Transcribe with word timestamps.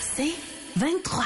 C'est 0.00 0.34
23. 0.76 1.24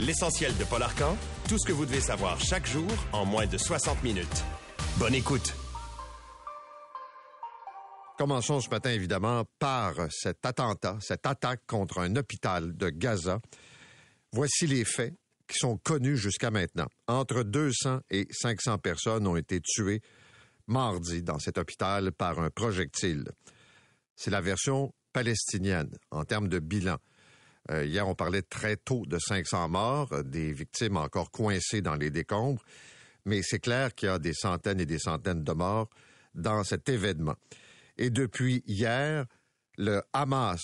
L'essentiel 0.00 0.56
de 0.56 0.64
Paul 0.64 0.82
Arcan, 0.82 1.16
tout 1.48 1.58
ce 1.58 1.66
que 1.66 1.72
vous 1.72 1.86
devez 1.86 2.00
savoir 2.00 2.40
chaque 2.40 2.66
jour 2.66 2.88
en 3.12 3.24
moins 3.24 3.46
de 3.46 3.56
60 3.56 4.02
minutes. 4.02 4.44
Bonne 4.98 5.14
écoute. 5.14 5.54
Commençons 8.18 8.60
ce 8.60 8.68
matin, 8.68 8.90
évidemment, 8.90 9.44
par 9.58 9.94
cet 10.10 10.44
attentat, 10.44 10.98
cette 11.00 11.26
attaque 11.26 11.62
contre 11.66 11.98
un 11.98 12.14
hôpital 12.16 12.76
de 12.76 12.90
Gaza. 12.90 13.40
Voici 14.32 14.66
les 14.66 14.84
faits 14.84 15.14
qui 15.48 15.58
sont 15.58 15.76
connus 15.78 16.16
jusqu'à 16.16 16.50
maintenant. 16.50 16.86
Entre 17.08 17.42
200 17.42 18.00
et 18.10 18.26
500 18.30 18.78
personnes 18.78 19.26
ont 19.26 19.36
été 19.36 19.60
tuées 19.60 20.00
mardi 20.66 21.22
dans 21.22 21.38
cet 21.38 21.58
hôpital 21.58 22.12
par 22.12 22.38
un 22.38 22.50
projectile. 22.50 23.24
C'est 24.16 24.30
la 24.30 24.40
version 24.40 24.94
palestinienne 25.12 25.90
en 26.10 26.24
termes 26.24 26.48
de 26.48 26.58
bilan. 26.58 26.98
Euh, 27.70 27.84
hier, 27.84 28.08
on 28.08 28.14
parlait 28.14 28.42
très 28.42 28.76
tôt 28.76 29.04
de 29.06 29.18
500 29.18 29.68
morts, 29.68 30.12
euh, 30.12 30.22
des 30.22 30.52
victimes 30.52 30.96
encore 30.96 31.30
coincées 31.30 31.80
dans 31.80 31.94
les 31.94 32.10
décombres, 32.10 32.62
mais 33.24 33.40
c'est 33.42 33.60
clair 33.60 33.94
qu'il 33.94 34.08
y 34.08 34.10
a 34.10 34.18
des 34.18 34.34
centaines 34.34 34.80
et 34.80 34.86
des 34.86 34.98
centaines 34.98 35.44
de 35.44 35.52
morts 35.52 35.88
dans 36.34 36.64
cet 36.64 36.88
événement. 36.88 37.36
Et 37.98 38.10
depuis 38.10 38.64
hier, 38.66 39.26
le 39.78 40.02
Hamas 40.12 40.62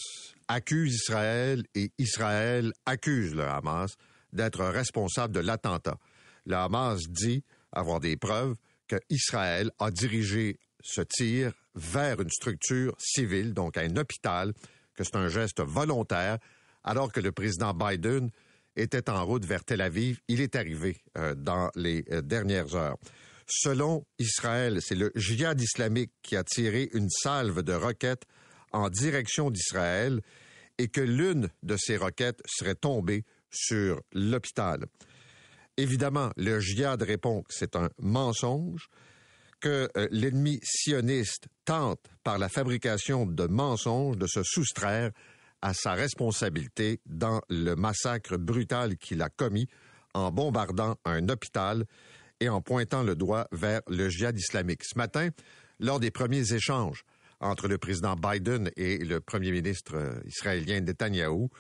accuse 0.48 0.95
Israël 0.95 1.65
et 1.75 1.92
Israël 1.98 2.73
accuse 2.84 3.34
le 3.34 3.45
Hamas 3.45 3.97
d'être 4.33 4.65
responsable 4.65 5.34
de 5.34 5.41
l'attentat. 5.41 5.98
Le 6.47 6.56
Hamas 6.56 7.09
dit 7.09 7.45
avoir 7.73 8.01
des 8.01 8.17
preuves 8.17 8.56
que 8.89 8.97
Israël 9.11 9.70
a 9.78 9.91
dirigé 9.91 10.59
ce 10.83 11.03
tir 11.03 11.53
vers 11.79 12.21
une 12.21 12.31
structure 12.31 12.95
civile, 12.99 13.55
donc 13.55 13.77
un 13.77 13.97
hôpital, 13.97 14.53
que 14.95 15.05
c'est 15.05 15.17
un 15.17 15.29
geste 15.29 15.61
volontaire, 15.61 16.39
alors 16.85 17.13
que 17.13 17.21
le 17.21 17.33
président 17.33 17.73
Biden 17.73 18.31
était 18.77 19.11
en 19.11 19.25
route 19.25 19.45
vers 19.45 19.65
Tel 19.65 19.81
Aviv. 19.81 20.20
Il 20.29 20.41
est 20.41 20.57
arrivé 20.57 20.97
euh, 21.17 21.35
dans 21.35 21.70
les 21.75 22.05
euh, 22.11 22.20
dernières 22.23 22.75
heures. 22.75 22.97
Selon 23.47 24.05
Israël, 24.19 24.79
c'est 24.81 24.95
le 24.95 25.11
djihad 25.15 25.61
islamique 25.61 26.12
qui 26.23 26.37
a 26.37 26.45
tiré 26.45 26.91
une 26.93 27.09
salve 27.09 27.62
de 27.62 27.73
roquettes 27.73 28.25
en 28.73 28.91
direction 28.91 29.51
d'Israël 29.51 30.20
et 30.77 30.89
que 30.89 31.01
l'une 31.01 31.48
de 31.63 31.77
ces 31.79 31.97
roquettes 31.97 32.42
serait 32.47 32.75
tombée 32.75 33.25
sur 33.51 34.03
l'hôpital. 34.13 34.85
Évidemment, 35.79 36.31
le 36.37 36.61
djihad 36.61 37.01
répond 37.03 37.42
que 37.42 37.55
c'est 37.55 37.75
un 37.75 37.89
mensonge, 37.98 38.89
que 39.61 39.89
euh, 39.97 40.09
l'ennemi 40.11 40.61
sioniste 40.62 41.47
tente, 41.64 42.05
par 42.25 42.39
la 42.39 42.48
fabrication 42.48 43.27
de 43.27 43.47
mensonges, 43.47 44.17
de 44.17 44.27
se 44.27 44.42
soustraire 44.42 45.11
à 45.62 45.75
sa 45.75 45.92
responsabilité 45.92 47.01
dans 47.06 47.41
le 47.48 47.75
massacre 47.75 48.36
brutal 48.36 48.97
qu'il 48.97 49.23
a 49.23 49.29
commis 49.29 49.67
en 50.14 50.31
bombardant 50.31 50.97
un 51.05 51.29
hôpital 51.29 51.84
et 52.41 52.48
en 52.48 52.61
pointant 52.61 53.03
le 53.03 53.17
doigt 53.17 53.48
vers 53.53 53.81
le 53.89 54.09
djihad 54.09 54.39
islamique. 54.39 54.84
Ce 54.84 54.97
matin, 54.97 55.31
lors 55.81 56.01
des 56.01 56.11
premiers 56.11 56.53
échanges 56.53 57.05
entre 57.41 57.69
le 57.69 57.79
président 57.79 58.14
Biden 58.14 58.70
et 58.77 58.98
le 58.98 59.20
premier 59.20 59.51
ministre 59.51 59.97
euh, 59.97 60.20
israélien 60.27 60.81
Netanyahou, 60.81 61.51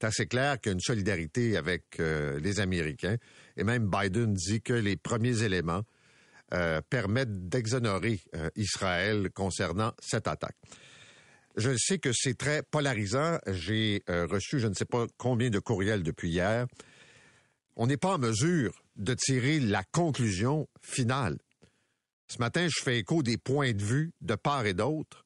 c'est 0.00 0.06
assez 0.06 0.26
clair 0.26 0.60
qu'il 0.60 0.70
y 0.70 0.72
a 0.72 0.74
une 0.74 0.80
solidarité 0.80 1.56
avec 1.56 1.84
euh, 1.98 2.38
les 2.40 2.60
Américains. 2.60 3.16
Et 3.56 3.64
même 3.64 3.90
Biden 3.90 4.32
dit 4.32 4.60
que 4.62 4.72
les 4.72 4.96
premiers 4.96 5.42
éléments 5.42 5.82
euh, 6.54 6.80
permettent 6.88 7.48
d'exonérer 7.48 8.20
Israël 8.56 9.30
concernant 9.34 9.92
cette 10.00 10.28
attaque. 10.28 10.56
Je 11.56 11.76
sais 11.76 11.98
que 11.98 12.10
c'est 12.12 12.36
très 12.36 12.62
polarisant. 12.62 13.38
J'ai 13.48 14.02
reçu 14.06 14.60
je 14.60 14.68
ne 14.68 14.74
sais 14.74 14.84
pas 14.84 15.06
combien 15.16 15.50
de 15.50 15.58
courriels 15.58 16.02
depuis 16.02 16.30
hier. 16.30 16.66
On 17.76 17.86
n'est 17.86 17.96
pas 17.96 18.14
en 18.14 18.18
mesure 18.18 18.82
de 18.96 19.14
tirer 19.14 19.60
la 19.60 19.82
conclusion 19.84 20.68
finale. 20.80 21.38
Ce 22.28 22.38
matin, 22.38 22.66
je 22.68 22.82
fais 22.82 22.98
écho 22.98 23.22
des 23.22 23.38
points 23.38 23.72
de 23.72 23.82
vue 23.82 24.12
de 24.20 24.34
part 24.34 24.66
et 24.66 24.74
d'autre. 24.74 25.24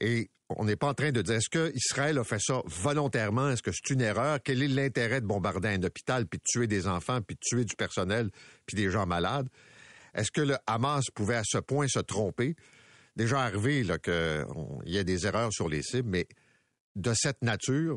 Et 0.00 0.30
on 0.48 0.64
n'est 0.64 0.76
pas 0.76 0.88
en 0.88 0.94
train 0.94 1.10
de 1.10 1.22
dire 1.22 1.36
est-ce 1.36 1.48
que 1.48 1.72
Israël 1.74 2.18
a 2.18 2.24
fait 2.24 2.40
ça 2.40 2.62
volontairement, 2.66 3.50
est-ce 3.50 3.62
que 3.62 3.72
c'est 3.72 3.90
une 3.90 4.00
erreur, 4.00 4.38
quel 4.44 4.62
est 4.62 4.68
l'intérêt 4.68 5.20
de 5.20 5.26
bombarder 5.26 5.68
un 5.68 5.82
hôpital 5.82 6.26
puis 6.26 6.38
de 6.38 6.44
tuer 6.44 6.66
des 6.66 6.86
enfants 6.86 7.20
puis 7.20 7.34
de 7.34 7.40
tuer 7.40 7.64
du 7.64 7.74
personnel 7.76 8.30
puis 8.66 8.76
des 8.76 8.90
gens 8.90 9.06
malades? 9.06 9.48
Est-ce 10.14 10.30
que 10.30 10.40
le 10.40 10.56
Hamas 10.66 11.04
pouvait 11.14 11.36
à 11.36 11.42
ce 11.44 11.58
point 11.58 11.86
se 11.88 11.98
tromper? 11.98 12.56
Déjà 13.16 13.42
arrivé 13.42 13.86
qu'il 14.02 14.46
y 14.86 14.96
ait 14.96 15.04
des 15.04 15.26
erreurs 15.26 15.52
sur 15.52 15.68
les 15.68 15.82
cibles, 15.82 16.08
mais 16.08 16.26
de 16.96 17.12
cette 17.14 17.42
nature, 17.42 17.96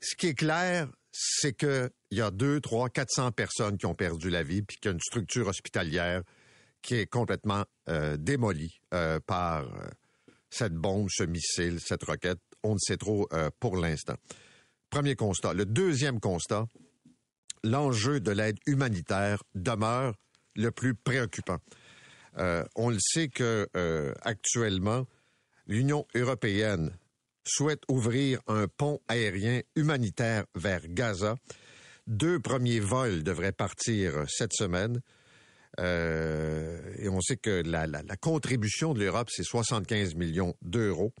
ce 0.00 0.14
qui 0.16 0.28
est 0.28 0.34
clair, 0.34 0.88
c'est 1.12 1.52
que 1.52 1.90
il 2.10 2.18
y 2.18 2.22
a 2.22 2.30
deux, 2.30 2.60
trois, 2.60 2.88
quatre 2.88 3.10
cents 3.10 3.32
personnes 3.32 3.76
qui 3.76 3.86
ont 3.86 3.94
perdu 3.94 4.30
la 4.30 4.42
vie, 4.42 4.62
puis 4.62 4.76
qu'il 4.78 4.88
y 4.88 4.92
a 4.92 4.94
une 4.94 5.00
structure 5.00 5.48
hospitalière 5.48 6.22
qui 6.82 6.94
est 6.94 7.06
complètement 7.06 7.64
euh, 7.88 8.16
démolie 8.16 8.80
euh, 8.94 9.18
par 9.26 9.64
euh, 9.64 9.88
cette 10.50 10.74
bombe, 10.74 11.08
ce 11.10 11.24
missile, 11.24 11.80
cette 11.80 12.04
roquette. 12.04 12.38
On 12.62 12.74
ne 12.74 12.78
sait 12.78 12.96
trop 12.96 13.28
pour 13.60 13.76
l'instant. 13.76 14.16
Premier 14.90 15.14
constat. 15.14 15.54
Le 15.54 15.64
deuxième 15.64 16.18
constat, 16.18 16.66
l'enjeu 17.62 18.18
de 18.18 18.32
l'aide 18.32 18.58
humanitaire 18.66 19.44
demeure 19.54 20.16
le 20.58 20.70
plus 20.70 20.94
préoccupant. 20.94 21.58
on 22.76 22.90
le 22.90 22.98
sait 23.00 23.28
que 23.28 23.66
actuellement, 24.22 25.06
l'Union 25.66 26.06
européenne 26.14 26.92
souhaite 27.48 27.82
ouvrir 27.88 28.40
un 28.46 28.68
pont 28.68 29.00
aérien 29.08 29.62
humanitaire 29.74 30.44
vers 30.54 30.82
Gaza. 30.88 31.36
Deux 32.06 32.40
premiers 32.40 32.80
vols 32.80 33.22
devraient 33.22 33.52
partir 33.52 34.24
cette 34.28 34.52
semaine. 34.52 35.00
Euh, 35.80 36.80
et 36.98 37.08
on 37.08 37.20
sait 37.20 37.36
que 37.36 37.62
la, 37.64 37.86
contribution 38.16 38.94
de 38.94 39.00
l'Europe, 39.00 39.28
c'est 39.30 39.44
75 39.44 40.14
millions 40.14 40.54
d'euros. 40.62 41.12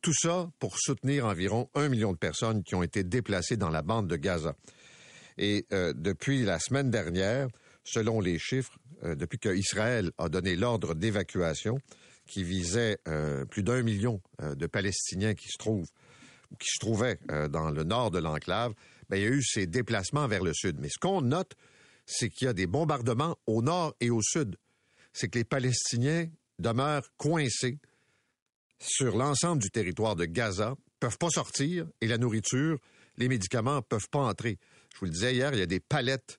Tout 0.00 0.14
ça 0.14 0.50
pour 0.58 0.78
soutenir 0.78 1.26
environ 1.26 1.68
un 1.74 1.88
million 1.88 2.12
de 2.12 2.18
personnes 2.18 2.62
qui 2.62 2.74
ont 2.74 2.82
été 2.82 3.04
déplacées 3.04 3.56
dans 3.56 3.70
la 3.70 3.82
bande 3.82 4.08
de 4.08 4.16
Gaza. 4.16 4.54
Et 5.38 5.66
euh, 5.72 5.92
depuis 5.94 6.44
la 6.44 6.58
semaine 6.58 6.90
dernière, 6.90 7.48
selon 7.84 8.20
les 8.20 8.38
chiffres, 8.38 8.78
euh, 9.04 9.14
depuis 9.14 9.38
qu'Israël 9.38 10.10
a 10.18 10.28
donné 10.28 10.56
l'ordre 10.56 10.94
d'évacuation, 10.94 11.78
qui 12.26 12.44
visait 12.44 12.98
euh, 13.08 13.44
plus 13.44 13.62
d'un 13.62 13.82
million 13.82 14.20
euh, 14.40 14.54
de 14.54 14.66
Palestiniens 14.66 15.34
qui 15.34 15.48
se 15.48 15.58
trouvent 15.58 15.88
qui 16.58 16.68
se 16.68 16.78
trouvaient 16.78 17.18
euh, 17.30 17.48
dans 17.48 17.70
le 17.70 17.84
nord 17.84 18.10
de 18.10 18.18
l'enclave, 18.18 18.74
ben, 19.08 19.16
il 19.16 19.22
y 19.22 19.26
a 19.26 19.30
eu 19.30 19.42
ces 19.42 19.66
déplacements 19.66 20.26
vers 20.26 20.42
le 20.42 20.52
sud. 20.52 20.78
Mais 20.80 20.88
ce 20.88 20.98
qu'on 20.98 21.22
note, 21.22 21.54
c'est 22.06 22.28
qu'il 22.28 22.46
y 22.46 22.48
a 22.48 22.52
des 22.52 22.66
bombardements 22.66 23.36
au 23.46 23.62
nord 23.62 23.94
et 24.00 24.10
au 24.10 24.20
sud. 24.22 24.56
C'est 25.12 25.28
que 25.28 25.38
les 25.38 25.44
Palestiniens 25.44 26.26
demeurent 26.58 27.08
coincés 27.16 27.78
sur 28.78 29.16
l'ensemble 29.16 29.62
du 29.62 29.70
territoire 29.70 30.16
de 30.16 30.24
Gaza, 30.24 30.74
peuvent 30.98 31.18
pas 31.18 31.30
sortir, 31.30 31.86
et 32.00 32.06
la 32.06 32.18
nourriture, 32.18 32.78
les 33.16 33.28
médicaments 33.28 33.82
peuvent 33.82 34.08
pas 34.10 34.20
entrer. 34.20 34.58
Je 34.94 34.98
vous 34.98 35.06
le 35.06 35.12
disais 35.12 35.34
hier, 35.34 35.52
il 35.52 35.58
y 35.58 35.62
a 35.62 35.66
des 35.66 35.80
palettes 35.80 36.38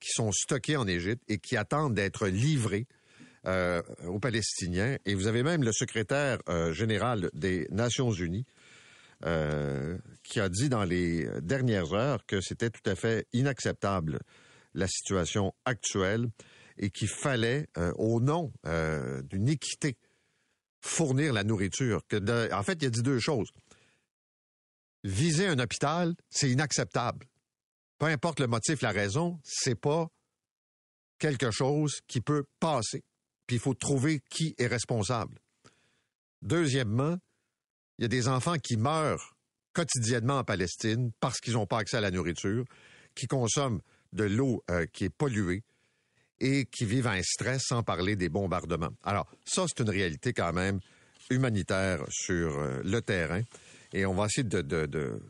qui 0.00 0.10
sont 0.10 0.32
stockées 0.32 0.76
en 0.76 0.86
Égypte 0.86 1.22
et 1.28 1.38
qui 1.38 1.56
attendent 1.56 1.94
d'être 1.94 2.26
livrées 2.26 2.86
euh, 3.46 3.82
aux 4.06 4.18
Palestiniens. 4.18 4.98
Et 5.06 5.14
vous 5.14 5.26
avez 5.26 5.42
même 5.42 5.62
le 5.62 5.72
secrétaire 5.72 6.38
euh, 6.48 6.72
général 6.72 7.30
des 7.32 7.66
Nations 7.70 8.10
Unies 8.10 8.44
euh, 9.24 9.96
qui 10.24 10.40
a 10.40 10.48
dit 10.48 10.68
dans 10.68 10.84
les 10.84 11.26
dernières 11.40 11.94
heures 11.94 12.26
que 12.26 12.40
c'était 12.40 12.70
tout 12.70 12.82
à 12.84 12.94
fait 12.94 13.26
inacceptable 13.32 14.18
la 14.74 14.86
situation 14.86 15.54
actuelle 15.64 16.28
et 16.76 16.90
qu'il 16.90 17.08
fallait, 17.08 17.66
au 17.96 18.20
nom 18.20 18.52
d'une 19.24 19.48
équité, 19.48 19.98
fournir 20.80 21.32
la 21.34 21.44
nourriture. 21.44 22.02
En 22.52 22.62
fait, 22.62 22.78
il 22.80 22.86
a 22.86 22.90
dit 22.90 23.02
deux 23.02 23.18
choses. 23.18 23.50
Viser 25.04 25.46
un 25.46 25.58
hôpital, 25.58 26.14
c'est 26.30 26.48
inacceptable. 26.50 27.26
Peu 28.00 28.06
importe 28.06 28.40
le 28.40 28.48
motif, 28.48 28.82
la 28.82 28.90
raison, 28.90 29.38
c'est 29.44 29.76
pas 29.76 30.08
quelque 31.20 31.52
chose 31.52 32.00
qui 32.08 32.20
peut 32.20 32.46
passer 32.58 33.04
puis 33.50 33.56
il 33.56 33.60
faut 33.60 33.74
trouver 33.74 34.20
qui 34.30 34.54
est 34.58 34.68
responsable. 34.68 35.36
Deuxièmement, 36.40 37.18
il 37.98 38.02
y 38.02 38.04
a 38.04 38.08
des 38.08 38.28
enfants 38.28 38.58
qui 38.62 38.76
meurent 38.76 39.34
quotidiennement 39.72 40.38
en 40.38 40.44
Palestine 40.44 41.10
parce 41.18 41.40
qu'ils 41.40 41.54
n'ont 41.54 41.66
pas 41.66 41.78
accès 41.78 41.96
à 41.96 42.00
la 42.00 42.12
nourriture, 42.12 42.64
qui 43.16 43.26
consomment 43.26 43.80
de 44.12 44.22
l'eau 44.22 44.62
euh, 44.70 44.86
qui 44.92 45.06
est 45.06 45.10
polluée 45.10 45.64
et 46.38 46.64
qui 46.66 46.84
vivent 46.84 47.08
un 47.08 47.24
stress 47.24 47.64
sans 47.66 47.82
parler 47.82 48.14
des 48.14 48.28
bombardements. 48.28 48.94
Alors, 49.02 49.26
ça, 49.44 49.64
c'est 49.66 49.82
une 49.82 49.90
réalité 49.90 50.32
quand 50.32 50.52
même 50.52 50.78
humanitaire 51.28 52.04
sur 52.08 52.56
euh, 52.56 52.80
le 52.84 53.02
terrain 53.02 53.42
et 53.92 54.06
on 54.06 54.14
va 54.14 54.26
essayer 54.26 54.44
de, 54.44 55.20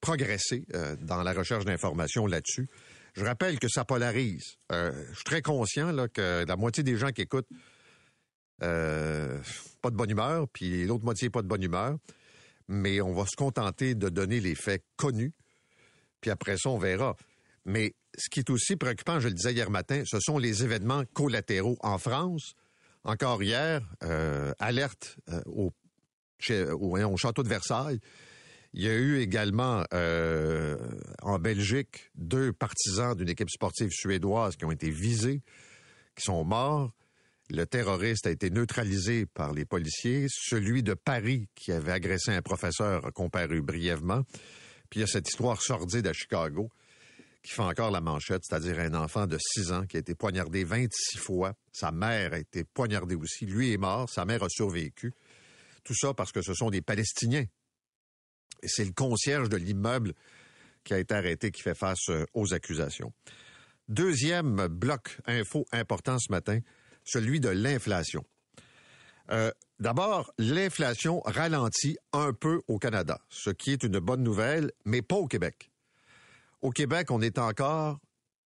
progresser 0.00 0.64
euh, 0.74 0.96
dans 1.00 1.22
la 1.22 1.32
recherche 1.32 1.64
d'informations 1.64 2.26
là-dessus. 2.26 2.68
Je 3.14 3.24
rappelle 3.24 3.58
que 3.58 3.68
ça 3.68 3.84
polarise. 3.84 4.56
Euh, 4.72 4.92
je 5.10 5.14
suis 5.14 5.24
très 5.24 5.42
conscient 5.42 5.92
que 6.08 6.44
la 6.46 6.56
moitié 6.56 6.82
des 6.82 6.96
gens 6.96 7.10
qui 7.10 7.22
écoutent 7.22 7.48
euh, 8.62 9.40
pas 9.82 9.90
de 9.90 9.96
bonne 9.96 10.10
humeur, 10.10 10.46
puis 10.52 10.84
l'autre 10.86 11.04
moitié 11.04 11.30
pas 11.30 11.42
de 11.42 11.48
bonne 11.48 11.62
humeur. 11.62 11.98
mais 12.68 13.00
on 13.00 13.12
va 13.14 13.24
se 13.24 13.36
contenter 13.36 13.94
de 13.94 14.08
donner 14.08 14.40
les 14.40 14.54
faits 14.54 14.84
connus, 14.96 15.32
puis 16.20 16.30
après 16.30 16.56
ça, 16.58 16.68
on 16.68 16.78
verra. 16.78 17.16
Mais 17.64 17.94
ce 18.16 18.28
qui 18.28 18.40
est 18.40 18.50
aussi 18.50 18.76
préoccupant, 18.76 19.20
je 19.20 19.28
le 19.28 19.34
disais 19.34 19.52
hier 19.52 19.70
matin, 19.70 20.02
ce 20.04 20.20
sont 20.20 20.38
les 20.38 20.64
événements 20.64 21.04
collatéraux 21.12 21.78
en 21.80 21.98
France. 21.98 22.54
Encore 23.04 23.42
hier, 23.42 23.80
alerte 24.58 25.16
au, 25.46 25.72
château 26.38 27.42
de 27.42 27.48
Versailles. 27.48 28.00
Il 28.74 28.84
y 28.84 28.88
a 28.88 28.94
eu 28.94 29.18
également 29.18 29.82
euh, 29.94 30.76
en 31.22 31.38
Belgique 31.38 32.10
deux 32.14 32.52
partisans 32.52 33.14
d'une 33.14 33.28
équipe 33.28 33.50
sportive 33.50 33.90
suédoise 33.90 34.56
qui 34.56 34.64
ont 34.64 34.70
été 34.70 34.90
visés, 34.90 35.42
qui 36.14 36.24
sont 36.24 36.44
morts. 36.44 36.92
Le 37.50 37.64
terroriste 37.64 38.26
a 38.26 38.30
été 38.30 38.50
neutralisé 38.50 39.24
par 39.24 39.52
les 39.52 39.64
policiers. 39.64 40.26
Celui 40.28 40.82
de 40.82 40.92
Paris 40.92 41.48
qui 41.54 41.72
avait 41.72 41.92
agressé 41.92 42.30
un 42.32 42.42
professeur 42.42 43.06
a 43.06 43.10
comparu 43.10 43.62
brièvement. 43.62 44.22
Puis 44.90 44.98
il 44.98 45.00
y 45.00 45.04
a 45.04 45.06
cette 45.06 45.28
histoire 45.28 45.62
sordide 45.62 46.06
à 46.06 46.12
Chicago 46.12 46.68
qui 47.42 47.52
fait 47.52 47.62
encore 47.62 47.90
la 47.90 48.02
manchette, 48.02 48.42
c'est-à-dire 48.44 48.78
un 48.80 48.94
enfant 48.94 49.26
de 49.26 49.38
6 49.38 49.72
ans 49.72 49.86
qui 49.86 49.96
a 49.96 50.00
été 50.00 50.14
poignardé 50.14 50.64
26 50.64 51.18
fois. 51.18 51.54
Sa 51.72 51.90
mère 51.90 52.34
a 52.34 52.38
été 52.38 52.64
poignardée 52.64 53.14
aussi. 53.14 53.46
Lui 53.46 53.72
est 53.72 53.78
mort, 53.78 54.10
sa 54.10 54.26
mère 54.26 54.42
a 54.42 54.48
survécu. 54.50 55.14
Tout 55.84 55.94
ça 55.94 56.12
parce 56.12 56.32
que 56.32 56.42
ce 56.42 56.52
sont 56.52 56.68
des 56.68 56.82
Palestiniens. 56.82 57.46
C'est 58.64 58.84
le 58.84 58.92
concierge 58.92 59.48
de 59.48 59.56
l'immeuble 59.56 60.14
qui 60.84 60.94
a 60.94 60.98
été 60.98 61.14
arrêté 61.14 61.50
qui 61.50 61.62
fait 61.62 61.74
face 61.74 62.08
euh, 62.08 62.24
aux 62.34 62.54
accusations. 62.54 63.12
Deuxième 63.88 64.68
bloc 64.68 65.18
info 65.26 65.66
important 65.72 66.18
ce 66.18 66.30
matin, 66.30 66.60
celui 67.04 67.40
de 67.40 67.48
l'inflation. 67.48 68.24
Euh, 69.30 69.50
d'abord, 69.78 70.32
l'inflation 70.38 71.20
ralentit 71.24 71.96
un 72.12 72.32
peu 72.32 72.60
au 72.68 72.78
Canada, 72.78 73.20
ce 73.28 73.50
qui 73.50 73.72
est 73.72 73.82
une 73.82 73.98
bonne 73.98 74.22
nouvelle, 74.22 74.72
mais 74.84 75.02
pas 75.02 75.16
au 75.16 75.26
Québec. 75.26 75.70
Au 76.60 76.70
Québec, 76.70 77.10
on 77.10 77.20
est 77.20 77.38
encore 77.38 77.98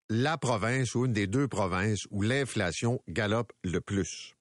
la 0.09 0.37
province 0.37 0.95
ou 0.95 1.07
une 1.07 1.13
des 1.13 1.27
deux 1.27 1.49
provinces 1.49 2.07
où 2.11 2.23
l'inflation 2.23 3.01
galope 3.09 3.53
le 3.65 3.81
plus. 3.81 4.35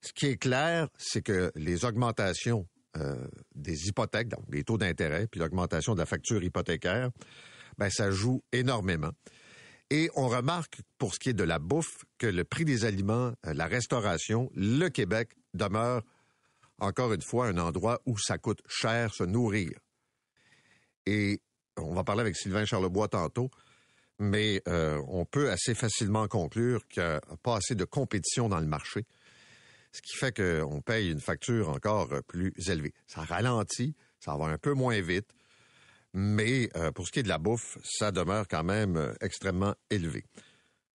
Ce 0.00 0.12
qui 0.12 0.26
est 0.26 0.36
clair, 0.36 0.88
c'est 0.98 1.22
que 1.22 1.52
les 1.54 1.84
augmentations 1.84 2.66
euh, 2.96 3.26
des 3.54 3.88
hypothèques, 3.88 4.28
donc 4.28 4.44
les 4.50 4.64
taux 4.64 4.78
d'intérêt, 4.78 5.26
puis 5.26 5.40
l'augmentation 5.40 5.94
de 5.94 6.00
la 6.00 6.06
facture 6.06 6.42
hypothécaire, 6.42 7.10
ben, 7.78 7.90
ça 7.90 8.10
joue 8.10 8.42
énormément. 8.52 9.12
Et 9.90 10.10
on 10.16 10.28
remarque, 10.28 10.80
pour 10.98 11.14
ce 11.14 11.18
qui 11.20 11.28
est 11.28 11.34
de 11.34 11.44
la 11.44 11.58
bouffe, 11.58 12.04
que 12.18 12.26
le 12.26 12.44
prix 12.44 12.64
des 12.64 12.84
aliments, 12.84 13.32
euh, 13.46 13.54
la 13.54 13.66
restauration, 13.66 14.50
le 14.54 14.88
Québec 14.88 15.30
demeure, 15.54 16.02
encore 16.78 17.12
une 17.12 17.22
fois, 17.22 17.46
un 17.46 17.58
endroit 17.58 18.00
où 18.06 18.18
ça 18.18 18.38
coûte 18.38 18.60
cher 18.68 19.14
se 19.14 19.24
nourrir. 19.24 19.72
Et 21.06 21.40
on 21.76 21.94
va 21.94 22.02
parler 22.02 22.22
avec 22.22 22.36
Sylvain 22.36 22.64
Charlebois 22.64 23.08
tantôt, 23.08 23.50
mais 24.18 24.62
euh, 24.66 25.00
on 25.08 25.24
peut 25.24 25.50
assez 25.50 25.74
facilement 25.74 26.26
conclure 26.26 26.86
qu'il 26.88 27.02
n'y 27.02 27.08
a 27.08 27.20
pas 27.42 27.56
assez 27.56 27.74
de 27.74 27.84
compétition 27.84 28.48
dans 28.48 28.60
le 28.60 28.66
marché, 28.66 29.04
ce 29.96 30.02
qui 30.02 30.16
fait 30.16 30.36
qu'on 30.36 30.80
paye 30.80 31.10
une 31.10 31.20
facture 31.20 31.70
encore 31.70 32.08
plus 32.26 32.52
élevée. 32.68 32.94
Ça 33.06 33.22
ralentit, 33.22 33.94
ça 34.20 34.36
va 34.36 34.46
un 34.46 34.58
peu 34.58 34.72
moins 34.72 35.00
vite, 35.00 35.34
mais 36.12 36.70
euh, 36.76 36.92
pour 36.92 37.06
ce 37.06 37.12
qui 37.12 37.20
est 37.20 37.24
de 37.24 37.28
la 37.28 37.38
bouffe, 37.38 37.78
ça 37.84 38.12
demeure 38.12 38.46
quand 38.48 38.64
même 38.64 38.96
euh, 38.96 39.14
extrêmement 39.20 39.74
élevé. 39.90 40.24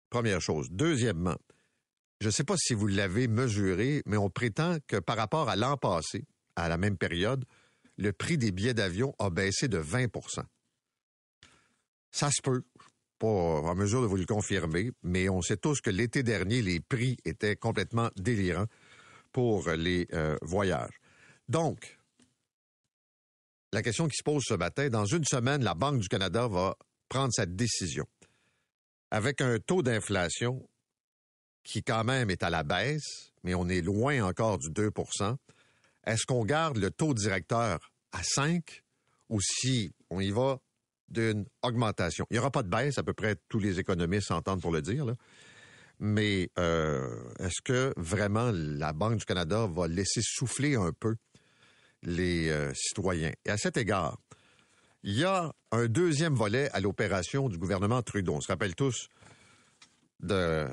Première 0.08 0.40
chose. 0.40 0.68
Deuxièmement, 0.70 1.36
je 2.20 2.26
ne 2.26 2.32
sais 2.32 2.44
pas 2.44 2.56
si 2.56 2.74
vous 2.74 2.86
l'avez 2.86 3.28
mesuré, 3.28 4.02
mais 4.06 4.16
on 4.16 4.30
prétend 4.30 4.76
que 4.86 4.96
par 4.96 5.16
rapport 5.16 5.48
à 5.48 5.56
l'an 5.56 5.76
passé, 5.76 6.24
à 6.56 6.68
la 6.68 6.76
même 6.76 6.96
période, 6.96 7.44
le 7.96 8.12
prix 8.12 8.38
des 8.38 8.50
billets 8.50 8.74
d'avion 8.74 9.14
a 9.18 9.30
baissé 9.30 9.68
de 9.68 9.78
20% 9.78 10.44
ça 12.10 12.30
se 12.30 12.42
peut. 12.42 12.62
Pas 13.18 13.26
en 13.26 13.74
mesure 13.74 14.00
de 14.00 14.06
vous 14.06 14.16
le 14.16 14.24
confirmer, 14.24 14.92
mais 15.02 15.28
on 15.28 15.42
sait 15.42 15.58
tous 15.58 15.80
que 15.80 15.90
l'été 15.90 16.22
dernier, 16.22 16.62
les 16.62 16.80
prix 16.80 17.18
étaient 17.24 17.56
complètement 17.56 18.10
délirants 18.16 18.66
pour 19.32 19.68
les 19.70 20.06
euh, 20.12 20.36
voyages. 20.42 21.00
Donc, 21.48 21.98
la 23.72 23.82
question 23.82 24.08
qui 24.08 24.16
se 24.16 24.22
pose 24.22 24.42
ce 24.44 24.54
matin, 24.54 24.88
dans 24.88 25.06
une 25.06 25.24
semaine, 25.24 25.62
la 25.62 25.74
Banque 25.74 26.00
du 26.00 26.08
Canada 26.08 26.48
va 26.48 26.76
prendre 27.08 27.32
cette 27.32 27.54
décision. 27.54 28.06
Avec 29.10 29.40
un 29.40 29.58
taux 29.58 29.82
d'inflation 29.82 30.68
qui 31.62 31.82
quand 31.82 32.04
même 32.04 32.30
est 32.30 32.42
à 32.42 32.50
la 32.50 32.62
baisse, 32.62 33.32
mais 33.44 33.54
on 33.54 33.68
est 33.68 33.80
loin 33.80 34.22
encore 34.24 34.58
du 34.58 34.70
2% 34.70 35.36
est-ce 36.04 36.24
qu'on 36.26 36.44
garde 36.44 36.78
le 36.78 36.90
taux 36.90 37.14
directeur 37.14 37.92
à 38.12 38.22
5 38.22 38.82
ou 39.28 39.40
si 39.40 39.92
on 40.08 40.20
y 40.20 40.30
va 40.30 40.58
d'une 41.08 41.46
augmentation? 41.62 42.26
Il 42.30 42.34
n'y 42.34 42.38
aura 42.38 42.50
pas 42.50 42.62
de 42.62 42.68
baisse, 42.68 42.98
à 42.98 43.02
peu 43.02 43.12
près 43.12 43.36
tous 43.48 43.58
les 43.58 43.78
économistes 43.78 44.28
s'entendent 44.28 44.62
pour 44.62 44.72
le 44.72 44.82
dire. 44.82 45.06
Mais 46.00 46.48
euh, 46.58 47.08
est-ce 47.38 47.60
que 47.62 47.92
vraiment 47.96 48.50
la 48.52 48.92
Banque 48.92 49.18
du 49.18 49.24
Canada 49.24 49.66
va 49.70 49.86
laisser 49.86 50.20
souffler 50.22 50.74
un 50.74 50.92
peu 50.98 51.16
les 52.02 52.48
euh, 52.48 52.72
citoyens? 52.74 53.32
Et 53.44 53.50
à 53.50 53.58
cet 53.58 53.76
égard, 53.76 54.18
il 55.02 55.18
y 55.18 55.24
a 55.24 55.52
un 55.72 55.86
deuxième 55.86 56.34
volet 56.34 56.70
à 56.72 56.80
l'opération 56.80 57.48
du 57.48 57.58
gouvernement 57.58 58.02
Trudeau. 58.02 58.34
On 58.34 58.40
se 58.40 58.48
rappelle 58.48 58.74
tous 58.74 59.08
de 60.20 60.66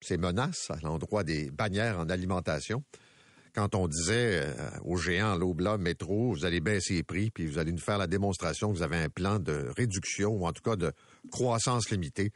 ces 0.00 0.16
menaces 0.16 0.70
à 0.70 0.76
l'endroit 0.82 1.22
des 1.22 1.50
bannières 1.50 1.98
en 1.98 2.08
alimentation 2.08 2.82
quand 3.54 3.74
on 3.74 3.88
disait 3.88 4.42
euh, 4.44 4.70
aux 4.84 4.96
géants 4.96 5.36
Lobla, 5.36 5.78
Métro, 5.78 6.32
vous 6.32 6.44
allez 6.44 6.60
baisser 6.60 6.94
les 6.94 7.02
prix, 7.02 7.30
puis 7.30 7.46
vous 7.46 7.58
allez 7.58 7.72
nous 7.72 7.80
faire 7.80 7.98
la 7.98 8.06
démonstration 8.06 8.70
que 8.70 8.76
vous 8.76 8.82
avez 8.82 8.98
un 8.98 9.08
plan 9.08 9.38
de 9.38 9.70
réduction 9.76 10.30
ou 10.30 10.46
en 10.46 10.52
tout 10.52 10.62
cas 10.62 10.76
de 10.76 10.92
croissance 11.30 11.90
limitée 11.90 12.30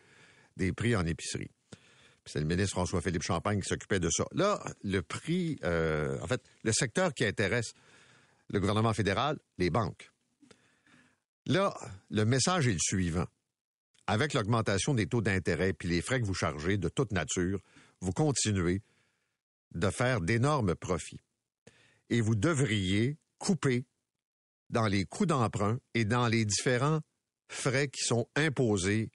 des 0.57 0.73
prix 0.73 0.97
en 0.97 1.07
épicerie. 1.07 1.51
C'est 2.25 2.39
le 2.39 2.47
ministre 2.47 2.73
François-Philippe 2.73 3.23
Champagne 3.23 3.61
qui 3.61 3.69
s'occupait 3.69 4.01
de 4.01 4.09
ça. 4.11 4.25
Là, 4.33 4.63
le 4.85 5.03
prix, 5.03 5.59
euh, 5.65 6.19
en 6.21 6.27
fait, 6.27 6.43
le 6.63 6.73
secteur 6.73 7.13
qui 7.15 7.25
intéresse 7.25 7.73
le 8.49 8.61
gouvernement 8.61 8.93
fédéral, 8.93 9.39
les 9.59 9.71
banques. 9.71 10.13
Là, 11.47 11.75
le 12.11 12.25
message 12.25 12.69
est 12.69 12.73
le 12.73 12.79
suivant. 12.79 13.27
Avec 14.07 14.35
l'augmentation 14.35 14.95
des 14.95 15.07
taux 15.07 15.23
d'intérêt 15.23 15.73
puis 15.73 15.89
les 15.89 16.03
frais 16.03 16.21
que 16.21 16.27
vous 16.27 16.35
chargez 16.35 16.77
de 16.77 16.89
toute 16.89 17.13
nature, 17.13 17.61
vous 18.01 18.13
continuez 18.13 18.83
de 19.75 19.91
faire 19.91 20.21
d'énormes 20.21 20.75
profits. 20.75 21.21
Et 22.11 22.21
vous 22.21 22.35
devriez 22.35 23.17
couper 23.39 23.85
dans 24.71 24.87
les 24.87 25.05
coûts 25.05 25.27
d'emprunt 25.27 25.79
et 25.95 26.05
dans 26.05 26.29
les 26.29 26.45
différents 26.45 27.01
frais 27.49 27.89
qui 27.89 28.03
sont 28.03 28.29
imposés 28.37 29.11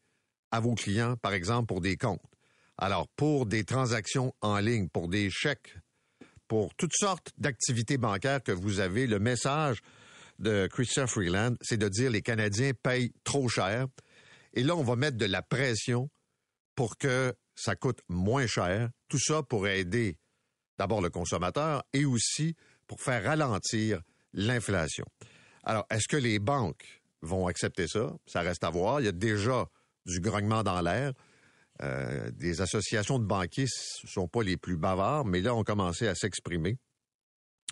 à 0.51 0.59
vos 0.59 0.75
clients, 0.75 1.15
par 1.17 1.33
exemple 1.33 1.67
pour 1.67 1.81
des 1.81 1.97
comptes. 1.97 2.21
Alors, 2.77 3.07
pour 3.15 3.45
des 3.45 3.63
transactions 3.63 4.33
en 4.41 4.59
ligne, 4.59 4.87
pour 4.87 5.07
des 5.07 5.29
chèques, 5.31 5.75
pour 6.47 6.75
toutes 6.75 6.93
sortes 6.93 7.31
d'activités 7.37 7.97
bancaires 7.97 8.43
que 8.43 8.51
vous 8.51 8.79
avez, 8.79 9.07
le 9.07 9.19
message 9.19 9.81
de 10.39 10.67
Christopher 10.71 11.09
Freeland, 11.09 11.55
c'est 11.61 11.77
de 11.77 11.89
dire 11.89 12.11
les 12.11 12.21
Canadiens 12.21 12.71
payent 12.73 13.11
trop 13.23 13.49
cher. 13.49 13.87
Et 14.53 14.63
là, 14.63 14.75
on 14.75 14.83
va 14.83 14.95
mettre 14.95 15.17
de 15.17 15.25
la 15.25 15.41
pression 15.41 16.09
pour 16.75 16.97
que 16.97 17.33
ça 17.55 17.75
coûte 17.75 18.01
moins 18.07 18.45
cher. 18.45 18.89
Tout 19.09 19.19
ça 19.19 19.41
pour 19.41 19.67
aider 19.67 20.17
d'abord 20.77 21.01
le 21.01 21.09
consommateur 21.09 21.83
et 21.93 22.05
aussi 22.05 22.55
pour 22.85 23.01
faire 23.01 23.23
ralentir 23.23 24.01
l'inflation. 24.33 25.05
Alors, 25.63 25.85
est-ce 25.89 26.07
que 26.07 26.17
les 26.17 26.37
banques 26.37 27.01
vont 27.21 27.47
accepter 27.47 27.87
ça? 27.87 28.15
Ça 28.27 28.41
reste 28.41 28.63
à 28.63 28.69
voir. 28.69 29.01
Il 29.01 29.05
y 29.05 29.09
a 29.09 29.13
déjà 29.13 29.67
du 30.05 30.19
grognement 30.19 30.63
dans 30.63 30.79
l'air. 30.81 31.13
Euh, 31.83 32.31
des 32.31 32.61
associations 32.61 33.19
de 33.19 33.25
banquiers 33.25 33.67
ne 34.03 34.09
sont 34.09 34.27
pas 34.27 34.41
les 34.41 34.57
plus 34.57 34.77
bavards, 34.77 35.25
mais 35.25 35.41
là, 35.41 35.53
ont 35.53 35.63
commencé 35.63 36.07
à 36.07 36.15
s'exprimer 36.15 36.77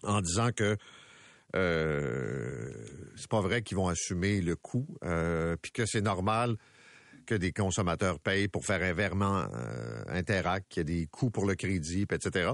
en 0.03 0.21
disant 0.21 0.51
que 0.51 0.77
euh, 1.55 2.71
c'est 3.15 3.29
pas 3.29 3.41
vrai 3.41 3.61
qu'ils 3.61 3.77
vont 3.77 3.87
assumer 3.87 4.41
le 4.41 4.55
coût, 4.55 4.87
euh, 5.03 5.55
puis 5.61 5.71
que 5.71 5.85
c'est 5.85 6.01
normal 6.01 6.57
que 7.25 7.35
des 7.35 7.51
consommateurs 7.51 8.19
payent 8.19 8.47
pour 8.47 8.65
faire 8.65 8.83
un 8.83 8.93
virement 8.93 9.47
euh, 9.53 10.03
Interact, 10.09 10.67
qu'il 10.69 10.81
y 10.81 10.81
a 10.81 10.83
des 10.83 11.07
coûts 11.07 11.31
pour 11.31 11.45
le 11.45 11.55
crédit, 11.55 12.05
etc. 12.11 12.51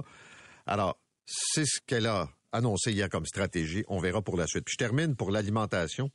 Alors, 0.65 0.99
c'est 1.25 1.65
ce 1.65 1.79
qu'elle 1.85 2.07
a 2.07 2.29
annoncé 2.51 2.91
hier 2.91 3.09
comme 3.09 3.25
stratégie. 3.25 3.83
On 3.87 3.99
verra 3.99 4.21
pour 4.21 4.37
la 4.37 4.47
suite. 4.47 4.65
Puis 4.65 4.73
je 4.73 4.85
termine 4.85 5.15
pour 5.15 5.31
l'alimentation. 5.31 6.09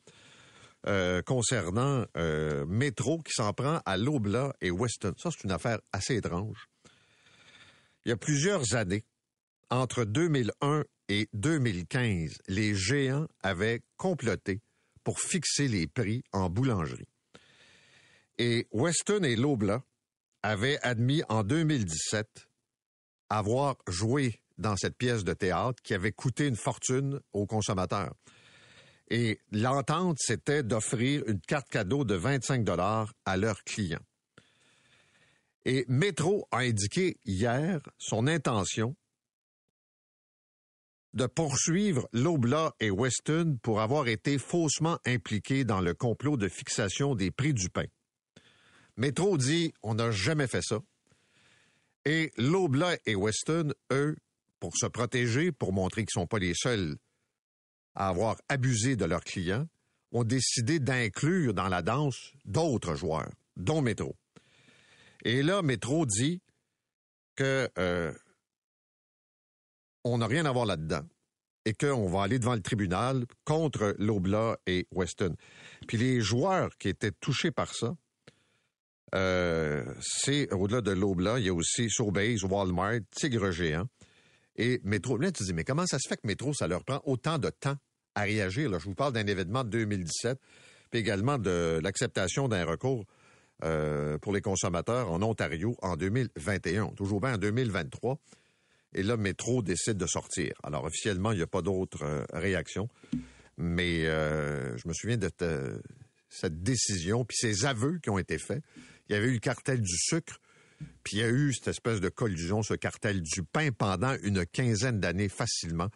Euh, 0.88 1.20
concernant 1.20 2.04
euh, 2.16 2.64
Métro 2.66 3.18
qui 3.18 3.32
s'en 3.32 3.52
prend 3.52 3.80
à 3.84 3.96
Lobla 3.96 4.54
et 4.60 4.70
Weston. 4.70 5.14
Ça, 5.18 5.30
c'est 5.32 5.42
une 5.42 5.50
affaire 5.50 5.80
assez 5.92 6.14
étrange. 6.14 6.68
Il 8.04 8.10
y 8.10 8.12
a 8.12 8.16
plusieurs 8.16 8.76
années, 8.76 9.04
entre 9.68 10.04
2001 10.04 10.84
et 11.08 11.28
2015, 11.32 12.38
les 12.46 12.76
géants 12.76 13.26
avaient 13.42 13.82
comploté 13.96 14.60
pour 15.02 15.18
fixer 15.18 15.66
les 15.66 15.88
prix 15.88 16.22
en 16.32 16.50
boulangerie. 16.50 17.08
Et 18.38 18.68
Weston 18.70 19.24
et 19.24 19.34
Lobla 19.34 19.82
avaient 20.44 20.78
admis 20.82 21.24
en 21.28 21.42
2017 21.42 22.46
avoir 23.28 23.74
joué 23.88 24.40
dans 24.56 24.76
cette 24.76 24.96
pièce 24.96 25.24
de 25.24 25.32
théâtre 25.32 25.82
qui 25.82 25.94
avait 25.94 26.12
coûté 26.12 26.46
une 26.46 26.54
fortune 26.54 27.20
aux 27.32 27.46
consommateurs. 27.46 28.14
Et 29.08 29.40
l'entente, 29.52 30.18
c'était 30.20 30.62
d'offrir 30.62 31.22
une 31.26 31.40
carte 31.40 31.68
cadeau 31.68 32.04
de 32.04 32.14
25 32.14 32.64
dollars 32.64 33.12
à 33.24 33.36
leurs 33.36 33.62
clients. 33.62 34.04
Et 35.64 35.84
Métro 35.88 36.46
a 36.50 36.58
indiqué 36.58 37.18
hier 37.24 37.80
son 37.98 38.26
intention 38.26 38.96
de 41.14 41.26
poursuivre 41.26 42.06
Lobla 42.12 42.74
et 42.78 42.90
Weston 42.90 43.58
pour 43.62 43.80
avoir 43.80 44.06
été 44.06 44.38
faussement 44.38 44.98
impliqués 45.06 45.64
dans 45.64 45.80
le 45.80 45.94
complot 45.94 46.36
de 46.36 46.48
fixation 46.48 47.14
des 47.14 47.30
prix 47.30 47.54
du 47.54 47.70
pain. 47.70 47.86
Métro 48.96 49.38
dit 49.38 49.72
on 49.82 49.94
n'a 49.94 50.10
jamais 50.10 50.46
fait 50.46 50.62
ça. 50.62 50.78
Et 52.04 52.32
Lobla 52.36 52.96
et 53.06 53.16
Weston, 53.16 53.72
eux, 53.92 54.16
pour 54.60 54.76
se 54.76 54.86
protéger, 54.86 55.52
pour 55.52 55.72
montrer 55.72 56.02
qu'ils 56.02 56.18
ne 56.18 56.22
sont 56.22 56.26
pas 56.26 56.38
les 56.38 56.54
seuls 56.54 56.96
à 57.96 58.08
avoir 58.08 58.36
abusé 58.48 58.94
de 58.94 59.04
leurs 59.04 59.24
clients, 59.24 59.66
ont 60.12 60.24
décidé 60.24 60.78
d'inclure 60.78 61.52
dans 61.52 61.68
la 61.68 61.82
danse 61.82 62.32
d'autres 62.44 62.94
joueurs, 62.94 63.30
dont 63.56 63.82
Métro. 63.82 64.16
Et 65.24 65.42
là, 65.42 65.62
Métro 65.62 66.06
dit 66.06 66.40
que 67.34 67.68
euh, 67.78 68.12
on 70.04 70.18
n'a 70.18 70.26
rien 70.26 70.46
à 70.46 70.52
voir 70.52 70.66
là-dedans 70.66 71.02
et 71.64 71.74
qu'on 71.74 72.08
va 72.08 72.22
aller 72.22 72.38
devant 72.38 72.54
le 72.54 72.62
tribunal 72.62 73.26
contre 73.44 73.96
Lobla 73.98 74.56
et 74.66 74.86
Weston. 74.92 75.34
Puis 75.88 75.98
les 75.98 76.20
joueurs 76.20 76.76
qui 76.78 76.88
étaient 76.88 77.10
touchés 77.10 77.50
par 77.50 77.74
ça, 77.74 77.96
euh, 79.14 79.84
c'est 80.00 80.52
au-delà 80.52 80.80
de 80.80 80.92
Lobla, 80.92 81.38
il 81.38 81.46
y 81.46 81.48
a 81.48 81.54
aussi 81.54 81.90
Sobeys, 81.90 82.44
Walmart, 82.44 83.00
Tigre 83.10 83.50
Géant 83.50 83.86
et 84.56 84.80
Métro. 84.84 85.16
Là, 85.18 85.32
tu 85.32 85.42
dis, 85.42 85.54
mais 85.54 85.64
comment 85.64 85.86
ça 85.86 85.98
se 85.98 86.08
fait 86.08 86.16
que 86.16 86.26
Métro, 86.26 86.54
ça 86.54 86.68
leur 86.68 86.84
prend 86.84 87.00
autant 87.04 87.38
de 87.38 87.50
temps? 87.50 87.76
À 88.16 88.22
réagir? 88.22 88.68
Là, 88.68 88.78
je 88.80 88.86
vous 88.86 88.96
parle 88.96 89.12
d'un 89.12 89.26
événement 89.26 89.62
de 89.62 89.70
2017, 89.70 90.40
puis 90.90 90.98
également 90.98 91.38
de 91.38 91.78
l'acceptation 91.82 92.48
d'un 92.48 92.64
recours 92.64 93.04
euh, 93.62 94.18
pour 94.18 94.32
les 94.32 94.40
consommateurs 94.40 95.12
en 95.12 95.22
Ontario 95.22 95.76
en 95.82 95.96
2021. 95.96 96.88
Toujours 96.88 97.20
bien 97.20 97.34
en 97.34 97.38
2023. 97.38 98.18
Et 98.94 99.04
là, 99.04 99.16
Métro 99.16 99.62
décide 99.62 99.98
de 99.98 100.06
sortir. 100.06 100.54
Alors, 100.64 100.84
officiellement, 100.84 101.30
il 101.30 101.36
n'y 101.36 101.42
a 101.42 101.46
pas 101.46 101.62
d'autre 101.62 102.02
euh, 102.02 102.24
réaction. 102.32 102.88
Mais 103.58 104.04
je 104.04 104.86
me 104.86 104.92
souviens 104.92 105.16
de 105.16 105.30
cette 106.28 106.62
décision, 106.62 107.24
puis 107.24 107.38
ces 107.40 107.64
aveux 107.64 107.98
qui 108.02 108.10
ont 108.10 108.18
été 108.18 108.36
faits 108.36 108.62
il 109.08 109.12
y 109.12 109.16
avait 109.16 109.28
eu 109.28 109.34
le 109.34 109.38
cartel 109.38 109.80
du 109.80 109.96
sucre, 109.96 110.40
puis 111.02 111.16
il 111.16 111.20
y 111.20 111.22
a 111.22 111.28
eu 111.28 111.52
cette 111.52 111.68
espèce 111.68 112.00
de 112.00 112.08
collusion, 112.08 112.62
ce 112.62 112.74
cartel 112.74 113.22
du 113.22 113.42
pain 113.42 113.70
pendant 113.70 114.16
une 114.22 114.44
quinzaine 114.46 115.00
d'années 115.00 115.28
facilement 115.28 115.88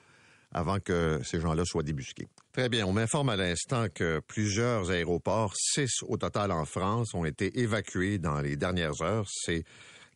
avant 0.52 0.80
que 0.80 1.20
ces 1.24 1.40
gens-là 1.40 1.64
soient 1.64 1.82
débusqués. 1.82 2.28
Très 2.52 2.68
bien, 2.68 2.86
on 2.86 2.92
m'informe 2.92 3.28
à 3.28 3.36
l'instant 3.36 3.86
que 3.94 4.20
plusieurs 4.26 4.90
aéroports, 4.90 5.54
six 5.56 6.02
au 6.02 6.16
total 6.16 6.50
en 6.50 6.64
France, 6.64 7.14
ont 7.14 7.24
été 7.24 7.60
évacués 7.60 8.18
dans 8.18 8.40
les 8.40 8.56
dernières 8.56 9.00
heures. 9.02 9.26
C'est 9.28 9.64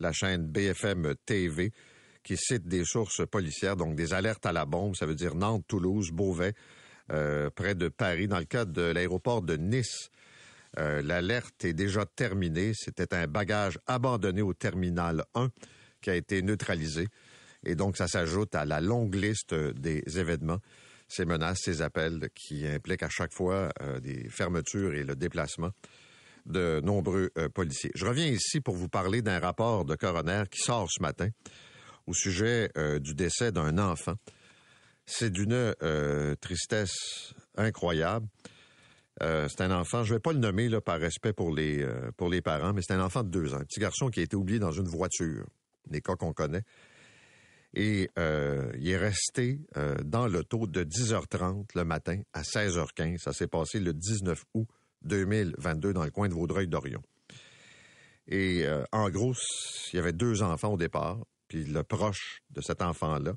la 0.01 0.13
chaîne 0.13 0.45
BFM 0.45 1.15
TV 1.25 1.73
qui 2.25 2.37
cite 2.37 2.67
des 2.67 2.85
sources 2.85 3.25
policières, 3.27 3.77
donc 3.77 3.95
des 3.95 4.15
alertes 4.15 4.47
à 4.47 4.53
la 4.53 4.65
bombe, 4.65 4.97
ça 4.97 5.07
veut 5.07 5.15
dire 5.15 5.35
Nantes, 5.35 5.65
Toulouse, 5.69 6.11
Beauvais, 6.11 6.55
euh, 7.13 7.51
près 7.51 7.75
de 7.75 7.89
Paris, 7.89 8.27
dans 8.27 8.39
le 8.39 8.47
cadre 8.47 8.73
de 8.73 8.83
l'aéroport 8.83 9.43
de 9.43 9.57
Nice. 9.57 10.11
Euh, 10.79 11.03
l'alerte 11.03 11.65
est 11.65 11.75
déjà 11.75 12.05
terminée. 12.07 12.73
C'était 12.75 13.15
un 13.15 13.27
bagage 13.27 13.79
abandonné 13.87 14.43
au 14.43 14.55
terminal 14.55 15.25
1 15.35 15.51
qui 16.01 16.11
a 16.11 16.17
été 16.17 16.43
neutralisé. 16.43 17.09
Et 17.67 17.75
donc, 17.75 17.97
ça 17.97 18.09
s'ajoute 18.09 18.55
à 18.55 18.65
la 18.65 18.81
longue 18.81 19.15
liste 19.15 19.55
des 19.55 20.03
événements, 20.19 20.59
ces 21.09 21.25
menaces, 21.25 21.61
ces 21.63 21.83
appels 21.83 22.29
qui 22.35 22.67
impliquent 22.67 23.03
à 23.03 23.09
chaque 23.09 23.33
fois 23.33 23.71
euh, 23.83 24.01
des 24.01 24.29
fermetures 24.29 24.95
et 24.95 25.05
le 25.05 25.17
déplacement 25.17 25.71
de 26.47 26.81
nombreux 26.83 27.31
euh, 27.39 27.49
policiers. 27.49 27.91
Je 27.95 28.07
reviens 28.07 28.27
ici 28.27 28.61
pour 28.61 28.75
vous 28.75 28.89
parler 28.89 29.23
d'un 29.23 29.39
rapport 29.39 29.85
de 29.85 29.95
coroner 29.95 30.45
qui 30.51 30.61
sort 30.61 30.89
ce 30.91 31.03
matin 31.03 31.29
au 32.07 32.13
sujet 32.13 32.69
du 33.01 33.15
décès 33.15 33.51
d'un 33.51 33.79
enfant. 33.79 34.13
C'est 35.07 35.31
d'une 35.31 35.75
tristesse 36.39 37.33
incroyable. 37.57 38.27
Euh, 39.23 39.47
c'est 39.49 39.63
un 39.63 39.71
enfant, 39.71 40.03
je 40.03 40.15
vais 40.15 40.21
pas 40.21 40.33
le 40.33 40.41
nommer 40.41 40.69
par 40.81 40.99
respect 40.99 41.33
pour 41.33 41.55
les, 41.55 41.83
euh, 41.83 42.11
pour 42.17 42.29
les 42.29 42.43
parents, 42.43 42.73
mais 42.73 42.83
c'est 42.83 42.95
un 42.95 43.01
enfant 43.01 43.23
de 43.23 43.29
deux 43.29 43.55
ans, 43.55 43.59
un 43.59 43.65
petit 43.65 43.79
garçon 43.79 44.09
qui 44.09 44.21
a 44.21 44.23
été 44.25 44.35
oublié 44.35 44.59
dans 44.59 44.73
une 44.73 44.89
voiture, 44.89 45.47
des 45.89 46.01
cas 46.01 46.17
qu'on 46.17 46.33
connaît. 46.33 46.63
Et 47.75 48.09
euh, 48.19 48.71
il 48.79 48.89
est 48.89 48.97
resté 48.97 49.59
dans 50.05 50.29
l'auto 50.29 50.67
de 50.67 50.85
10h30 50.85 51.67
le 51.75 51.85
matin 51.85 52.21
à 52.33 52.43
16h15. 52.43 53.19
Ça 53.19 53.33
s'est 53.33 53.49
passé 53.49 53.81
le 53.81 53.93
19 53.93 54.45
août 54.55 54.69
2022 55.03 55.93
dans 55.93 56.05
le 56.05 56.11
coin 56.11 56.29
de 56.29 56.35
Vaudreuil-Dorion. 56.35 57.03
Et 58.29 58.65
en 58.93 59.11
gros, 59.11 59.35
il 59.93 59.97
y 59.97 59.99
avait 59.99 60.13
deux 60.13 60.43
enfants 60.43 60.73
au 60.73 60.79
départ, 60.79 61.19
puis 61.49 61.65
le 61.65 61.83
proche 61.83 62.43
de 62.51 62.63
cet 62.63 62.81
enfant-là 62.81 63.35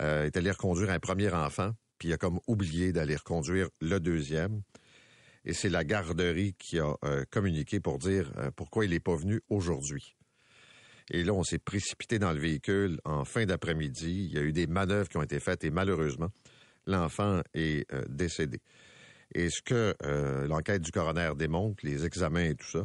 est 0.00 0.36
allé 0.36 0.50
reconduire 0.50 0.90
un 0.90 0.98
premier 0.98 1.32
enfant, 1.32 1.72
puis 2.00 2.08
il 2.08 2.12
a 2.14 2.16
comme 2.16 2.40
oublié 2.48 2.92
d'aller 2.92 3.14
reconduire 3.14 3.68
le 3.80 4.00
deuxième. 4.00 4.62
Et 5.44 5.52
c'est 5.52 5.68
la 5.68 5.84
garderie 5.84 6.54
qui 6.58 6.78
a 6.78 6.96
euh, 7.04 7.24
communiqué 7.30 7.78
pour 7.78 7.98
dire 7.98 8.32
euh, 8.38 8.50
pourquoi 8.50 8.84
il 8.84 8.90
n'est 8.90 9.00
pas 9.00 9.16
venu 9.16 9.40
aujourd'hui. 9.48 10.16
Et 11.10 11.24
là, 11.24 11.32
on 11.32 11.42
s'est 11.42 11.58
précipité 11.58 12.18
dans 12.18 12.32
le 12.32 12.38
véhicule 12.38 13.00
en 13.04 13.24
fin 13.24 13.44
d'après-midi. 13.44 14.28
Il 14.30 14.34
y 14.34 14.38
a 14.38 14.42
eu 14.42 14.52
des 14.52 14.66
manœuvres 14.66 15.08
qui 15.08 15.16
ont 15.16 15.22
été 15.22 15.40
faites 15.40 15.64
et 15.64 15.70
malheureusement, 15.70 16.30
l'enfant 16.86 17.42
est 17.54 17.90
euh, 17.92 18.04
décédé. 18.08 18.60
Et 19.34 19.48
ce 19.48 19.62
que 19.62 19.94
l'enquête 20.48 20.82
du 20.82 20.90
coroner 20.90 21.30
démontre, 21.36 21.86
les 21.86 22.04
examens 22.04 22.46
et 22.46 22.56
tout 22.56 22.66
ça, 22.66 22.84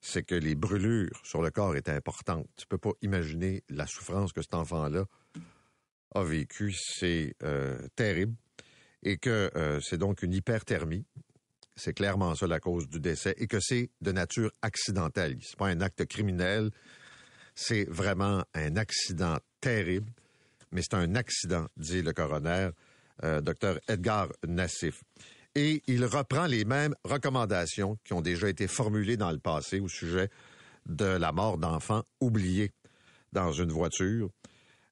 c'est 0.00 0.22
que 0.22 0.34
les 0.34 0.54
brûlures 0.54 1.18
sur 1.24 1.40
le 1.40 1.50
corps 1.50 1.74
étaient 1.76 1.90
importantes. 1.90 2.46
Tu 2.56 2.66
peux 2.66 2.78
pas 2.78 2.92
imaginer 3.00 3.64
la 3.70 3.86
souffrance 3.86 4.32
que 4.32 4.42
cet 4.42 4.54
enfant-là 4.54 5.06
a 6.14 6.22
vécu, 6.22 6.72
c'est 6.72 7.34
euh, 7.42 7.78
terrible. 7.96 8.34
Et 9.02 9.16
que 9.16 9.50
euh, 9.56 9.80
c'est 9.80 9.96
donc 9.96 10.22
une 10.22 10.34
hyperthermie. 10.34 11.06
C'est 11.74 11.94
clairement 11.94 12.34
ça 12.34 12.46
la 12.46 12.60
cause 12.60 12.86
du 12.86 13.00
décès. 13.00 13.34
Et 13.38 13.46
que 13.46 13.60
c'est 13.60 13.90
de 14.02 14.12
nature 14.12 14.50
accidentelle. 14.60 15.38
C'est 15.42 15.58
pas 15.58 15.68
un 15.68 15.80
acte 15.80 16.04
criminel. 16.04 16.70
C'est 17.54 17.84
vraiment 17.88 18.44
un 18.54 18.76
accident 18.76 19.38
terrible. 19.60 20.10
Mais 20.72 20.82
c'est 20.82 20.94
un 20.94 21.14
accident, 21.14 21.66
dit 21.76 22.02
le 22.02 22.12
coroner, 22.12 22.70
euh, 23.22 23.40
docteur 23.40 23.78
Edgar 23.88 24.28
Nassif. 24.46 25.02
Et 25.54 25.82
il 25.86 26.04
reprend 26.04 26.46
les 26.46 26.64
mêmes 26.64 26.96
recommandations 27.04 27.96
qui 28.04 28.12
ont 28.12 28.20
déjà 28.20 28.48
été 28.48 28.66
formulées 28.66 29.16
dans 29.16 29.30
le 29.30 29.38
passé 29.38 29.78
au 29.78 29.88
sujet 29.88 30.28
de 30.86 31.04
la 31.04 31.30
mort 31.30 31.58
d'enfants 31.58 32.02
oubliés 32.20 32.72
dans 33.32 33.52
une 33.52 33.70
voiture. 33.70 34.30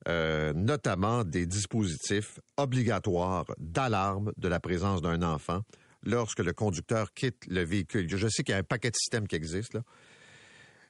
Euh, 0.08 0.52
notamment 0.52 1.22
des 1.22 1.46
dispositifs 1.46 2.40
obligatoires 2.56 3.44
d'alarme 3.58 4.32
de 4.36 4.48
la 4.48 4.58
présence 4.58 5.00
d'un 5.00 5.22
enfant 5.22 5.62
lorsque 6.02 6.40
le 6.40 6.52
conducteur 6.52 7.12
quitte 7.14 7.46
le 7.46 7.62
véhicule. 7.64 8.08
Je 8.08 8.26
sais 8.26 8.42
qu'il 8.42 8.52
y 8.52 8.56
a 8.56 8.58
un 8.58 8.64
paquet 8.64 8.90
de 8.90 8.96
systèmes 8.96 9.28
qui 9.28 9.36
existent, 9.36 9.78
là. 9.78 9.84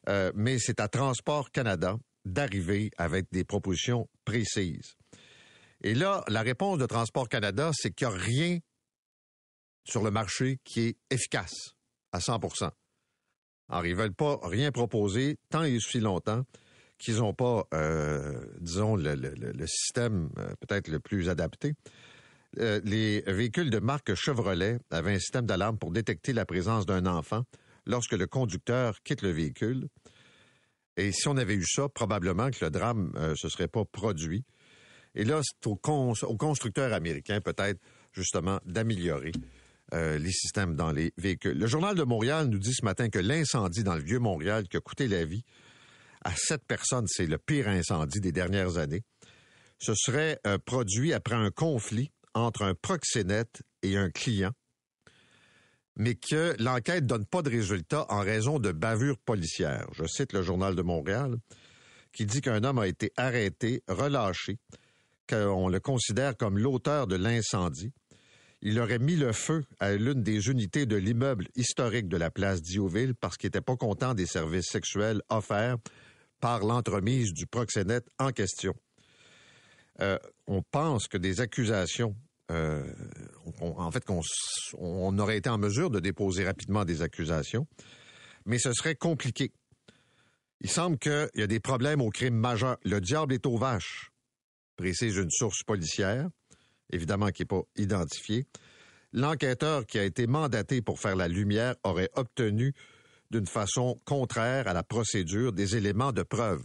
Euh, 0.09 0.33
mais 0.35 0.59
c'est 0.59 0.81
à 0.81 0.89
Transport 0.89 1.51
Canada 1.51 1.97
d'arriver 2.25 2.91
avec 2.97 3.27
des 3.33 3.45
propositions 3.45 4.09
précises. 4.25 4.97
Et 5.83 5.95
là, 5.95 6.25
la 6.29 6.43
réponse 6.43 6.79
de 6.79 6.87
Transport 6.87 7.29
Canada, 7.29 7.71
c'est 7.75 7.93
qu'il 7.93 8.09
n'y 8.09 8.15
a 8.15 8.17
rien 8.17 8.59
sur 9.85 10.03
le 10.03 10.11
marché 10.11 10.59
qui 10.65 10.81
est 10.81 10.97
efficace 11.11 11.75
à 12.13 12.19
100% 12.19 12.71
Alors, 13.69 13.87
ils 13.87 13.97
veulent 13.97 14.15
pas 14.15 14.39
rien 14.45 14.71
proposer 14.71 15.39
tant 15.51 15.65
et 15.65 15.77
aussi 15.77 15.99
longtemps 15.99 16.45
qu'ils 16.99 17.17
n'ont 17.17 17.35
pas, 17.35 17.65
euh, 17.75 18.41
disons, 18.61 18.95
le, 18.95 19.67
système 19.67 20.31
euh, 20.39 20.55
peut-être 20.61 20.87
le 20.87 21.01
plus 21.01 21.29
adapté. 21.29 21.75
Les 22.55 23.23
véhicules 23.27 23.71
de 23.71 23.79
marque 23.79 24.15
Chevrolet 24.15 24.79
avaient 24.91 25.15
un 25.15 25.19
système 25.19 25.47
d'alarme 25.47 25.79
pour 25.79 25.91
détecter 25.91 26.35
la 26.35 26.45
présence 26.45 26.85
d'un 26.85 27.07
enfant 27.07 27.45
lorsque 27.87 28.13
le 28.13 28.27
conducteur 28.27 29.03
quitte 29.03 29.23
le 29.23 29.31
véhicule. 29.31 29.89
Et 30.97 31.13
si 31.13 31.29
on 31.29 31.37
avait 31.37 31.55
eu 31.55 31.65
ça, 31.65 31.89
probablement 31.89 32.51
que 32.51 32.65
le 32.65 32.71
drame 32.71 33.13
ne 33.15 33.35
se 33.35 33.49
serait 33.49 33.69
pas 33.69 33.85
produit. 33.85 34.45
Et 35.15 35.25
là, 35.25 35.41
c'est 35.43 35.67
aux, 35.67 35.77
constructeurs 35.77 36.93
américains 36.93 37.41
peut-être 37.41 37.81
justement 38.13 38.61
d'améliorer 38.65 39.33
les 39.93 40.33
systèmes 40.33 40.75
dans 40.75 40.91
les 40.91 41.13
véhicules. 41.19 41.59
Le 41.59 41.67
journal 41.67 41.95
de 41.95 42.03
Montréal 42.03 42.47
nous 42.47 42.59
dit 42.59 42.73
ce 42.73 42.85
matin 42.85 43.11
que 43.11 43.19
l'incendie 43.19 43.85
dans 43.85 43.95
le 43.95 44.03
vieux 44.03 44.19
Montréal 44.19 44.67
qui 44.69 44.79
a 44.79 44.81
coûté 44.81 45.07
la 45.07 45.27
vie 45.27 45.45
à 46.25 46.35
sept 46.35 46.65
personnes. 46.65 47.07
C'est 47.09 47.27
le 47.27 47.39
pire 47.39 47.69
incendie 47.69 48.21
des 48.21 48.33
dernières 48.33 48.79
années. 48.79 49.03
Ce 49.79 49.95
serait 49.95 50.39
euh, 50.47 50.59
produit 50.59 51.13
après 51.13 51.35
un 51.35 51.51
conflit 51.51 52.13
entre 52.35 52.63
un 52.63 52.75
proxénète 52.75 53.63
et 53.83 53.97
un 53.97 54.11
client, 54.11 54.53
mais 55.97 56.15
que 56.15 56.55
l'enquête 56.59 57.07
donne 57.07 57.27
pas 57.27 57.43
de 57.43 57.51
résultat 57.51 58.07
en 58.09 58.21
raison 58.21 58.59
de 58.59 58.73
bavures 58.73 59.19
policières. 59.19 59.87
Je 59.93 60.07
cite 60.07 60.33
le 60.33 60.43
Journal 60.43 60.75
de 60.75 60.83
Montréal 60.83 61.37
qui 62.13 62.27
dit 62.27 62.41
qu'un 62.41 62.63
homme 62.65 62.79
a 62.79 62.87
été 62.87 63.11
arrêté, 63.17 63.83
relâché, 63.89 64.59
qu'on 65.29 65.69
le 65.69 65.81
considère 65.81 66.37
comme 66.37 66.59
l'auteur 66.59 67.07
de 67.07 67.17
l'incendie. 67.17 67.93
Il 68.61 68.79
aurait 68.79 68.99
mis 68.99 69.17
le 69.17 69.33
feu 69.33 69.65
à 69.81 69.93
l'une 69.95 70.23
des 70.23 70.49
unités 70.49 70.87
de 70.87 70.97
l'immeuble 70.97 71.49
historique 71.57 72.09
de 72.09 72.17
la 72.17 72.31
place 72.31 72.63
Diouville 72.63 73.15
parce 73.15 73.37
qu'il 73.37 73.49
n'était 73.49 73.61
pas 73.61 73.77
content 73.77 74.15
des 74.15 74.27
services 74.27 74.69
sexuels 74.69 75.21
offerts 75.31 75.79
par 76.41 76.61
l'entremise 76.61 77.33
du 77.33 77.47
proxénète 77.47 78.07
en 78.19 78.31
question. 78.31 78.75
Euh, 80.01 80.19
on 80.47 80.63
pense 80.63 81.09
que 81.09 81.19
des 81.19 81.41
accusations, 81.41 82.15
euh, 82.51 82.85
en 83.61 83.91
fait, 83.91 84.05
qu'on 84.05 84.21
on 84.79 85.19
aurait 85.19 85.39
été 85.39 85.51
en 85.51 85.59
mesure 85.59 85.91
de 85.91 86.01
déposer 86.01 86.45
rapidement 86.45 86.85
des 86.85 87.03
accusations, 87.03 87.67
mais 88.47 88.59
ce 88.59 88.73
serait 88.73 88.95
compliqué. 88.95 89.53
Il 90.61 90.71
semble 90.71 90.99
qu'il 90.99 91.29
y 91.35 91.43
a 91.43 91.47
des 91.47 91.61
problèmes 91.61 92.01
au 92.01 92.11
crime 92.11 92.37
majeur. 92.37 92.77
Le 92.85 93.01
diable 93.01 93.35
est 93.35 93.47
aux 93.47 93.57
vaches, 93.57 94.11
précise 94.77 95.17
une 95.17 95.31
source 95.31 95.63
policière, 95.65 96.29
évidemment 96.91 97.31
qui 97.31 97.43
n'est 97.43 97.47
pas 97.47 97.63
identifiée. 97.77 98.47
L'enquêteur 99.13 99.87
qui 99.87 99.99
a 99.99 100.05
été 100.05 100.27
mandaté 100.27 100.81
pour 100.81 101.01
faire 101.01 101.17
la 101.17 101.29
lumière 101.29 101.75
aurait 101.83 102.11
obtenu 102.15 102.75
d'une 103.31 103.47
façon 103.47 104.01
contraire 104.05 104.69
à 104.69 104.73
la 104.73 104.83
procédure 104.83 105.53
des 105.53 105.77
éléments 105.77 106.13
de 106.13 106.23
preuve. 106.23 106.63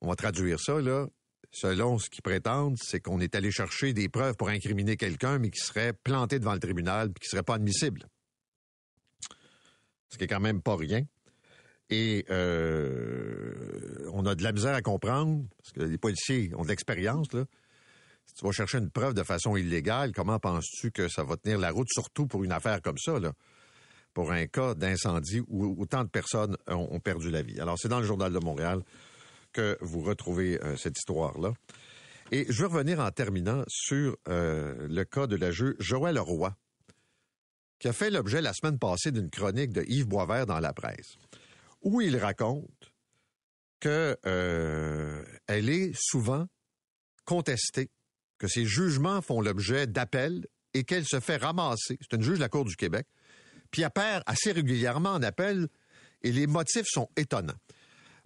On 0.00 0.08
va 0.08 0.16
traduire 0.16 0.60
ça, 0.60 0.80
là. 0.80 1.06
Selon 1.52 1.98
ce 1.98 2.08
qu'ils 2.08 2.22
prétendent, 2.22 2.76
c'est 2.80 3.00
qu'on 3.00 3.20
est 3.20 3.34
allé 3.34 3.50
chercher 3.50 3.92
des 3.92 4.08
preuves 4.08 4.36
pour 4.36 4.48
incriminer 4.48 4.96
quelqu'un, 4.96 5.38
mais 5.38 5.50
qui 5.50 5.60
serait 5.60 5.92
planté 5.92 6.38
devant 6.38 6.52
le 6.52 6.60
tribunal, 6.60 7.10
et 7.10 7.20
qui 7.20 7.28
serait 7.28 7.42
pas 7.42 7.54
admissible. 7.54 8.06
Ce 10.10 10.18
qui 10.18 10.24
est 10.24 10.28
quand 10.28 10.40
même 10.40 10.62
pas 10.62 10.76
rien. 10.76 11.02
Et 11.90 12.24
euh, 12.30 14.08
on 14.12 14.24
a 14.26 14.36
de 14.36 14.44
la 14.44 14.52
misère 14.52 14.74
à 14.74 14.82
comprendre, 14.82 15.44
parce 15.58 15.72
que 15.72 15.82
les 15.82 15.98
policiers 15.98 16.52
ont 16.56 16.62
de 16.62 16.68
l'expérience. 16.68 17.26
Si 17.30 18.34
tu 18.34 18.44
vas 18.44 18.52
chercher 18.52 18.78
une 18.78 18.90
preuve 18.90 19.14
de 19.14 19.24
façon 19.24 19.56
illégale, 19.56 20.12
comment 20.12 20.38
penses-tu 20.38 20.92
que 20.92 21.08
ça 21.08 21.24
va 21.24 21.36
tenir 21.36 21.58
la 21.58 21.72
route, 21.72 21.88
surtout 21.90 22.26
pour 22.26 22.44
une 22.44 22.52
affaire 22.52 22.80
comme 22.80 22.98
ça, 22.98 23.18
là? 23.18 23.32
Pour 24.14 24.30
un 24.30 24.46
cas 24.46 24.74
d'incendie 24.74 25.40
où 25.48 25.80
autant 25.80 26.04
de 26.04 26.08
personnes 26.08 26.56
ont, 26.68 26.98
perdu 26.98 27.30
la 27.30 27.42
vie. 27.42 27.60
Alors, 27.60 27.76
c'est 27.78 27.88
dans 27.88 28.00
le 28.00 28.06
Journal 28.06 28.32
de 28.32 28.40
Montréal 28.40 28.82
que 29.52 29.76
vous 29.80 30.02
retrouvez 30.02 30.62
euh, 30.62 30.76
cette 30.76 30.98
histoire-là. 30.98 31.52
Et 32.32 32.46
je 32.48 32.62
veux 32.62 32.68
revenir 32.68 33.00
en 33.00 33.10
terminant 33.10 33.64
sur 33.68 34.16
euh, 34.28 34.86
le 34.88 35.04
cas 35.04 35.26
de 35.26 35.36
la 35.36 35.50
jeu 35.50 35.76
Joël 35.78 36.18
Roy, 36.18 36.54
qui 37.78 37.88
a 37.88 37.92
fait 37.92 38.10
l'objet 38.10 38.40
la 38.40 38.52
semaine 38.52 38.78
passée 38.78 39.10
d'une 39.10 39.30
chronique 39.30 39.72
de 39.72 39.82
Yves 39.88 40.06
Boisvert 40.06 40.46
dans 40.46 40.60
la 40.60 40.72
presse 40.72 41.16
où 41.82 42.00
il 42.00 42.16
raconte 42.16 42.92
que 43.80 44.16
euh, 44.26 45.24
elle 45.46 45.70
est 45.70 45.92
souvent 45.94 46.46
contestée, 47.24 47.90
que 48.38 48.48
ses 48.48 48.66
jugements 48.66 49.22
font 49.22 49.40
l'objet 49.40 49.86
d'appels 49.86 50.46
et 50.74 50.84
qu'elle 50.84 51.06
se 51.06 51.20
fait 51.20 51.36
ramasser. 51.36 51.98
C'est 52.00 52.16
une 52.16 52.22
juge 52.22 52.36
de 52.36 52.40
la 52.40 52.48
Cour 52.48 52.64
du 52.64 52.76
Québec. 52.76 53.06
Puis 53.70 53.82
elle 53.82 53.90
perd 53.90 54.22
assez 54.26 54.52
régulièrement 54.52 55.10
en 55.10 55.22
appel 55.22 55.68
et 56.22 56.32
les 56.32 56.46
motifs 56.46 56.86
sont 56.86 57.08
étonnants. 57.16 57.58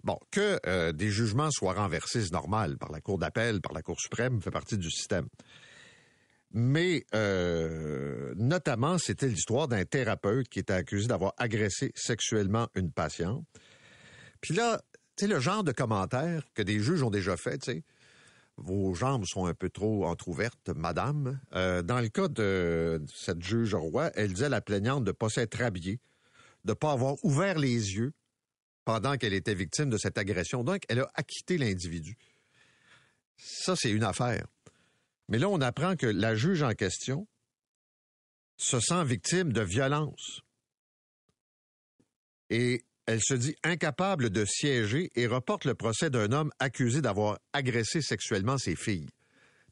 Bon, 0.05 0.19
que 0.29 0.59
euh, 0.67 0.91
des 0.91 1.09
jugements 1.09 1.49
soient 1.49 1.73
renversés, 1.73 2.23
c'est 2.23 2.31
normal, 2.31 2.77
par 2.77 2.91
la 2.91 3.01
Cour 3.01 3.17
d'appel, 3.17 3.59
par 3.59 3.73
la 3.73 3.81
Cour 3.81 3.99
suprême, 3.99 4.39
fait 4.39 4.51
partie 4.51 4.77
du 4.77 4.91
système. 4.91 5.27
Mais 6.51 7.07
euh, 7.15 8.35
notamment, 8.37 8.99
c'était 8.99 9.27
l'histoire 9.27 9.67
d'un 9.67 9.83
thérapeute 9.83 10.47
qui 10.47 10.59
était 10.59 10.73
accusé 10.73 11.07
d'avoir 11.07 11.33
agressé 11.37 11.91
sexuellement 11.95 12.69
une 12.75 12.91
patiente. 12.91 13.43
Puis 14.41 14.53
là, 14.53 14.79
tu 15.17 15.25
sais, 15.25 15.27
le 15.27 15.39
genre 15.39 15.63
de 15.63 15.71
commentaires 15.71 16.43
que 16.53 16.61
des 16.61 16.79
juges 16.79 17.01
ont 17.01 17.09
déjà 17.09 17.35
fait, 17.35 17.57
tu 17.57 17.71
sais, 17.71 17.83
vos 18.57 18.93
jambes 18.93 19.25
sont 19.25 19.47
un 19.47 19.55
peu 19.55 19.71
trop 19.71 20.05
entrouvertes, 20.05 20.69
madame. 20.69 21.39
Euh, 21.55 21.81
dans 21.81 21.99
le 21.99 22.09
cas 22.09 22.27
de 22.27 23.03
cette 23.11 23.41
juge 23.41 23.73
roi, 23.73 24.11
elle 24.13 24.33
disait 24.33 24.45
à 24.45 24.49
la 24.49 24.61
plaignante 24.61 25.03
de 25.03 25.09
ne 25.09 25.15
pas 25.15 25.29
s'être 25.29 25.59
habillée, 25.63 25.99
de 26.63 26.73
ne 26.73 26.75
pas 26.75 26.91
avoir 26.91 27.15
ouvert 27.25 27.57
les 27.57 27.95
yeux 27.95 28.13
pendant 28.85 29.17
qu'elle 29.17 29.33
était 29.33 29.55
victime 29.55 29.89
de 29.89 29.97
cette 29.97 30.17
agression. 30.17 30.63
Donc, 30.63 30.83
elle 30.87 30.99
a 30.99 31.11
acquitté 31.15 31.57
l'individu. 31.57 32.15
Ça, 33.37 33.75
c'est 33.75 33.91
une 33.91 34.03
affaire. 34.03 34.45
Mais 35.27 35.39
là, 35.39 35.49
on 35.49 35.59
apprend 35.59 35.95
que 35.95 36.05
la 36.05 36.35
juge 36.35 36.61
en 36.61 36.73
question 36.73 37.27
se 38.57 38.79
sent 38.79 39.03
victime 39.03 39.51
de 39.51 39.61
violence. 39.61 40.41
Et 42.49 42.85
elle 43.07 43.21
se 43.21 43.33
dit 43.33 43.55
incapable 43.63 44.29
de 44.29 44.45
siéger 44.45 45.09
et 45.15 45.27
reporte 45.27 45.65
le 45.65 45.75
procès 45.75 46.09
d'un 46.09 46.31
homme 46.31 46.51
accusé 46.59 47.01
d'avoir 47.01 47.39
agressé 47.53 48.01
sexuellement 48.01 48.57
ses 48.57 48.75
filles. 48.75 49.09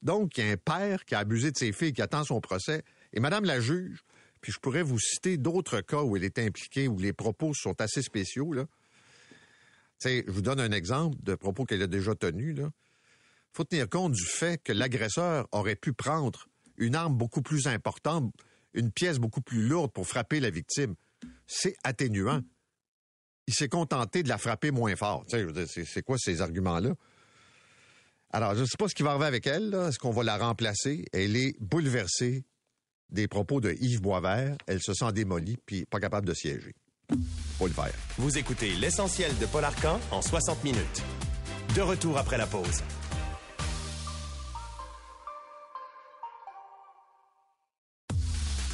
Donc, 0.02 0.38
il 0.38 0.45
y 0.45 0.49
a 0.49 0.52
un 0.52 0.58
père 0.58 1.06
qui 1.06 1.15
a 1.15 1.19
abusé 1.19 1.52
de 1.52 1.58
ses 1.58 1.71
filles, 1.71 1.93
qui 1.93 2.02
attend 2.02 2.23
son 2.26 2.41
procès. 2.41 2.84
Et 3.13 3.19
Madame 3.19 3.45
la 3.45 3.62
juge, 3.62 4.04
puis 4.41 4.52
je 4.52 4.60
pourrais 4.60 4.84
vous 4.84 4.99
citer 4.99 5.38
d'autres 5.38 5.82
cas 5.82 6.02
où 6.02 6.17
elle 6.17 6.26
est 6.26 6.39
impliquée, 6.39 6.88
où 6.88 6.99
les 6.99 7.13
propos 7.13 7.54
sont 7.54 7.80
assez 7.80 8.02
spéciaux. 8.02 8.52
Là. 8.52 8.65
Je 10.03 10.31
vous 10.31 10.41
donne 10.41 10.59
un 10.59 10.71
exemple 10.71 11.17
de 11.21 11.35
propos 11.35 11.65
qu'elle 11.65 11.81
a 11.81 11.87
déjà 11.87 12.15
tenus. 12.15 12.57
Là 12.57 12.69
faut 13.53 13.63
tenir 13.63 13.87
compte 13.87 14.13
du 14.13 14.25
fait 14.25 14.61
que 14.61 14.73
l'agresseur 14.73 15.47
aurait 15.51 15.75
pu 15.75 15.93
prendre 15.93 16.47
une 16.77 16.95
arme 16.95 17.15
beaucoup 17.15 17.41
plus 17.41 17.67
importante, 17.67 18.33
une 18.73 18.91
pièce 18.91 19.19
beaucoup 19.19 19.41
plus 19.41 19.67
lourde 19.67 19.91
pour 19.91 20.07
frapper 20.07 20.39
la 20.39 20.49
victime. 20.49 20.95
C'est 21.45 21.75
atténuant. 21.83 22.41
Il 23.45 23.53
s'est 23.53 23.69
contenté 23.69 24.23
de 24.23 24.29
la 24.29 24.37
frapper 24.37 24.71
moins 24.71 24.95
fort. 24.95 25.25
C'est 25.27 26.01
quoi 26.03 26.17
ces 26.17 26.41
arguments-là? 26.41 26.95
Alors, 28.31 28.55
je 28.55 28.61
ne 28.61 28.65
sais 28.65 28.77
pas 28.79 28.87
ce 28.87 28.95
qui 28.95 29.03
va 29.03 29.11
arriver 29.11 29.27
avec 29.27 29.45
elle. 29.45 29.73
Est-ce 29.75 29.99
qu'on 29.99 30.11
va 30.11 30.23
la 30.23 30.37
remplacer? 30.37 31.05
Elle 31.13 31.35
est 31.35 31.55
bouleversée 31.59 32.45
des 33.09 33.27
propos 33.27 33.61
de 33.61 33.75
Yves 33.79 34.01
Boisvert. 34.01 34.57
Elle 34.65 34.81
se 34.81 34.95
sent 34.95 35.11
démolie 35.13 35.57
puis 35.63 35.85
pas 35.85 35.99
capable 35.99 36.27
de 36.27 36.33
siéger. 36.33 36.73
Faut 37.58 37.67
le 37.67 37.73
faire. 37.73 37.93
Vous 38.17 38.38
écoutez 38.38 38.73
l'essentiel 38.73 39.32
de 39.39 39.45
Paul 39.45 39.63
Arcan 39.63 39.99
en 40.12 40.21
60 40.21 40.63
minutes. 40.63 41.04
De 41.76 41.82
retour 41.82 42.17
après 42.17 42.38
la 42.38 42.45
pause. 42.45 42.84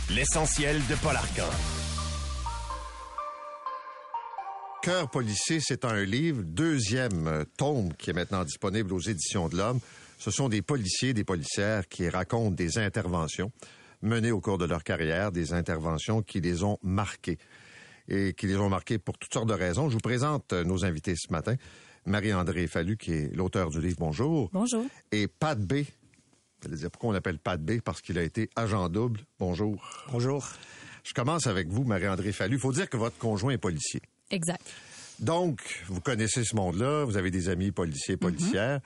L'essentiel 0.10 0.78
de 0.90 0.96
Paul 0.96 1.16
Arcan. 1.16 1.50
Cœur 4.82 5.10
policier, 5.10 5.60
c'est 5.62 5.86
un 5.86 6.04
livre, 6.04 6.42
deuxième 6.44 7.46
tome 7.58 7.94
qui 7.94 8.10
est 8.10 8.14
maintenant 8.14 8.44
disponible 8.44 8.94
aux 8.94 9.00
éditions 9.00 9.50
de 9.50 9.58
l'Homme. 9.58 9.80
Ce 10.18 10.32
sont 10.32 10.50
des 10.50 10.62
policiers, 10.62 11.14
des 11.14 11.24
policières 11.24 11.88
qui 11.88 12.10
racontent 12.10 12.52
des 12.52 12.78
interventions 12.78 13.52
menées 14.02 14.32
au 14.32 14.42
cours 14.42 14.58
de 14.58 14.66
leur 14.66 14.84
carrière, 14.84 15.32
des 15.32 15.54
interventions 15.54 16.22
qui 16.22 16.42
les 16.42 16.64
ont 16.64 16.78
marqués 16.82 17.38
et 18.10 18.34
qui 18.34 18.48
les 18.48 18.58
ont 18.58 18.70
marqués 18.70 18.98
pour 18.98 19.18
toutes 19.18 19.34
sortes 19.34 19.48
de 19.48 19.54
raisons. 19.54 19.90
Je 19.90 19.94
vous 19.94 20.00
présente 20.00 20.52
nos 20.54 20.84
invités 20.84 21.16
ce 21.16 21.32
matin. 21.32 21.56
Marie-André 22.06 22.68
Fallu, 22.68 22.98
qui 22.98 23.14
est 23.14 23.36
l'auteur 23.36 23.70
du 23.70 23.80
livre 23.80 23.98
Bonjour. 24.00 24.50
Bonjour. 24.52 24.86
Et 25.12 25.28
Pat 25.28 25.60
B, 25.60 25.84
allez 26.66 26.76
dire 26.76 26.92
pourquoi 26.92 27.12
on 27.12 27.14
l'appelle 27.14 27.38
Pat 27.38 27.62
B? 27.62 27.82
Parce 27.82 28.02
qu'il 28.02 28.18
a 28.18 28.24
été 28.24 28.50
agent 28.56 28.90
double. 28.90 29.22
Bonjour. 29.38 30.06
Bonjour. 30.12 30.48
Je 31.04 31.14
commence 31.14 31.48
avec 31.48 31.70
vous, 31.70 31.84
Marie-André 31.84 32.32
Fallu. 32.32 32.56
Il 32.56 32.60
faut 32.60 32.74
dire 32.74 32.90
que 32.90 32.98
votre 32.98 33.18
conjoint 33.18 33.54
est 33.54 33.58
policier. 33.58 34.02
Exact. 34.32 34.66
Donc, 35.20 35.84
vous 35.88 36.02
connaissez 36.02 36.44
ce 36.44 36.56
monde-là, 36.56 37.04
vous 37.04 37.18
avez 37.18 37.32
des 37.32 37.50
amis 37.50 37.72
policiers, 37.72 38.16
mhm. 38.16 38.20
policières. 38.20 38.80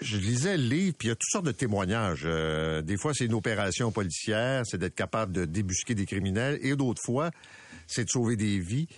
je, 0.00 0.16
lisais 0.16 0.56
le 0.56 0.62
livre, 0.64 0.96
puis 0.98 1.08
il 1.08 1.10
y 1.10 1.12
a 1.12 1.16
toutes 1.16 1.30
sortes 1.30 1.46
de 1.46 1.52
témoignages. 1.52 2.22
Euh, 2.24 2.82
des 2.82 2.96
fois, 2.96 3.12
c'est 3.14 3.26
une 3.26 3.34
opération 3.34 3.92
policière, 3.92 4.62
c'est 4.64 4.78
d'être 4.78 4.94
capable 4.94 5.32
de 5.32 5.44
débusquer 5.44 5.94
des 5.94 6.06
criminels, 6.06 6.58
et 6.62 6.74
d'autres 6.76 7.02
fois, 7.04 7.30
c'est 7.86 8.04
de 8.04 8.10
sauver 8.10 8.36
des 8.36 8.58
vies. 8.58 8.88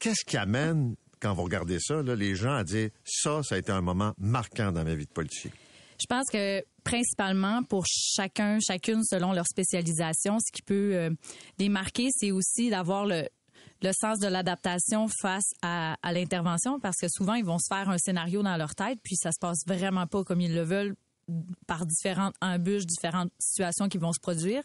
Qu'est-ce 0.00 0.24
qui 0.24 0.36
amène, 0.36 0.96
quand 1.20 1.34
vous 1.34 1.44
regardez 1.44 1.78
ça, 1.80 2.02
les 2.02 2.34
gens 2.34 2.54
à 2.54 2.64
dire 2.64 2.90
ça, 3.04 3.42
ça 3.42 3.54
a 3.54 3.58
été 3.58 3.72
un 3.72 3.80
moment 3.80 4.12
marquant 4.18 4.72
dans 4.72 4.84
ma 4.84 4.94
vie 4.94 5.06
de 5.06 5.12
policier? 5.12 5.52
Je 6.00 6.06
pense 6.08 6.28
que 6.30 6.64
principalement 6.82 7.62
pour 7.62 7.84
chacun, 7.86 8.58
chacune 8.60 9.04
selon 9.04 9.32
leur 9.32 9.46
spécialisation, 9.46 10.38
ce 10.40 10.50
qui 10.52 10.62
peut 10.62 10.94
euh, 10.94 11.10
démarquer, 11.58 12.08
c'est 12.10 12.32
aussi 12.32 12.70
d'avoir 12.70 13.06
le, 13.06 13.28
sens 13.92 14.18
de 14.18 14.26
l'adaptation 14.26 15.06
face 15.20 15.52
à, 15.62 15.96
à 16.02 16.12
l'intervention 16.12 16.80
parce 16.80 16.96
que 16.96 17.06
souvent 17.08 17.34
ils 17.34 17.44
vont 17.44 17.58
se 17.58 17.72
faire 17.72 17.88
un 17.88 17.98
scénario 17.98 18.42
dans 18.42 18.56
leur 18.56 18.74
tête 18.74 18.98
puis 19.02 19.16
ça 19.16 19.30
se 19.30 19.38
passe 19.40 19.64
vraiment 19.66 20.06
pas 20.06 20.24
comme 20.24 20.40
ils 20.40 20.54
le 20.54 20.62
veulent 20.62 20.94
par 21.66 21.86
différentes 21.86 22.34
embûches, 22.40 22.86
différentes 22.86 23.30
situations 23.38 23.88
qui 23.88 23.98
vont 23.98 24.12
se 24.12 24.20
produire. 24.20 24.62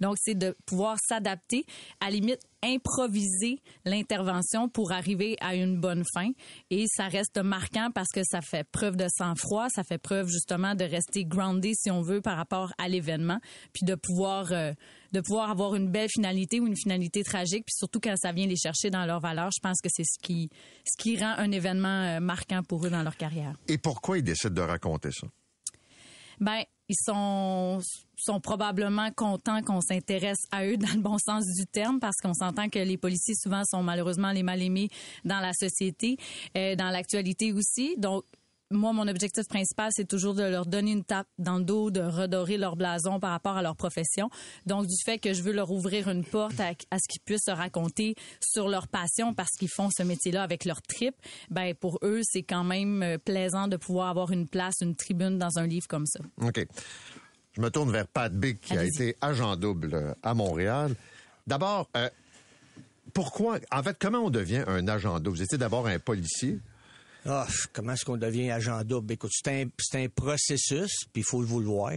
Donc, 0.00 0.16
c'est 0.20 0.34
de 0.34 0.56
pouvoir 0.66 0.96
s'adapter, 1.06 1.64
à 2.00 2.10
limite 2.10 2.40
improviser 2.64 3.60
l'intervention 3.84 4.68
pour 4.68 4.92
arriver 4.92 5.36
à 5.40 5.54
une 5.54 5.80
bonne 5.80 6.04
fin. 6.12 6.30
Et 6.70 6.86
ça 6.88 7.08
reste 7.08 7.38
marquant 7.38 7.90
parce 7.94 8.08
que 8.08 8.22
ça 8.24 8.40
fait 8.40 8.64
preuve 8.64 8.96
de 8.96 9.06
sang-froid, 9.08 9.68
ça 9.68 9.82
fait 9.84 9.98
preuve 9.98 10.28
justement 10.28 10.74
de 10.74 10.84
rester 10.84 11.24
groundé, 11.24 11.72
si 11.74 11.90
on 11.90 12.02
veut, 12.02 12.20
par 12.20 12.36
rapport 12.36 12.72
à 12.78 12.88
l'événement, 12.88 13.38
puis 13.72 13.84
de 13.84 13.94
pouvoir 13.94 14.52
euh, 14.52 14.72
de 15.12 15.20
pouvoir 15.20 15.50
avoir 15.50 15.74
une 15.74 15.90
belle 15.90 16.08
finalité 16.08 16.58
ou 16.60 16.66
une 16.66 16.76
finalité 16.76 17.22
tragique, 17.22 17.64
puis 17.66 17.74
surtout 17.76 18.00
quand 18.00 18.14
ça 18.16 18.32
vient 18.32 18.46
les 18.46 18.56
chercher 18.56 18.90
dans 18.90 19.04
leurs 19.04 19.20
valeurs, 19.20 19.50
je 19.54 19.60
pense 19.60 19.80
que 19.80 19.88
c'est 19.92 20.04
ce 20.04 20.18
qui 20.22 20.48
ce 20.84 21.00
qui 21.00 21.18
rend 21.18 21.34
un 21.36 21.50
événement 21.50 22.16
euh, 22.16 22.20
marquant 22.20 22.62
pour 22.62 22.86
eux 22.86 22.90
dans 22.90 23.02
leur 23.02 23.16
carrière. 23.16 23.56
Et 23.68 23.78
pourquoi 23.78 24.18
ils 24.18 24.24
décident 24.24 24.54
de 24.54 24.62
raconter 24.62 25.10
ça? 25.10 25.26
Ben, 26.40 26.62
ils 26.88 26.96
sont, 26.96 27.80
sont 28.16 28.40
probablement 28.40 29.10
contents 29.12 29.62
qu'on 29.62 29.80
s'intéresse 29.80 30.44
à 30.50 30.66
eux 30.66 30.76
dans 30.76 30.92
le 30.94 31.00
bon 31.00 31.16
sens 31.18 31.44
du 31.46 31.66
terme 31.66 32.00
parce 32.00 32.16
qu'on 32.22 32.34
s'entend 32.34 32.68
que 32.68 32.78
les 32.78 32.98
policiers 32.98 33.34
souvent 33.34 33.62
sont 33.64 33.82
malheureusement 33.82 34.32
les 34.32 34.42
mal 34.42 34.60
aimés 34.60 34.88
dans 35.24 35.40
la 35.40 35.52
société, 35.52 36.16
euh, 36.56 36.76
dans 36.76 36.90
l'actualité 36.90 37.52
aussi. 37.52 37.96
Donc, 37.96 38.24
moi, 38.72 38.92
mon 38.92 39.06
objectif 39.08 39.46
principal, 39.48 39.90
c'est 39.94 40.08
toujours 40.08 40.34
de 40.34 40.42
leur 40.42 40.66
donner 40.66 40.92
une 40.92 41.04
tape 41.04 41.26
dans 41.38 41.58
le 41.58 41.64
dos, 41.64 41.90
de 41.90 42.00
redorer 42.00 42.58
leur 42.58 42.76
blason 42.76 43.20
par 43.20 43.30
rapport 43.30 43.56
à 43.56 43.62
leur 43.62 43.76
profession. 43.76 44.30
Donc, 44.66 44.86
du 44.86 44.96
fait 45.04 45.18
que 45.18 45.32
je 45.32 45.42
veux 45.42 45.52
leur 45.52 45.70
ouvrir 45.70 46.08
une 46.08 46.24
porte 46.24 46.58
à, 46.60 46.72
ce 46.72 47.08
qu'ils 47.08 47.20
puissent 47.24 47.44
se 47.46 47.50
raconter 47.50 48.14
sur 48.40 48.68
leur 48.68 48.88
passion 48.88 49.34
parce 49.34 49.50
qu'ils 49.58 49.70
font 49.70 49.88
ce 49.96 50.02
métier-là 50.02 50.42
avec 50.42 50.64
leur 50.64 50.82
trip, 50.82 51.14
ben 51.50 51.74
pour 51.74 51.98
eux, 52.02 52.20
c'est 52.24 52.42
quand 52.42 52.64
même 52.64 53.02
euh, 53.02 53.18
plaisant 53.18 53.68
de 53.68 53.76
pouvoir 53.76 54.08
avoir 54.08 54.32
une 54.32 54.48
place, 54.48 54.74
une 54.80 54.96
tribune 54.96 55.38
dans 55.38 55.58
un 55.58 55.66
livre 55.66 55.86
comme 55.88 56.06
ça. 56.06 56.20
OK. 56.40 56.66
Je 57.52 57.60
me 57.60 57.70
tourne 57.70 57.90
vers 57.90 58.06
Pat 58.06 58.32
Big, 58.32 58.58
qui 58.60 58.76
a 58.76 58.84
été 58.84 59.16
agent 59.20 59.56
double 59.56 59.94
euh, 59.94 60.14
à 60.22 60.32
Montréal. 60.32 60.94
D'abord, 61.46 61.88
euh, 61.96 62.08
pourquoi, 63.12 63.58
en 63.70 63.82
fait, 63.82 63.96
comment 63.98 64.20
on 64.20 64.30
devient 64.30 64.64
un 64.66 64.88
agent 64.88 65.20
double? 65.20 65.36
Vous 65.36 65.42
étiez 65.42 65.58
d'abord 65.58 65.86
un 65.86 65.98
policier, 65.98 66.58
ah, 67.24 67.46
comment 67.72 67.92
est-ce 67.92 68.04
qu'on 68.04 68.16
devient 68.16 68.50
agent 68.50 68.82
double? 68.82 69.12
Écoute, 69.12 69.30
c'est 69.32 69.68
un, 69.94 70.08
processus, 70.08 71.04
puis 71.12 71.22
il 71.22 71.24
faut 71.24 71.40
le 71.40 71.46
vouloir. 71.46 71.92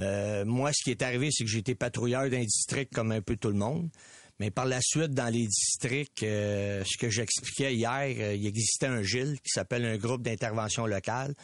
Euh, 0.00 0.44
moi, 0.44 0.70
ce 0.72 0.84
qui 0.84 0.90
est 0.90 1.02
arrivé, 1.02 1.30
c'est 1.32 1.44
que 1.44 1.56
été 1.56 1.74
patrouilleur 1.74 2.28
d'un 2.28 2.42
district 2.42 2.92
comme 2.92 3.12
un 3.12 3.22
peu 3.22 3.36
tout 3.36 3.48
le 3.48 3.56
monde. 3.56 3.88
Mais 4.40 4.50
par 4.50 4.66
la 4.66 4.80
suite, 4.82 5.12
dans 5.12 5.32
les 5.32 5.46
districts, 5.46 6.24
euh, 6.24 6.82
ce 6.84 6.98
que 6.98 7.08
j'expliquais 7.08 7.74
hier, 7.74 8.16
euh, 8.18 8.34
il 8.34 8.46
existait 8.46 8.86
un 8.86 9.02
GIL 9.02 9.38
qui 9.40 9.48
s'appelle 9.48 9.84
un 9.86 9.96
groupe 9.96 10.22
d'intervention 10.22 10.86
locale. 10.86 11.34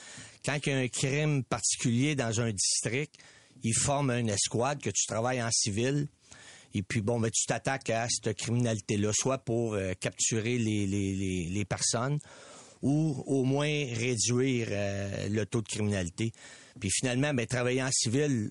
Quand 0.45 0.59
il 0.67 0.71
y 0.71 0.75
a 0.75 0.79
un 0.79 0.89
crime 0.89 1.45
particulier 1.45 2.17
dans 2.17 2.41
un 2.41 2.51
district, 2.51 3.15
ils 3.63 3.75
forment 3.75 4.11
une 4.11 4.29
escouade 4.29 4.83
que 4.83 4.91
tu 4.91 5.07
travailles 5.07 5.43
en 5.43 5.51
civil. 5.53 6.09
Et 6.75 6.83
puis, 6.83 7.01
bon, 7.01 7.19
ben, 7.19 7.31
tu 7.31 7.47
t'attaques 7.47 7.91
à 7.91 8.09
cette 8.09 8.37
criminalité-là, 8.37 9.13
soit 9.15 9.39
pour 9.39 9.77
capturer 10.01 10.59
les 10.59 11.65
personnes 11.65 12.19
ou 12.83 13.23
au 13.27 13.45
moins 13.45 13.67
réduire 13.67 14.69
euh, 14.71 15.29
le 15.29 15.47
taux 15.47 15.63
de 15.63 15.69
criminalité. 15.69 16.33
Puis 16.79 16.91
finalement, 16.91 17.35
ben, 17.35 17.47
travailler 17.47 17.83
en 17.83 17.91
civil, 17.93 18.51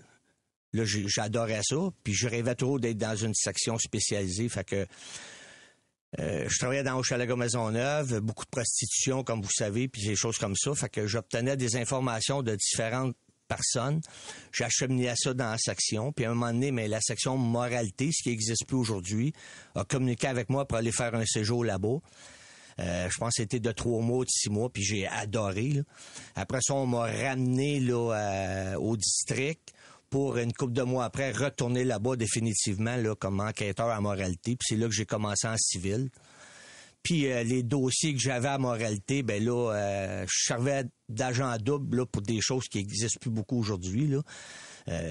là, 0.74 0.84
j'adorais 0.86 1.62
ça. 1.64 1.78
Puis 2.04 2.14
je 2.14 2.28
rêvais 2.28 2.56
trop 2.56 2.80
d'être 2.80 2.98
dans 2.98 3.16
une 3.16 3.34
section 3.34 3.78
spécialisée. 3.78 4.50
Fait 4.50 4.64
que 4.64 4.86
euh, 6.20 6.48
je 6.48 6.58
travaillais 6.58 6.84
dans 6.84 6.98
Hochelaga 6.98 7.36
Maisonneuve, 7.36 8.20
beaucoup 8.20 8.46
de 8.46 8.50
prostitution, 8.50 9.24
comme 9.24 9.42
vous 9.42 9.52
savez, 9.52 9.88
puis 9.88 10.04
des 10.04 10.16
choses 10.16 10.38
comme 10.38 10.56
ça. 10.56 10.74
Fait 10.74 10.90
que 10.90 11.06
j'obtenais 11.08 11.56
des 11.56 11.76
informations 11.76 12.42
de 12.42 12.56
différentes 12.56 13.16
personnes. 13.48 14.02
J'acheminais 14.52 15.14
ça 15.16 15.34
dans 15.34 15.52
la 15.52 15.58
section. 15.58 16.12
Puis 16.12 16.26
à 16.26 16.32
un 16.32 16.34
moment 16.34 16.54
donné, 16.54 16.72
mais 16.72 16.88
la 16.88 17.02
section 17.02 17.38
moralité, 17.38 18.12
ce 18.14 18.24
qui 18.24 18.30
n'existe 18.30 18.66
plus 18.66 18.78
aujourd'hui, 18.78 19.34
a 19.76 19.84
communiqué 19.84 20.28
avec 20.28 20.50
moi 20.50 20.66
pour 20.66 20.78
aller 20.78 20.92
faire 20.92 21.14
un 21.16 21.26
séjour 21.26 21.66
là-bas. 21.66 21.98
Euh, 22.80 23.10
je 23.10 23.18
pense 23.18 23.36
que 23.36 23.44
c'était 23.44 23.60
de 23.60 23.72
trois 23.72 24.02
mois, 24.02 24.24
de 24.24 24.30
six 24.30 24.50
mois, 24.50 24.70
puis 24.70 24.84
j'ai 24.84 25.08
adoré. 25.08 25.82
Après 26.36 26.60
ça, 26.62 26.74
on 26.74 26.86
m'a 26.86 27.08
ramené 27.08 27.80
là, 27.80 28.14
euh, 28.14 28.76
au 28.76 28.96
district 28.96 29.74
pour 30.10 30.38
une 30.38 30.54
couple 30.54 30.74
de 30.74 30.82
mois 30.82 31.06
après 31.06 31.32
retourner 31.32 31.84
là-bas 31.84 32.16
définitivement 32.16 32.96
là, 32.96 33.16
comme 33.16 33.40
enquêteur 33.42 33.90
à 33.90 34.02
moralité. 34.02 34.56
Puis 34.56 34.68
c'est 34.70 34.76
là 34.76 34.88
que 34.88 34.94
j'ai 34.94 35.06
commencé 35.06 35.48
en 35.48 35.58
civil. 35.58 36.10
Puis 37.04 37.32
euh, 37.32 37.44
les 37.44 37.64
dossiers 37.64 38.14
que 38.14 38.20
j'avais 38.20 38.48
à 38.48 38.58
moralité, 38.58 39.24
ben 39.24 39.44
là, 39.44 40.26
je 40.26 40.46
servais 40.46 40.86
d'agent 41.10 41.56
double 41.58 41.98
là, 41.98 42.06
pour 42.06 42.22
des 42.22 42.42
choses 42.42 42.68
qui 42.68 42.80
n'existent 42.80 43.20
plus 43.20 43.30
beaucoup 43.30 43.60
aujourd'hui. 43.60 44.08
Là. 44.08 44.22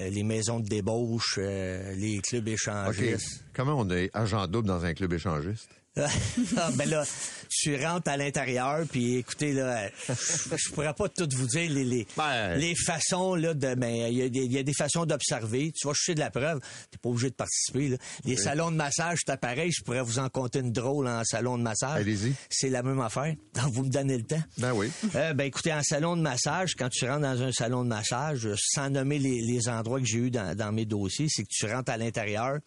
les 0.09 0.23
maisons 0.23 0.59
de 0.59 0.67
débauche, 0.67 1.37
les 1.37 2.19
clubs 2.23 2.47
échangistes. 2.47 3.45
Comment 3.53 3.75
on 3.75 3.89
est 3.89 4.09
agent 4.13 4.47
double 4.47 4.67
dans 4.67 4.83
un 4.83 4.93
club 4.93 5.13
échangiste? 5.13 5.78
Ah, 5.97 6.69
ben 6.75 6.89
là, 6.89 7.03
tu 7.49 7.75
rentres 7.83 8.09
à 8.09 8.17
l'intérieur, 8.17 8.85
puis 8.89 9.17
écoutez, 9.17 9.53
là, 9.53 9.89
je, 10.07 10.69
pourrais 10.71 10.93
pas 10.93 11.09
tout 11.09 11.27
vous 11.35 11.47
dire 11.47 11.69
les, 11.69 11.83
les, 11.83 12.07
ben, 12.15 12.55
les 12.55 12.75
façons, 12.75 13.35
là, 13.35 13.53
de, 13.53 13.67
mais 13.69 13.75
ben, 13.75 14.07
il 14.07 14.53
y, 14.53 14.57
a 14.57 14.63
des 14.63 14.73
façons 14.73 15.05
d'observer. 15.05 15.71
Tu 15.75 15.87
vas 15.87 15.93
chercher 15.93 16.15
de 16.15 16.19
la 16.19 16.29
preuve. 16.29 16.59
T'es 16.91 16.97
pas 16.97 17.09
obligé 17.09 17.29
de 17.29 17.35
participer, 17.35 17.89
là. 17.89 17.97
Les 18.23 18.37
salons 18.37 18.71
de 18.71 18.75
massage, 18.75 19.19
c'est 19.25 19.39
pareil. 19.39 19.71
Je 19.71 19.83
pourrais 19.83 20.01
vous 20.01 20.19
en 20.19 20.29
compter 20.29 20.59
une 20.59 20.71
drôle 20.71 21.07
en 21.07 21.23
salon 21.23 21.57
de 21.57 21.63
massage. 21.63 22.01
Allez-y. 22.01 22.33
C'est 22.49 22.69
la 22.69 22.83
même 22.83 23.01
affaire. 23.01 23.33
vous 23.71 23.83
me 23.83 23.89
donnez 23.89 24.17
le 24.17 24.23
temps. 24.23 24.43
Ben 24.57 24.73
oui. 24.73 24.91
Euh, 25.15 25.33
ben 25.33 25.45
écoutez, 25.45 25.73
en 25.73 25.83
salon 25.83 26.15
de 26.15 26.21
massage, 26.21 26.75
quand 26.75 26.89
tu 26.89 27.05
rentres 27.05 27.21
dans 27.21 27.41
un 27.41 27.51
salon 27.51 27.83
de 27.83 27.89
massage, 27.89 28.47
sans 28.55 28.89
nommer 28.89 29.19
les, 29.19 29.41
les 29.41 29.67
endroits 29.69 29.99
que 29.99 30.05
j'ai 30.05 30.19
eu 30.19 30.31
dans, 30.31 30.55
dans 30.55 30.71
mes 30.71 30.85
dossiers, 30.85 31.27
c'est 31.29 31.43
que 31.43 31.49
tu 31.51 31.65
rentres 31.65 31.91
à 31.91 31.97
l'intérieur. 31.97 32.59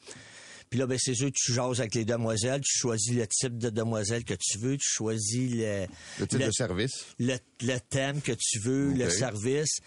Puis 0.72 0.78
là, 0.78 0.86
ben, 0.86 0.96
c'est 0.98 1.14
sûr, 1.14 1.30
tu 1.30 1.52
jases 1.52 1.80
avec 1.80 1.94
les 1.94 2.06
demoiselles, 2.06 2.62
tu 2.62 2.78
choisis 2.78 3.12
le 3.12 3.26
type 3.26 3.58
de 3.58 3.68
demoiselle 3.68 4.24
que 4.24 4.32
tu 4.32 4.56
veux, 4.56 4.78
tu 4.78 4.88
choisis 4.88 5.52
le... 5.52 5.86
Le 6.18 6.26
type 6.26 6.40
de 6.40 6.50
service. 6.50 7.08
Le, 7.18 7.78
thème 7.90 8.22
que 8.22 8.32
tu 8.32 8.58
veux, 8.58 8.94
le 8.94 9.10
service. 9.10 9.80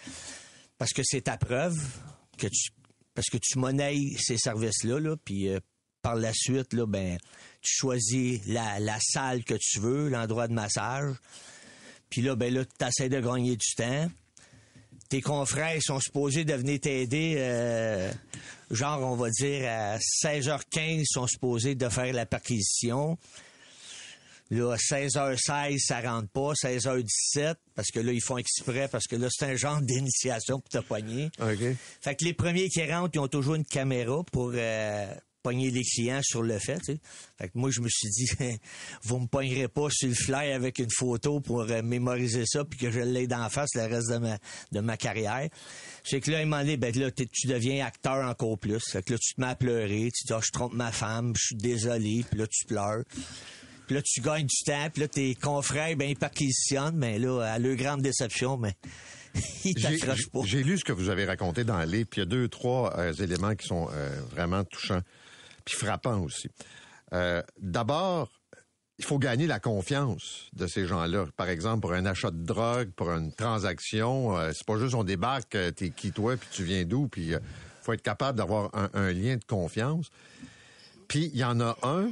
Parce 0.77 0.93
que 0.93 1.01
c'est 1.03 1.21
ta 1.21 1.37
preuve 1.37 1.75
que 2.37 2.45
tu... 2.45 2.69
Parce 3.15 3.31
que 3.31 3.39
tu 3.41 3.57
monnaies 3.57 4.11
ces 4.19 4.37
services-là, 4.37 4.99
là, 4.99 5.15
puis 5.25 5.49
euh, 5.49 5.59
par 6.03 6.13
la 6.13 6.33
suite, 6.35 6.71
là, 6.73 6.85
ben, 6.85 7.17
tu 7.63 7.73
choisis 7.77 8.45
la, 8.45 8.79
la 8.79 8.99
salle 9.01 9.43
que 9.43 9.55
tu 9.55 9.79
veux, 9.79 10.09
l'endroit 10.09 10.47
de 10.47 10.53
massage. 10.53 11.15
Puis 12.11 12.21
là, 12.21 12.35
ben 12.35 12.53
là, 12.53 12.63
tu 12.63 12.85
essaies 12.85 13.09
de 13.09 13.21
gagner 13.21 13.55
du 13.55 13.75
temps 13.75 14.07
tes 15.15 15.21
confrères 15.21 15.81
sont 15.81 16.01
supposés 16.01 16.43
de 16.43 16.53
venir 16.53 16.77
t'aider, 16.77 17.35
euh, 17.37 18.11
genre, 18.69 19.01
on 19.01 19.15
va 19.15 19.29
dire, 19.29 19.65
à 19.65 19.97
16h15, 19.97 21.05
sont 21.05 21.25
supposés 21.25 21.73
de 21.73 21.87
faire 21.87 22.11
la 22.11 22.25
perquisition. 22.25 23.17
Là, 24.51 24.73
à 24.73 24.75
16h16, 24.75 25.79
ça 25.79 26.01
rentre 26.01 26.27
pas. 26.27 26.51
16h17, 26.51 27.55
parce 27.75 27.91
que 27.91 28.01
là, 28.01 28.11
ils 28.11 28.21
font 28.21 28.37
exprès, 28.37 28.89
parce 28.89 29.07
que 29.07 29.15
là, 29.15 29.29
c'est 29.31 29.45
un 29.45 29.55
genre 29.55 29.81
d'initiation 29.81 30.59
pour 30.59 30.67
te 30.69 30.85
poigner. 30.85 31.29
OK. 31.39 31.77
Fait 32.01 32.15
que 32.15 32.25
les 32.25 32.33
premiers 32.33 32.67
qui 32.67 32.83
rentrent, 32.91 33.11
ils 33.13 33.19
ont 33.19 33.29
toujours 33.29 33.55
une 33.55 33.65
caméra 33.65 34.21
pour, 34.33 34.51
euh, 34.53 35.15
pogner 35.45 35.69
les 35.69 35.83
clients 35.83 36.21
sur 36.23 36.41
le 36.41 36.57
fait. 36.57 36.79
Tu 36.79 36.93
sais. 36.93 36.99
Fait 37.37 37.49
que 37.49 37.51
moi, 37.53 37.69
je 37.69 37.79
me 37.79 37.87
suis 37.87 38.09
dit, 38.09 38.29
vous 39.03 39.19
me 39.19 39.27
pognerez 39.27 39.67
pas 39.67 39.89
sur 39.91 40.07
le 40.07 40.15
fly 40.15 40.51
avec 40.51 40.79
une 40.79 40.89
photo 40.89 41.39
pour 41.39 41.61
euh, 41.61 41.83
mémoriser 41.83 42.45
ça 42.47 42.65
puis 42.65 42.79
que 42.79 42.89
je 42.89 43.01
l'ai 43.01 43.27
d'en 43.27 43.47
face 43.49 43.69
le 43.75 43.83
reste 43.83 44.09
de 44.09 44.17
ma, 44.17 44.39
de 44.71 44.79
ma 44.79 44.97
carrière. 44.97 45.47
C'est 46.03 46.19
que 46.19 46.31
là, 46.31 46.41
il 46.41 46.47
m'a 46.47 46.63
dit, 46.63 46.77
ben 46.77 46.91
là, 46.95 47.11
tu 47.11 47.47
deviens 47.47 47.85
acteur 47.85 48.27
encore 48.27 48.57
plus. 48.57 48.83
Fait 48.89 49.03
que 49.03 49.13
là, 49.13 49.19
tu 49.21 49.35
te 49.35 49.41
mets 49.41 49.47
à 49.47 49.55
pleurer. 49.55 50.09
Tu 50.15 50.25
dis, 50.25 50.33
oh, 50.33 50.41
je 50.43 50.51
trompe 50.51 50.73
ma 50.73 50.91
femme, 50.91 51.33
je 51.35 51.45
suis 51.45 51.55
désolé. 51.55 52.25
Puis 52.27 52.39
là, 52.39 52.47
tu 52.47 52.65
pleures. 52.65 53.03
Puis 53.85 53.95
là, 53.95 54.01
tu 54.03 54.21
gagnes 54.21 54.47
du 54.47 54.63
temps. 54.65 54.89
Puis 54.91 55.01
là, 55.01 55.07
tes 55.07 55.35
confrères, 55.35 55.95
ben, 55.95 56.09
ils 56.09 56.17
perquisitionnent. 56.17 56.97
Mais 56.97 57.19
là, 57.19 57.41
à 57.41 57.59
leur 57.59 57.75
grande 57.75 58.01
déception, 58.01 58.57
mais 58.57 58.75
pas. 60.31 60.39
J'ai 60.45 60.63
lu 60.63 60.79
ce 60.79 60.83
que 60.83 60.91
vous 60.91 61.09
avez 61.09 61.25
raconté 61.25 61.63
dans 61.63 61.77
le 61.77 61.85
livre. 61.85 62.07
Puis 62.09 62.21
il 62.21 62.23
y 62.23 62.27
a 62.27 62.29
deux, 62.29 62.47
trois 62.47 62.97
euh, 62.97 63.13
éléments 63.13 63.53
qui 63.53 63.67
sont 63.67 63.87
euh, 63.91 64.19
vraiment 64.31 64.63
touchants 64.63 65.01
puis 65.65 65.75
frappant 65.75 66.19
aussi. 66.21 66.49
Euh, 67.13 67.41
d'abord, 67.59 68.31
il 68.97 69.05
faut 69.05 69.19
gagner 69.19 69.47
la 69.47 69.59
confiance 69.59 70.49
de 70.53 70.67
ces 70.67 70.85
gens-là. 70.85 71.25
Par 71.35 71.49
exemple, 71.49 71.81
pour 71.81 71.93
un 71.93 72.05
achat 72.05 72.31
de 72.31 72.43
drogue, 72.43 72.91
pour 72.91 73.11
une 73.11 73.33
transaction, 73.33 74.37
euh, 74.37 74.51
c'est 74.53 74.65
pas 74.65 74.77
juste 74.77 74.95
on 74.95 75.03
débarque, 75.03 75.55
euh, 75.55 75.71
t'es 75.71 75.89
qui 75.89 76.11
toi, 76.11 76.37
puis 76.37 76.47
tu 76.51 76.63
viens 76.63 76.85
d'où, 76.85 77.07
puis 77.07 77.31
il 77.31 77.39
faut 77.81 77.93
être 77.93 78.01
capable 78.01 78.37
d'avoir 78.37 78.69
un, 78.73 79.11
lien 79.11 79.35
de 79.35 79.43
confiance. 79.43 80.09
Puis 81.07 81.29
il 81.33 81.39
y 81.39 81.43
en 81.43 81.59
a 81.59 81.77
un 81.83 82.09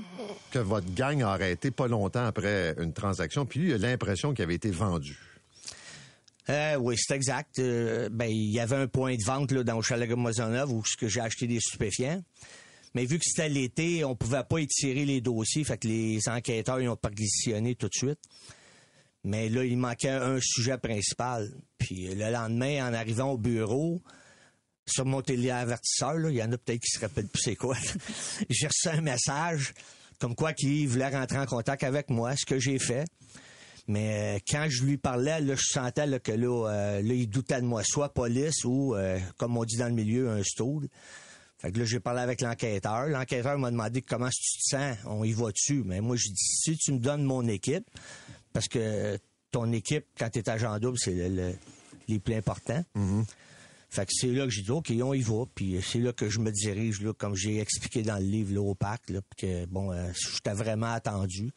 que 0.51 0.59
votre 0.59 0.93
gang 0.93 1.23
a 1.23 1.31
arrêté 1.31 1.71
pas 1.71 1.87
longtemps 1.87 2.25
après 2.25 2.75
une 2.79 2.93
transaction, 2.93 3.45
puis 3.45 3.69
il 3.69 3.73
a 3.73 3.77
l'impression 3.77 4.33
qu'il 4.33 4.43
avait 4.43 4.55
été 4.55 4.69
vendu. 4.69 5.17
oui, 6.47 6.95
c'est 6.97 7.15
exact. 7.15 7.59
ben, 7.59 8.29
il 8.29 8.51
y 8.51 8.59
avait 8.59 8.75
un 8.75 8.87
point 8.87 9.15
de 9.15 9.23
vente 9.25 9.51
dans 9.51 9.77
le 9.77 9.81
chalet 9.81 10.11
où 10.11 10.83
j'ai 11.01 11.21
acheté 11.21 11.47
des 11.47 11.59
stupéfiants. 11.59 12.21
Mais 12.93 13.05
vu 13.05 13.17
que 13.17 13.25
c'était 13.25 13.49
l'été, 13.49 14.03
on 14.05 14.15
pouvait 14.15 14.43
pas 14.43 14.59
étirer 14.59 15.05
les 15.05 15.21
dossiers, 15.21 15.63
fait 15.63 15.77
que 15.77 15.87
les 15.87 16.19
enquêteurs 16.27 16.79
ils 16.79 16.89
ont 16.89 16.95
perquisitionné 16.95 17.75
tout 17.75 17.87
de 17.87 17.93
suite. 17.93 18.19
Mais 19.23 19.49
là, 19.49 19.63
il 19.63 19.77
manquait 19.77 20.09
un 20.09 20.39
sujet 20.41 20.77
principal. 20.77 21.49
Puis 21.77 22.13
le 22.13 22.29
lendemain, 22.31 22.89
en 22.89 22.93
arrivant 22.93 23.31
au 23.31 23.37
bureau, 23.37 24.01
sur 24.85 25.05
mon 25.05 25.21
téléavertisseur, 25.21 26.29
il 26.29 26.35
y 26.35 26.43
en 26.43 26.51
a 26.51 26.57
peut-être 26.57 26.81
qui 26.81 26.91
se 26.91 26.99
rappellent 26.99 27.29
plus 27.29 27.41
c'est 27.41 27.55
quoi. 27.55 27.77
j'ai 28.49 28.67
reçu 28.67 28.89
un 28.89 29.01
message 29.01 29.73
comme 30.19 30.35
quoi 30.35 30.53
qu'il 30.53 30.87
voulait 30.87 31.09
rentrer 31.09 31.39
en 31.39 31.45
contact 31.45 31.83
avec 31.83 32.09
moi, 32.09 32.35
ce 32.35 32.45
que 32.45 32.59
j'ai 32.59 32.79
fait. 32.79 33.05
Mais 33.87 34.37
euh, 34.37 34.39
quand 34.47 34.67
je 34.69 34.83
lui 34.83 34.97
parlais, 34.97 35.41
là, 35.41 35.55
je 35.55 35.65
sentais 35.65 36.07
là, 36.07 36.19
que 36.19 36.31
là, 36.31 36.69
euh, 36.69 37.01
là, 37.01 37.13
il 37.13 37.27
doutait 37.27 37.59
de 37.59 37.65
moi, 37.65 37.83
soit 37.83 38.13
police 38.13 38.63
ou, 38.63 38.95
euh, 38.95 39.19
comme 39.37 39.57
on 39.57 39.65
dit 39.65 39.77
dans 39.77 39.87
le 39.87 39.93
milieu, 39.93 40.29
un 40.29 40.41
stool. 40.43 40.87
Fait 41.63 41.71
que 41.71 41.79
là, 41.79 41.85
j'ai 41.85 42.01
parlé 42.01 42.19
avec 42.19 42.41
l'enquêteur. 42.41 43.07
L'enquêteur 43.07 43.57
m'a 43.57 43.71
demandé 43.71 44.01
comment 44.01 44.29
tu 44.29 44.59
te 44.59 44.75
sens. 44.75 44.97
On 45.05 45.23
y 45.23 45.31
va 45.31 45.49
dessus. 45.49 45.81
Mais 45.85 46.01
moi, 46.01 46.17
je 46.17 46.27
dis, 46.27 46.35
si 46.35 46.77
tu 46.77 46.91
me 46.91 46.99
donnes 46.99 47.23
mon 47.23 47.47
équipe, 47.47 47.89
parce 48.51 48.67
que 48.67 49.17
ton 49.49 49.71
équipe, 49.71 50.05
quand 50.19 50.29
tu 50.29 50.39
es 50.39 50.49
agent 50.49 50.77
double, 50.79 50.97
c'est 50.99 51.29
le, 51.29 51.53
les 52.09 52.19
plus 52.19 52.35
importants. 52.35 52.83
Fait 53.89 54.05
que 54.05 54.11
c'est 54.11 54.27
là 54.27 54.43
que 54.43 54.49
j'ai 54.49 54.63
dit, 54.63 54.71
OK, 54.71 54.91
on 55.01 55.13
y 55.13 55.21
va. 55.21 55.45
Puis 55.55 55.79
c'est 55.81 55.99
là 55.99 56.11
que 56.11 56.27
je 56.27 56.39
me 56.39 56.51
dirige, 56.51 57.01
là, 57.01 57.13
comme 57.13 57.35
j'ai 57.35 57.59
expliqué 57.59 58.01
dans 58.01 58.17
le 58.17 58.25
livre, 58.25 58.55
là, 58.55 58.61
au 58.61 58.75
parc, 58.75 59.09
là, 59.09 59.21
que, 59.37 59.65
bon, 59.67 59.93
euh, 59.93 60.11
j'étais 60.33 60.53
vraiment 60.53 60.91
attendu. 60.91 61.51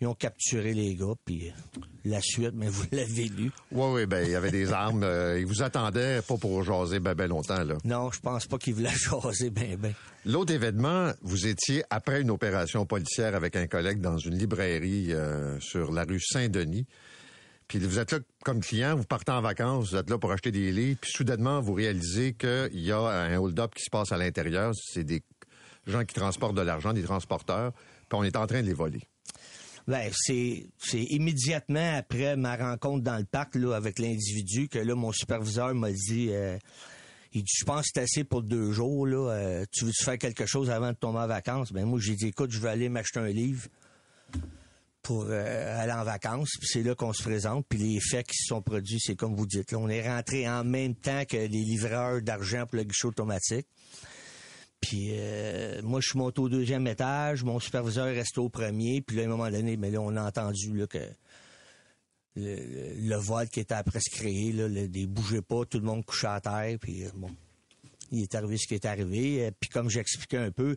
Ils 0.00 0.06
ont 0.08 0.14
capturé 0.14 0.74
les 0.74 0.94
gars, 0.96 1.14
puis 1.24 1.48
euh, 1.48 1.80
la 2.04 2.20
suite, 2.20 2.50
mais 2.54 2.68
vous 2.68 2.84
l'avez 2.92 3.24
lu. 3.28 3.50
Oui, 3.70 3.86
oui, 3.92 4.06
ben 4.06 4.24
il 4.26 4.32
y 4.32 4.34
avait 4.34 4.50
des 4.50 4.72
armes. 4.72 5.04
euh, 5.04 5.38
ils 5.38 5.46
vous 5.46 5.62
attendaient 5.62 6.20
pas 6.22 6.36
pour 6.36 6.62
jaser 6.64 6.98
ben, 7.00 7.14
ben 7.14 7.28
longtemps, 7.28 7.62
là. 7.62 7.76
Non, 7.84 8.10
je 8.10 8.20
pense 8.20 8.46
pas 8.46 8.58
qu'ils 8.58 8.74
voulaient 8.74 8.90
jaser 9.22 9.50
ben 9.50 9.76
ben. 9.76 9.94
L'autre 10.26 10.52
événement, 10.52 11.12
vous 11.22 11.46
étiez 11.46 11.84
après 11.90 12.20
une 12.20 12.30
opération 12.30 12.84
policière 12.86 13.34
avec 13.34 13.56
un 13.56 13.66
collègue 13.66 14.00
dans 14.00 14.18
une 14.18 14.36
librairie 14.36 15.12
euh, 15.12 15.58
sur 15.60 15.92
la 15.92 16.04
rue 16.04 16.20
Saint-Denis. 16.20 16.86
Puis 17.68 17.78
vous 17.78 17.98
êtes 17.98 18.12
là 18.12 18.18
comme 18.44 18.60
client, 18.60 18.94
vous 18.96 19.04
partez 19.04 19.32
en 19.32 19.40
vacances, 19.40 19.90
vous 19.90 19.96
êtes 19.96 20.10
là 20.10 20.18
pour 20.18 20.32
acheter 20.32 20.50
des 20.52 20.70
livres, 20.70 20.98
puis 21.00 21.10
soudainement, 21.14 21.60
vous 21.62 21.72
réalisez 21.72 22.34
qu'il 22.34 22.68
y 22.80 22.92
a 22.92 23.00
un 23.00 23.38
hold-up 23.38 23.74
qui 23.74 23.84
se 23.84 23.90
passe 23.90 24.12
à 24.12 24.18
l'intérieur. 24.18 24.72
C'est 24.74 25.04
des 25.04 25.22
gens 25.86 26.04
qui 26.04 26.14
transportent 26.14 26.56
de 26.56 26.60
l'argent, 26.62 26.92
des 26.92 27.02
transporteurs, 27.04 27.72
puis 27.72 28.18
on 28.18 28.24
est 28.24 28.36
en 28.36 28.46
train 28.46 28.60
de 28.60 28.66
les 28.66 28.74
voler. 28.74 29.00
Ben, 29.86 30.10
c'est, 30.14 30.66
immédiatement 30.94 31.96
après 31.96 32.36
ma 32.36 32.56
rencontre 32.56 33.04
dans 33.04 33.18
le 33.18 33.24
parc 33.24 33.54
là, 33.54 33.74
avec 33.74 33.98
l'individu 33.98 34.68
que 34.68 34.78
là, 34.78 34.94
mon 34.94 35.12
superviseur 35.12 35.74
m'a 35.74 35.92
dit 35.92 36.28
euh, 36.30 36.56
je 37.34 37.64
pense 37.64 37.82
que 37.82 37.90
c'est 37.94 38.00
assez 38.02 38.24
pour 38.24 38.42
deux 38.42 38.72
jours. 38.72 39.06
Là. 39.06 39.30
Euh, 39.32 39.64
tu 39.72 39.84
veux-tu 39.84 40.04
faire 40.04 40.18
quelque 40.18 40.46
chose 40.46 40.70
avant 40.70 40.92
de 40.92 40.96
tomber 40.96 41.18
en 41.18 41.26
vacances? 41.26 41.72
Ben 41.72 41.84
moi, 41.84 41.98
j'ai 42.00 42.14
dit, 42.14 42.28
écoute, 42.28 42.50
je 42.50 42.60
vais 42.60 42.68
aller 42.68 42.88
m'acheter 42.88 43.18
un 43.18 43.28
livre 43.28 43.68
pour 45.02 45.26
euh, 45.28 45.82
aller 45.82 45.92
en 45.92 46.04
vacances. 46.04 46.52
Puis 46.58 46.68
c'est 46.70 46.82
là 46.82 46.94
qu'on 46.94 47.12
se 47.12 47.22
présente. 47.22 47.66
Puis 47.68 47.78
les 47.78 48.00
faits 48.00 48.26
qui 48.26 48.36
se 48.36 48.46
sont 48.46 48.62
produits, 48.62 49.00
c'est 49.00 49.16
comme 49.16 49.34
vous 49.34 49.46
dites. 49.46 49.74
On 49.74 49.88
est 49.88 50.08
rentré 50.08 50.48
en 50.48 50.64
même 50.64 50.94
temps 50.94 51.24
que 51.28 51.36
les 51.36 51.48
livreurs 51.48 52.22
d'argent 52.22 52.66
pour 52.66 52.76
le 52.76 52.84
guichet 52.84 53.08
automatique. 53.08 53.66
Puis 54.84 55.12
euh, 55.12 55.80
moi, 55.82 56.00
je 56.02 56.10
suis 56.10 56.18
monté 56.18 56.42
au 56.42 56.48
deuxième 56.50 56.86
étage. 56.86 57.42
Mon 57.42 57.58
superviseur 57.58 58.06
est 58.08 58.18
resté 58.18 58.38
au 58.40 58.50
premier. 58.50 59.00
Puis 59.00 59.16
là, 59.16 59.22
à 59.22 59.24
un 59.24 59.28
moment 59.28 59.50
donné, 59.50 59.78
mais 59.78 59.90
là, 59.90 60.00
on 60.02 60.14
a 60.14 60.22
entendu 60.22 60.76
là, 60.76 60.86
que 60.86 60.98
le, 62.36 63.16
vol 63.16 63.48
qui 63.48 63.60
était 63.60 63.74
après 63.74 64.00
se 64.00 64.14
créer, 64.14 64.52
là, 64.52 64.68
le, 64.68 64.86
des 64.86 65.06
bougeait 65.06 65.40
pas, 65.40 65.64
tout 65.64 65.78
le 65.78 65.86
monde 65.86 66.04
couchait 66.04 66.26
à 66.26 66.40
terre. 66.40 66.76
Puis 66.78 67.04
euh, 67.04 67.08
bon, 67.14 67.30
il 68.12 68.20
est 68.24 68.34
arrivé 68.34 68.58
ce 68.58 68.66
qui 68.66 68.74
est 68.74 68.84
arrivé. 68.84 69.46
Euh, 69.46 69.50
Puis 69.58 69.70
comme 69.70 69.88
j'expliquais 69.88 70.36
un 70.36 70.50
peu, 70.50 70.76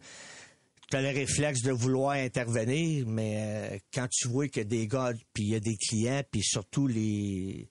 tu 0.89 0.95
as 0.95 1.01
le 1.01 1.09
réflexe 1.09 1.61
de 1.63 1.73
vouloir 1.73 2.11
intervenir, 2.11 3.05
mais 3.05 3.81
quand 3.93 4.07
tu 4.09 4.29
vois 4.29 4.45
a 4.55 4.63
des 4.63 4.87
gars, 4.87 5.11
puis 5.33 5.43
il 5.43 5.49
y 5.49 5.55
a 5.55 5.59
des 5.59 5.75
clients, 5.75 6.21
puis 6.31 6.41
surtout 6.43 6.87
les, 6.87 7.67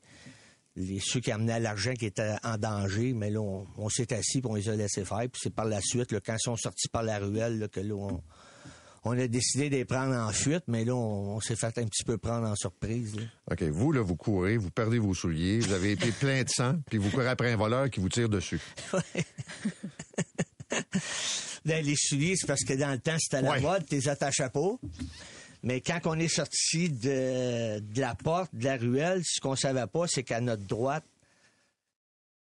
les 0.77 1.01
ceux 1.01 1.21
qui 1.21 1.31
amenaient 1.33 1.59
l'argent 1.61 1.95
qui 1.95 2.07
étaient 2.07 2.37
en 2.45 2.59
danger, 2.59 3.13
mais 3.15 3.31
là, 3.31 3.41
on, 3.41 3.67
on 3.79 3.89
s'est 3.89 4.13
assis 4.13 4.41
puis 4.41 4.51
on 4.51 4.55
les 4.55 4.69
a 4.69 4.77
laissés 4.77 5.05
faire. 5.05 5.27
Puis 5.33 5.41
c'est 5.43 5.55
par 5.55 5.65
la 5.65 5.81
suite, 5.81 6.13
là, 6.13 6.21
quand 6.25 6.35
ils 6.35 6.41
sont 6.43 6.57
sortis 6.57 6.89
par 6.89 7.03
la 7.03 7.19
ruelle, 7.19 7.59
là, 7.59 7.69
que 7.69 7.81
là, 7.81 7.95
on, 7.95 8.23
on 9.05 9.19
a 9.19 9.27
décidé 9.29 9.71
de 9.71 9.77
les 9.77 9.85
prendre 9.85 10.15
en 10.15 10.31
fuite, 10.33 10.65
mais 10.69 10.85
là, 10.85 10.95
on, 10.95 11.37
on 11.37 11.41
s'est 11.41 11.57
fait 11.57 11.79
un 11.79 11.85
petit 11.87 12.05
peu 12.05 12.19
prendre 12.19 12.47
en 12.49 12.55
surprise. 12.57 13.15
là. 13.17 13.23
OK, 13.53 13.63
vous, 13.63 13.93
là, 13.93 14.03
vous 14.03 14.17
courez, 14.17 14.57
vous 14.59 14.71
perdez 14.71 14.99
vos 14.99 15.15
souliers, 15.15 15.61
vous 15.61 15.73
avez 15.73 15.93
été 15.93 16.11
plein 16.13 16.43
de 16.43 16.49
sang, 16.49 16.75
puis 16.91 16.99
vous 16.99 17.09
courez 17.11 17.29
après 17.29 17.53
un 17.53 17.57
voleur 17.57 17.89
qui 17.89 18.01
vous 18.01 18.09
tire 18.09 18.29
dessus. 18.29 18.61
Les 21.65 21.95
souliers, 21.97 22.35
c'est 22.37 22.47
parce 22.47 22.65
que 22.65 22.75
dans 22.75 22.91
le 22.93 22.99
temps, 22.99 23.17
c'était 23.19 23.43
la 23.43 23.53
Ouais. 23.53 23.61
mode, 23.61 23.87
t'es 23.87 24.09
attachais 24.09 24.49
pas. 24.51 24.71
Mais 25.67 25.81
quand 25.81 25.99
on 26.05 26.17
est 26.17 26.29
sorti 26.29 26.91
de, 26.91 27.83
la 28.01 28.15
porte, 28.15 28.55
de 28.55 28.67
la 28.67 28.77
ruelle, 28.77 29.23
ce 29.25 29.41
qu'on 29.41 29.57
savait 29.57 29.89
pas, 29.89 30.07
c'est 30.07 30.23
qu'à 30.23 30.41
notre 30.41 30.63
droite, 30.63 31.05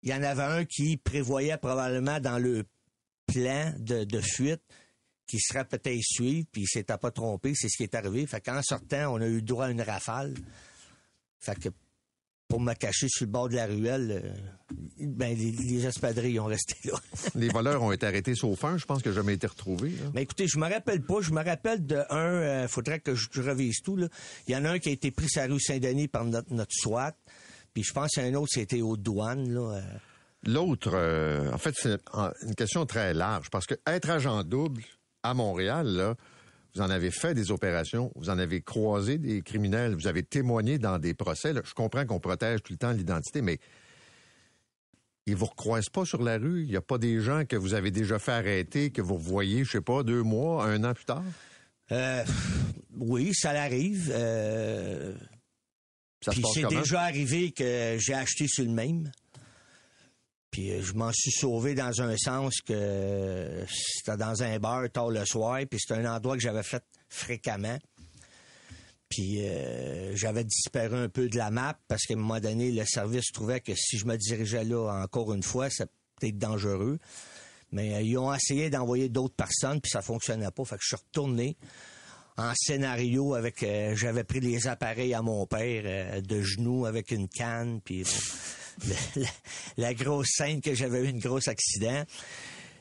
il 0.04 0.12
y 0.12 0.14
en 0.14 0.22
avait 0.22 0.44
un 0.44 0.64
qui 0.64 0.96
prévoyait 0.96 1.58
probablement 1.58 2.20
dans 2.20 2.38
le 2.38 2.68
plan 3.26 3.74
de, 3.80 4.22
fuite 4.22 4.62
qui 5.26 5.40
serait 5.40 5.66
peut-être 5.66 6.04
suivre, 6.04 6.46
puis 6.52 6.62
il 6.62 6.68
s'était 6.68 7.00
pas 7.00 7.10
trompé, 7.10 7.54
c'est 7.56 7.68
ce 7.68 7.78
qui 7.78 7.84
est 7.84 7.96
arrivé. 7.96 8.28
Fait 8.28 8.42
qu'en 8.42 8.62
sortant, 8.62 9.16
on 9.16 9.22
a 9.22 9.28
eu 9.28 9.42
droit 9.42 9.66
à 9.66 9.72
une 9.72 9.82
rafale. 9.82 10.36
Fait 11.40 11.58
pour 12.50 12.60
me 12.60 12.74
cacher 12.74 13.08
sur 13.08 13.26
le 13.26 13.32
bord 13.32 13.48
de 13.48 13.56
la 13.56 13.68
ruelle, 13.68 14.22
euh, 14.26 14.76
ben, 15.00 15.38
les, 15.38 15.52
les 15.52 15.86
espadrilles 15.86 16.40
ont 16.40 16.46
resté 16.48 16.76
là. 16.84 16.98
Les 17.36 17.48
voleurs 17.48 17.82
ont 17.84 17.92
été 17.92 18.06
arrêtés 18.08 18.36
sauf 18.36 18.66
un, 18.66 18.78
je 18.78 18.86
pense 18.86 19.02
que 19.02 19.12
jamais 19.14 19.36
été 19.36 19.48
retrouvés. 19.48 19.94
Mais 20.14 20.24
écoutez, 20.24 20.48
je 20.48 20.58
me 20.58 20.68
rappelle 20.68 21.02
pas. 21.04 21.22
Je 21.22 21.32
me 21.32 21.44
rappelle 21.44 21.86
de 21.86 22.02
un. 22.10 22.18
euh, 22.34 22.68
faudrait 22.68 23.00
que 23.00 23.16
je, 23.16 23.30
je 23.32 23.42
revise 23.42 23.82
tout. 23.82 23.96
Là. 23.96 24.08
Il 24.48 24.54
y 24.54 24.58
en 24.58 24.66
a 24.66 24.72
un 24.72 24.80
qui 24.80 24.90
a 24.90 24.92
été 24.92 25.12
pris 25.12 25.30
sur 25.30 25.42
la 25.42 25.48
rue 25.54 25.60
Saint-Denis 25.62 26.08
par 26.08 26.26
notre, 26.26 26.52
notre 26.54 26.74
SWAT. 26.74 27.14
Puis 27.74 27.84
je 27.84 27.94
pense 27.94 28.10
qu'il 28.10 28.24
y 28.24 28.26
en 28.26 28.30
a 28.30 28.32
un 28.32 28.42
autre, 28.42 28.52
c'était 28.52 28.82
aux 28.82 28.98
douanes. 28.98 29.54
Là. 29.54 29.76
euh. 29.78 29.82
L'autre, 30.44 30.96
en 31.54 31.58
fait, 31.58 31.76
c'est 31.78 31.98
une 32.48 32.56
question 32.56 32.86
très 32.86 33.14
large, 33.14 33.50
parce 33.52 33.66
que 33.68 33.76
être 33.86 34.10
agent 34.10 34.44
double 34.44 34.84
à 35.22 35.34
Montréal, 35.34 35.86
là, 35.88 36.16
vous 36.76 36.82
en 36.82 36.90
avez 36.90 37.12
fait 37.12 37.34
des 37.34 37.52
opérations, 37.52 38.12
vous 38.16 38.30
en 38.30 38.38
avez 38.38 38.62
croisé 38.62 39.18
des 39.18 39.42
criminels, 39.42 39.96
vous 39.96 40.08
avez 40.08 40.24
témoigné 40.24 40.78
dans 40.78 41.00
des 41.00 41.14
procès. 41.14 41.54
là. 41.54 41.62
Je 41.66 41.74
comprends 41.74 42.06
qu'on 42.06 42.20
protège 42.20 42.62
tout 42.62 42.74
le 42.74 42.78
temps 42.78 42.92
l'identité, 42.92 43.42
mais 43.42 43.60
ils 45.26 45.36
vous 45.36 45.46
recroisent 45.46 45.90
pas 45.90 46.06
sur 46.06 46.24
la 46.24 46.38
rue? 46.38 46.64
Il 46.64 46.70
n'y 46.70 46.76
a 46.76 46.82
pas 46.82 46.98
des 46.98 47.20
gens 47.22 47.46
que 47.46 47.56
vous 47.56 47.74
avez 47.74 47.92
déjà 47.92 48.20
fait 48.20 48.32
arrêter, 48.32 48.92
que 48.92 49.02
vous 49.02 49.18
voyez, 49.18 49.64
je 49.64 49.72
sais 49.72 49.82
pas, 49.82 50.04
deux 50.04 50.24
mois, 50.24 50.66
un 50.66 50.84
an 50.84 50.94
plus 50.94 51.06
tard? 51.06 51.24
Euh, 51.92 52.24
oui, 52.98 53.34
ça 53.34 53.54
l'arrive. 53.54 54.12
Euh, 54.14 55.14
Ça 56.22 56.32
puis 56.32 56.44
c'est 56.54 56.68
déjà 56.68 57.02
arrivé 57.02 57.52
que 57.52 57.98
j'ai 58.00 58.14
acheté 58.14 58.48
sur 58.48 58.64
le 58.64 58.72
même. 58.72 59.12
Euh, 60.68 60.82
je 60.82 60.94
m'en 60.94 61.12
suis 61.14 61.32
sauvé 61.32 61.76
dans 61.76 62.02
un 62.02 62.16
sens 62.18 62.62
que 62.62 62.74
euh, 62.74 63.66
c'était 63.68 64.18
dans 64.18 64.44
un 64.44 64.60
bar 64.60 64.90
tard 64.92 65.10
le 65.10 65.26
soir, 65.26 65.60
puis 65.70 65.80
c'était 65.80 66.02
un 66.02 66.16
endroit 66.16 66.36
que 66.36 66.42
j'avais 66.42 66.64
fait 66.64 66.84
fréquemment. 67.08 67.78
Puis 69.10 69.42
euh, 69.42 70.16
j'avais 70.16 70.44
disparu 70.44 70.96
un 70.96 71.10
peu 71.10 71.30
de 71.30 71.38
la 71.38 71.50
map 71.50 71.78
parce 71.88 72.04
qu'à 72.04 72.14
un 72.14 72.18
moment 72.18 72.40
donné, 72.40 72.72
le 72.72 72.86
service 72.86 73.32
trouvait 73.32 73.60
que 73.60 73.74
si 73.76 73.98
je 73.98 74.06
me 74.06 74.18
dirigeais 74.18 74.64
là 74.64 75.02
encore 75.04 75.34
une 75.34 75.44
fois, 75.44 75.70
ça 75.70 75.86
peut 76.20 76.28
être 76.28 76.38
dangereux. 76.38 77.00
Mais 77.72 78.06
ils 78.06 78.18
ont 78.18 78.34
essayé 78.34 78.70
d'envoyer 78.70 79.10
d'autres 79.10 79.36
personnes, 79.36 79.80
puis 79.80 79.92
ça 79.92 80.02
fonctionnait 80.02 80.52
pas. 80.52 80.66
Fait 80.66 80.76
que 80.76 80.82
je 80.82 80.88
suis 80.88 80.96
retourné 80.96 81.56
en 82.38 82.52
scénario 82.56 83.36
avec 83.36 83.66
j'avais 83.94 84.24
pris 84.24 84.40
les 84.40 84.68
appareils 84.68 85.14
à 85.14 85.22
mon 85.22 85.46
père 85.46 86.22
de 86.22 86.42
genoux 86.42 86.86
avec 86.86 87.12
une 87.12 87.28
canne 87.28 87.82
puis 87.82 88.06
la, 89.78 89.94
grosse 89.94 90.30
scène 90.36 90.62
que 90.62 90.74
j'avais 90.74 91.06
eu 91.06 91.10
une 91.10 91.20
grosse 91.20 91.48
accident. 91.48 92.04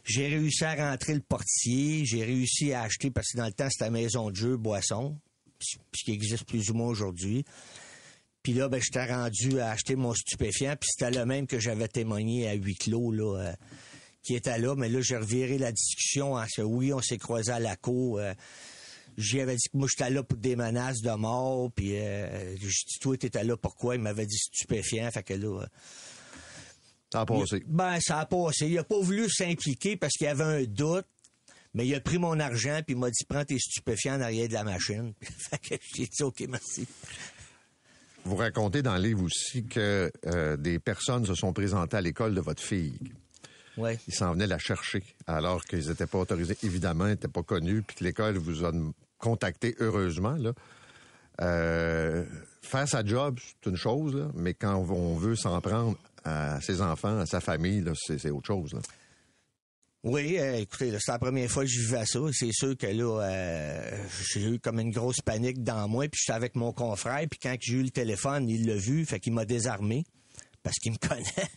J'ai 0.05 0.29
réussi 0.29 0.65
à 0.65 0.75
rentrer 0.75 1.15
le 1.15 1.21
portier. 1.21 2.05
J'ai 2.07 2.25
réussi 2.25 2.73
à 2.73 2.83
acheter 2.83 3.11
parce 3.11 3.33
que 3.33 3.39
dans 3.39 3.47
le 3.47 3.53
temps 3.53 3.69
c'était 3.71 3.91
maison 3.91 4.31
de 4.31 4.37
jeu 4.37 4.57
boisson 4.57 5.19
ce 5.61 6.11
existe 6.11 6.45
plus 6.45 6.71
ou 6.71 6.75
moins 6.75 6.89
aujourd'hui. 6.89 7.45
Puis 8.43 8.53
là 8.53 8.69
ben 8.69 8.81
j'étais 8.81 9.07
rendu 9.07 9.61
à 9.61 9.71
acheter 9.71 9.97
mon 9.97 10.15
stupéfiant 10.15 10.75
puis 10.81 10.89
c'était 10.93 11.11
le 11.11 11.27
même 11.27 11.47
que 11.47 11.59
j'avais 11.59 11.89
témoigné 11.89 12.49
à 12.49 12.55
huis 12.55 12.77
clos 12.77 13.13
là 13.13 13.41
euh, 13.41 13.53
qui 14.23 14.35
était 14.35 14.59
là. 14.59 14.75
Mais 14.77 14.89
là 14.89 15.01
j'ai 15.01 15.17
reviré 15.17 15.59
la 15.59 15.73
discussion 15.73 16.35
en 16.35 16.45
ce 16.49 16.63
oui 16.63 16.93
on 16.93 17.01
s'est 17.03 17.19
croisé 17.19 17.51
à 17.51 17.61
la 17.61 17.77
cour 17.77 18.19
euh, 18.19 18.33
J'y 19.21 19.41
avais 19.41 19.57
dit 19.57 19.69
que 19.73 19.77
moi, 19.77 19.89
j'étais 19.91 20.11
là 20.11 20.23
pour 20.23 20.39
des 20.39 20.55
menaces 20.55 21.01
de 21.03 21.11
mort, 21.11 21.73
puis 21.75 21.99
euh, 21.99 22.55
j'ai 22.57 22.69
dit, 22.69 22.99
toi, 23.01 23.17
t'étais 23.17 23.43
là 23.43 23.57
pourquoi? 23.57 23.97
Il 23.97 24.01
m'avait 24.01 24.27
dit 24.27 24.39
stupéfiant, 24.39 25.11
fait 25.11 25.25
que 25.25 25.35
là... 25.35 25.63
euh, 25.63 25.67
Ça 27.13 27.23
a 27.23 27.27
passé. 27.27 27.57
il- 27.59 27.65
ben, 27.67 27.99
ça 28.01 28.21
a 28.21 28.27
passé. 28.27 28.69
Il 28.69 28.79
a 28.79 28.85
pas 28.85 29.01
voulu 29.01 29.29
s'impliquer 29.29 29.97
parce 29.97 30.13
qu'il 30.15 30.27
y 30.27 30.31
avait 30.31 30.45
un 30.45 30.63
doute, 30.65 31.07
mais 31.75 31.85
il 31.87 31.95
a 31.97 32.01
pris 32.01 32.19
mon 32.19 32.39
argent, 32.39 32.81
puis 32.87 32.95
il 32.95 32.99
m'a 32.99 33.11
dit, 33.11 33.25
prends 33.29 33.45
tes 33.45 33.59
stupéfiants 33.59 34.15
en 34.17 34.21
arrière 34.21 34.47
de 34.49 34.53
la 34.55 34.63
machine. 34.65 35.13
fait 35.21 35.59
que 35.59 35.75
j'ai 35.97 36.07
dit, 36.07 36.23
OK, 36.23 36.45
merci. 36.49 36.87
Vous 38.25 38.37
racontez 38.37 38.83
dans 38.83 38.97
le 38.97 39.03
livre 39.03 39.23
aussi 39.25 39.65
que 39.65 40.13
euh, 40.27 40.57
des 40.57 40.79
personnes 40.79 41.27
se 41.27 41.35
sont 41.35 41.53
présentées 41.53 41.97
à 41.97 42.01
l'école 42.01 42.35
de 42.35 42.41
votre 42.41 42.63
fille. 42.63 42.99
Ouais. 43.77 43.99
Ils 44.09 44.15
s'en 44.15 44.33
venaient 44.33 44.47
la 44.49 44.59
chercher, 44.59 45.03
alors 45.27 45.65
qu'ils 45.65 45.89
n'étaient 45.89 46.07
pas 46.07 46.19
autorisés, 46.19 46.57
évidemment, 46.65 47.07
ils 47.07 47.11
n'étaient 47.13 47.29
pas 47.29 47.43
connus, 47.45 47.83
puis 47.83 47.97
que 47.97 48.05
l'école 48.05 48.37
vous 48.37 48.65
a 48.65 48.73
contacté 49.19 49.75
heureusement. 49.81 50.37
Euh, 51.41 52.25
faire 52.63 52.89
sa 52.89 53.05
job, 53.05 53.39
c'est 53.41 53.71
une 53.71 53.77
chose, 53.77 54.29
mais 54.35 54.55
quand 54.55 54.77
on 54.77 55.15
veut 55.17 55.37
s'en 55.37 55.61
prendre 55.61 55.97
à 56.25 56.61
ses 56.61 56.81
enfants, 56.81 57.19
à 57.19 57.27
sa 57.27 57.41
famille, 57.41 57.85
c'est 58.07 58.31
autre 58.31 58.47
chose. 58.47 58.75
Oui, 60.05 60.39
euh, 60.39 60.61
écoutez, 60.61 60.93
c'est 61.01 61.11
la 61.11 61.19
première 61.19 61.51
fois 61.51 61.65
que 61.65 61.71
je 61.71 61.81
vivais 61.81 62.07
ça. 62.07 62.21
C'est 62.33 62.53
sûr 62.53 62.77
que 62.77 62.87
là, 62.87 63.21
euh, 63.21 64.07
j'ai 64.33 64.45
eu 64.45 64.59
comme 64.61 64.79
une 64.79 64.91
grosse 64.91 65.21
panique 65.21 65.63
dans 65.65 65.89
moi, 65.89 66.09
puis 66.09 66.21
j'étais 66.23 66.37
avec 66.37 66.55
mon 66.55 66.73
confrère, 66.73 67.27
puis 67.29 67.39
quand 67.41 67.57
j'ai 67.61 67.75
eu 67.75 67.83
le 67.83 67.91
téléphone, 67.91 68.49
il 68.49 68.67
l'a 68.67 68.77
vu, 68.77 69.05
fait 69.05 69.19
qu'il 69.19 69.33
m'a 69.33 69.45
désarmé, 69.45 70.05
parce 70.63 70.77
qu'il 70.77 70.93
me 70.93 70.99
connaît. 71.09 71.49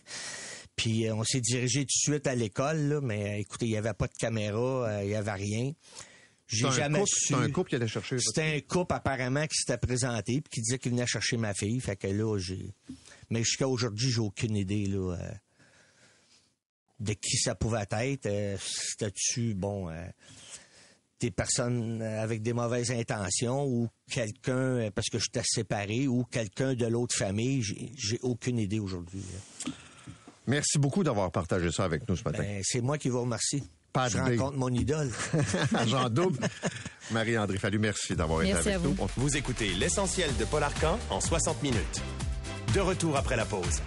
puis 0.74 1.10
on 1.12 1.22
s'est 1.22 1.40
dirigé 1.40 1.80
tout 1.80 2.10
de 2.10 2.12
suite 2.12 2.26
à 2.26 2.34
l'école, 2.34 3.00
mais 3.02 3.40
écoutez, 3.40 3.66
il 3.66 3.72
n'y 3.72 3.78
avait 3.78 3.94
pas 3.94 4.08
de 4.08 4.14
caméra, 4.18 5.02
il 5.02 5.08
n'y 5.08 5.14
avait 5.14 5.32
rien. 5.32 5.72
J'ai 6.52 6.70
jamais 6.70 7.02
su. 7.06 7.26
C'était 7.28 7.40
un 7.40 7.50
couple 7.50 7.70
qui 7.70 7.76
allait 7.76 7.88
chercher. 7.88 8.18
C'était 8.18 8.56
un 8.56 8.60
couple 8.60 8.94
apparemment 8.94 9.46
qui 9.46 9.56
s'était 9.56 9.78
présenté 9.78 10.40
puis 10.40 10.50
qui 10.50 10.60
disait 10.60 10.78
qu'il 10.78 10.92
venait 10.92 11.06
chercher 11.06 11.36
ma 11.36 11.54
fille. 11.54 11.80
Fait 11.80 11.96
que 11.96 12.06
là, 12.06 12.38
j'ai. 12.38 12.74
Mais 13.30 13.42
jusqu'à 13.42 13.66
aujourd'hui, 13.66 14.10
j'ai 14.10 14.20
aucune 14.20 14.56
idée 14.56 14.86
là 14.86 15.16
euh, 15.16 15.32
de 17.00 17.12
qui 17.14 17.36
ça 17.38 17.54
pouvait 17.54 17.86
être. 17.90 18.26
Euh, 18.26 18.56
C'était-tu 18.60 19.54
bon 19.54 19.88
euh, 19.88 20.04
des 21.20 21.30
personnes 21.30 22.02
avec 22.02 22.42
des 22.42 22.52
mauvaises 22.52 22.90
intentions 22.90 23.64
ou 23.64 23.88
quelqu'un 24.10 24.90
parce 24.94 25.08
que 25.08 25.18
j'étais 25.18 25.42
séparé 25.44 26.08
ou 26.08 26.24
quelqu'un 26.24 26.74
de 26.74 26.86
l'autre 26.86 27.14
famille? 27.16 27.62
J'ai 27.96 28.18
aucune 28.22 28.58
idée 28.58 28.80
aujourd'hui. 28.80 29.22
Merci 30.46 30.78
beaucoup 30.78 31.04
d'avoir 31.04 31.30
partagé 31.30 31.70
ça 31.70 31.84
avec 31.84 32.08
nous 32.08 32.16
ce 32.16 32.24
matin. 32.24 32.42
Ben, 32.42 32.60
c'est 32.64 32.80
moi 32.80 32.98
qui 32.98 33.08
vous 33.08 33.20
remercie. 33.20 33.62
Je 33.94 34.18
rencontre 34.18 34.56
mon 34.56 34.70
idole. 34.70 35.10
Agent 35.74 36.08
double. 36.10 36.38
Marie-André 37.10 37.58
Fallu, 37.58 37.78
merci 37.78 38.16
d'avoir 38.16 38.42
été 38.42 38.52
avec 38.52 38.82
nous. 38.82 38.96
Vous 39.16 39.36
écoutez 39.36 39.72
l'essentiel 39.74 40.30
de 40.38 40.44
Paul 40.44 40.62
Arcan 40.62 40.98
en 41.10 41.20
60 41.20 41.62
minutes. 41.62 42.02
De 42.74 42.80
retour 42.80 43.16
après 43.16 43.36
la 43.36 43.44
pause. 43.44 43.82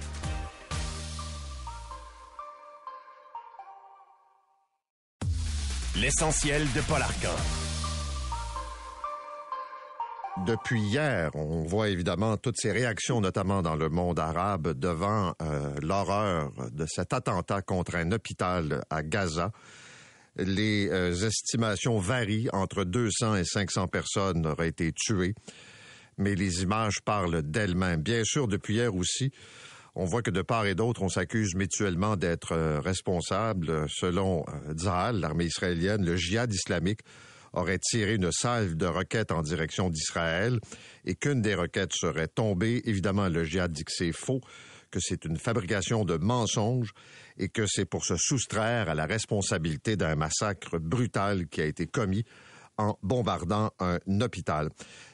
L'essentiel 5.96 6.64
de 6.74 6.82
Paul 6.82 7.02
Arcan. 7.02 7.36
Depuis 10.46 10.82
hier, 10.82 11.32
on 11.34 11.64
voit 11.64 11.88
évidemment 11.88 12.36
toutes 12.36 12.58
ces 12.58 12.74
réactions, 12.74 13.22
notamment 13.22 13.62
dans 13.62 13.76
le 13.76 13.88
monde 13.90 14.20
arabe, 14.20 14.78
devant 14.78 15.34
euh, 15.42 15.74
l'horreur 15.82 16.52
de 16.74 16.86
cet 16.86 17.14
attentat 17.14 17.62
contre 17.62 17.96
un 17.96 18.12
hôpital 18.12 18.84
à 18.90 19.02
Gaza. 19.02 19.52
Les 20.38 20.90
euh, 20.90 21.14
estimations 21.14 21.98
varient. 21.98 22.50
Entre 22.54 22.84
200 22.84 23.36
et 23.36 23.46
500 23.46 23.88
personnes 23.88 24.46
auraient 24.46 24.70
été 24.70 24.92
tuées. 24.94 25.36
Mais 26.18 26.36
les 26.36 26.64
images 26.64 27.02
parlent 27.04 27.42
d'elles-mêmes. 27.42 28.02
Bien 28.02 28.24
sûr, 28.24 28.48
depuis 28.48 28.76
hier 28.76 28.96
aussi, 28.96 29.32
on 29.96 30.06
voit 30.06 30.22
que 30.22 30.32
de 30.32 30.42
part 30.42 30.66
et 30.66 30.76
d'autre, 30.76 31.02
on 31.02 31.10
s'accuse 31.10 31.56
mutuellement 31.56 32.18
d'être 32.18 32.52
euh, 32.52 32.80
responsables. 32.82 33.86
Selon 33.90 34.44
euh, 34.68 35.12
l'armée 35.14 35.46
israélienne, 35.46 36.06
le 36.06 36.18
djihad 36.18 36.54
islamique 36.54 37.02
aurait 37.54 37.80
tiré 37.80 38.16
une 38.16 38.32
salve 38.32 38.76
de 38.76 38.86
roquettes 38.86 39.32
en 39.32 39.42
direction 39.42 39.90
d'Israël 39.90 40.60
et 41.06 41.16
qu'une 41.16 41.42
des 41.42 41.56
roquettes 41.56 41.94
serait 41.94 42.28
tombée. 42.28 42.82
Évidemment, 42.84 43.30
le 43.30 43.46
djihad 43.46 43.72
dit 43.72 43.86
que 43.86 43.94
c'est 43.94 44.12
faux, 44.12 44.42
que 44.92 45.00
c'est 45.00 45.24
une 45.24 45.38
fabrication 45.38 46.04
de 46.04 46.18
mensonges 46.18 46.92
et 47.38 47.50
que 47.50 47.66
c'est 47.68 47.86
pour 47.86 48.06
se 48.06 48.16
soustraire 48.18 48.90
à 48.90 48.96
la 48.96 49.06
responsabilité 49.06 49.96
d'un 49.96 50.16
massacre 50.16 50.80
brutal 50.80 51.48
qui 51.48 51.62
a 51.62 51.66
été 51.66 51.88
commis 51.88 52.24
en 52.78 52.98
bombardant 53.04 53.72
un 53.80 54.00
hôpital. 54.22 54.70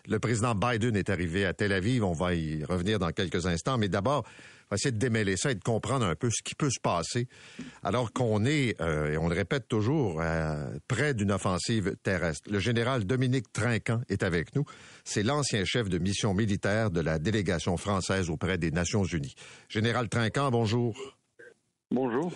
Le 0.08 0.20
président 0.20 0.56
Biden 0.56 0.96
est 0.96 1.10
arrivé 1.10 1.46
à 1.46 1.54
Tel 1.54 1.74
Aviv, 1.74 2.04
on 2.04 2.14
va 2.14 2.34
y 2.34 2.64
revenir 2.64 3.00
dans 3.00 3.12
quelques 3.12 3.46
instants, 3.46 3.78
mais 3.78 3.88
d'abord, 3.88 4.24
on 4.26 4.76
va 4.76 4.76
essayer 4.78 4.92
de 4.92 4.98
démêler 4.98 5.36
ça 5.36 5.52
et 5.52 5.56
de 5.56 5.64
comprendre 5.64 6.06
un 6.06 6.16
peu 6.16 6.30
ce 6.32 6.42
qui 6.44 6.56
peut 6.56 6.70
se 6.70 6.80
passer 6.80 7.28
alors 7.84 8.14
qu'on 8.14 8.46
est, 8.46 8.80
euh, 8.82 9.12
et 9.12 9.18
on 9.18 9.28
le 9.28 9.36
répète 9.36 9.68
toujours, 9.68 10.22
près 10.88 11.14
d'une 11.14 11.32
offensive 11.32 11.96
terrestre. 12.04 12.50
Le 12.50 12.60
général 12.60 13.06
Dominique 13.06 13.52
Trinquant 13.52 14.02
est 14.10 14.24
avec 14.24 14.56
nous. 14.56 14.64
C'est 15.04 15.24
l'ancien 15.24 15.66
chef 15.66 15.90
de 15.90 15.98
mission 15.98 16.34
militaire 16.34 16.90
de 16.90 17.02
la 17.02 17.20
délégation 17.20 17.78
française 17.78 18.30
auprès 18.30 18.58
des 18.58 18.72
Nations 18.72 19.04
unies. 19.04 19.36
Général 19.68 20.10
Trinquant, 20.10 20.50
bonjour. 20.52 21.21
Bonjour. 21.92 22.32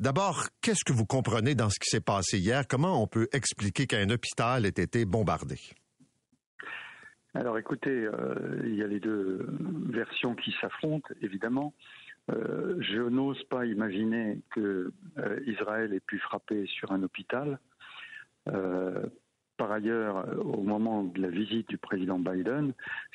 D'abord, 0.00 0.48
qu'est-ce 0.60 0.84
que 0.84 0.92
vous 0.92 1.06
comprenez 1.06 1.54
dans 1.54 1.70
ce 1.70 1.78
qui 1.78 1.88
s'est 1.88 2.00
passé 2.00 2.38
hier? 2.38 2.66
Comment 2.68 3.00
on 3.00 3.06
peut 3.06 3.28
expliquer 3.32 3.86
qu'un 3.86 4.10
hôpital 4.10 4.66
ait 4.66 4.70
été 4.70 5.04
bombardé? 5.04 5.60
Alors 7.34 7.56
écoutez, 7.56 7.90
euh, 7.90 8.62
il 8.64 8.74
y 8.74 8.82
a 8.82 8.88
les 8.88 8.98
deux 8.98 9.46
versions 9.90 10.34
qui 10.34 10.52
s'affrontent, 10.60 11.08
évidemment. 11.22 11.72
Euh, 12.32 12.76
je 12.80 13.00
n'ose 13.00 13.40
pas 13.44 13.64
imaginer 13.64 14.40
que 14.50 14.92
euh, 15.18 15.40
Israël 15.46 15.94
ait 15.94 16.00
pu 16.00 16.18
frapper 16.18 16.66
sur 16.66 16.90
un 16.90 17.02
hôpital. 17.04 17.60
par 19.56 19.70
ailleurs, 19.70 20.26
au 20.44 20.62
moment 20.62 21.04
de 21.04 21.20
la 21.20 21.28
visite 21.28 21.68
du 21.68 21.78
président 21.78 22.18
Biden, 22.18 22.74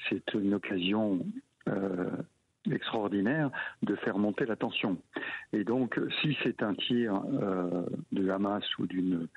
c'est 0.10 0.34
une 0.34 0.54
occasion 0.54 1.26
extraordinaire 2.70 3.50
de 3.82 3.96
faire 3.96 4.18
monter 4.18 4.46
la 4.46 4.56
tension. 4.56 4.98
Et 5.54 5.64
donc, 5.64 6.00
si 6.22 6.38
c'est 6.44 6.62
un 6.62 6.74
tir 6.76 7.22
euh, 7.42 7.86
de 8.12 8.30
Hamas 8.30 8.64
ou 8.78 8.86
d'une 8.86 9.28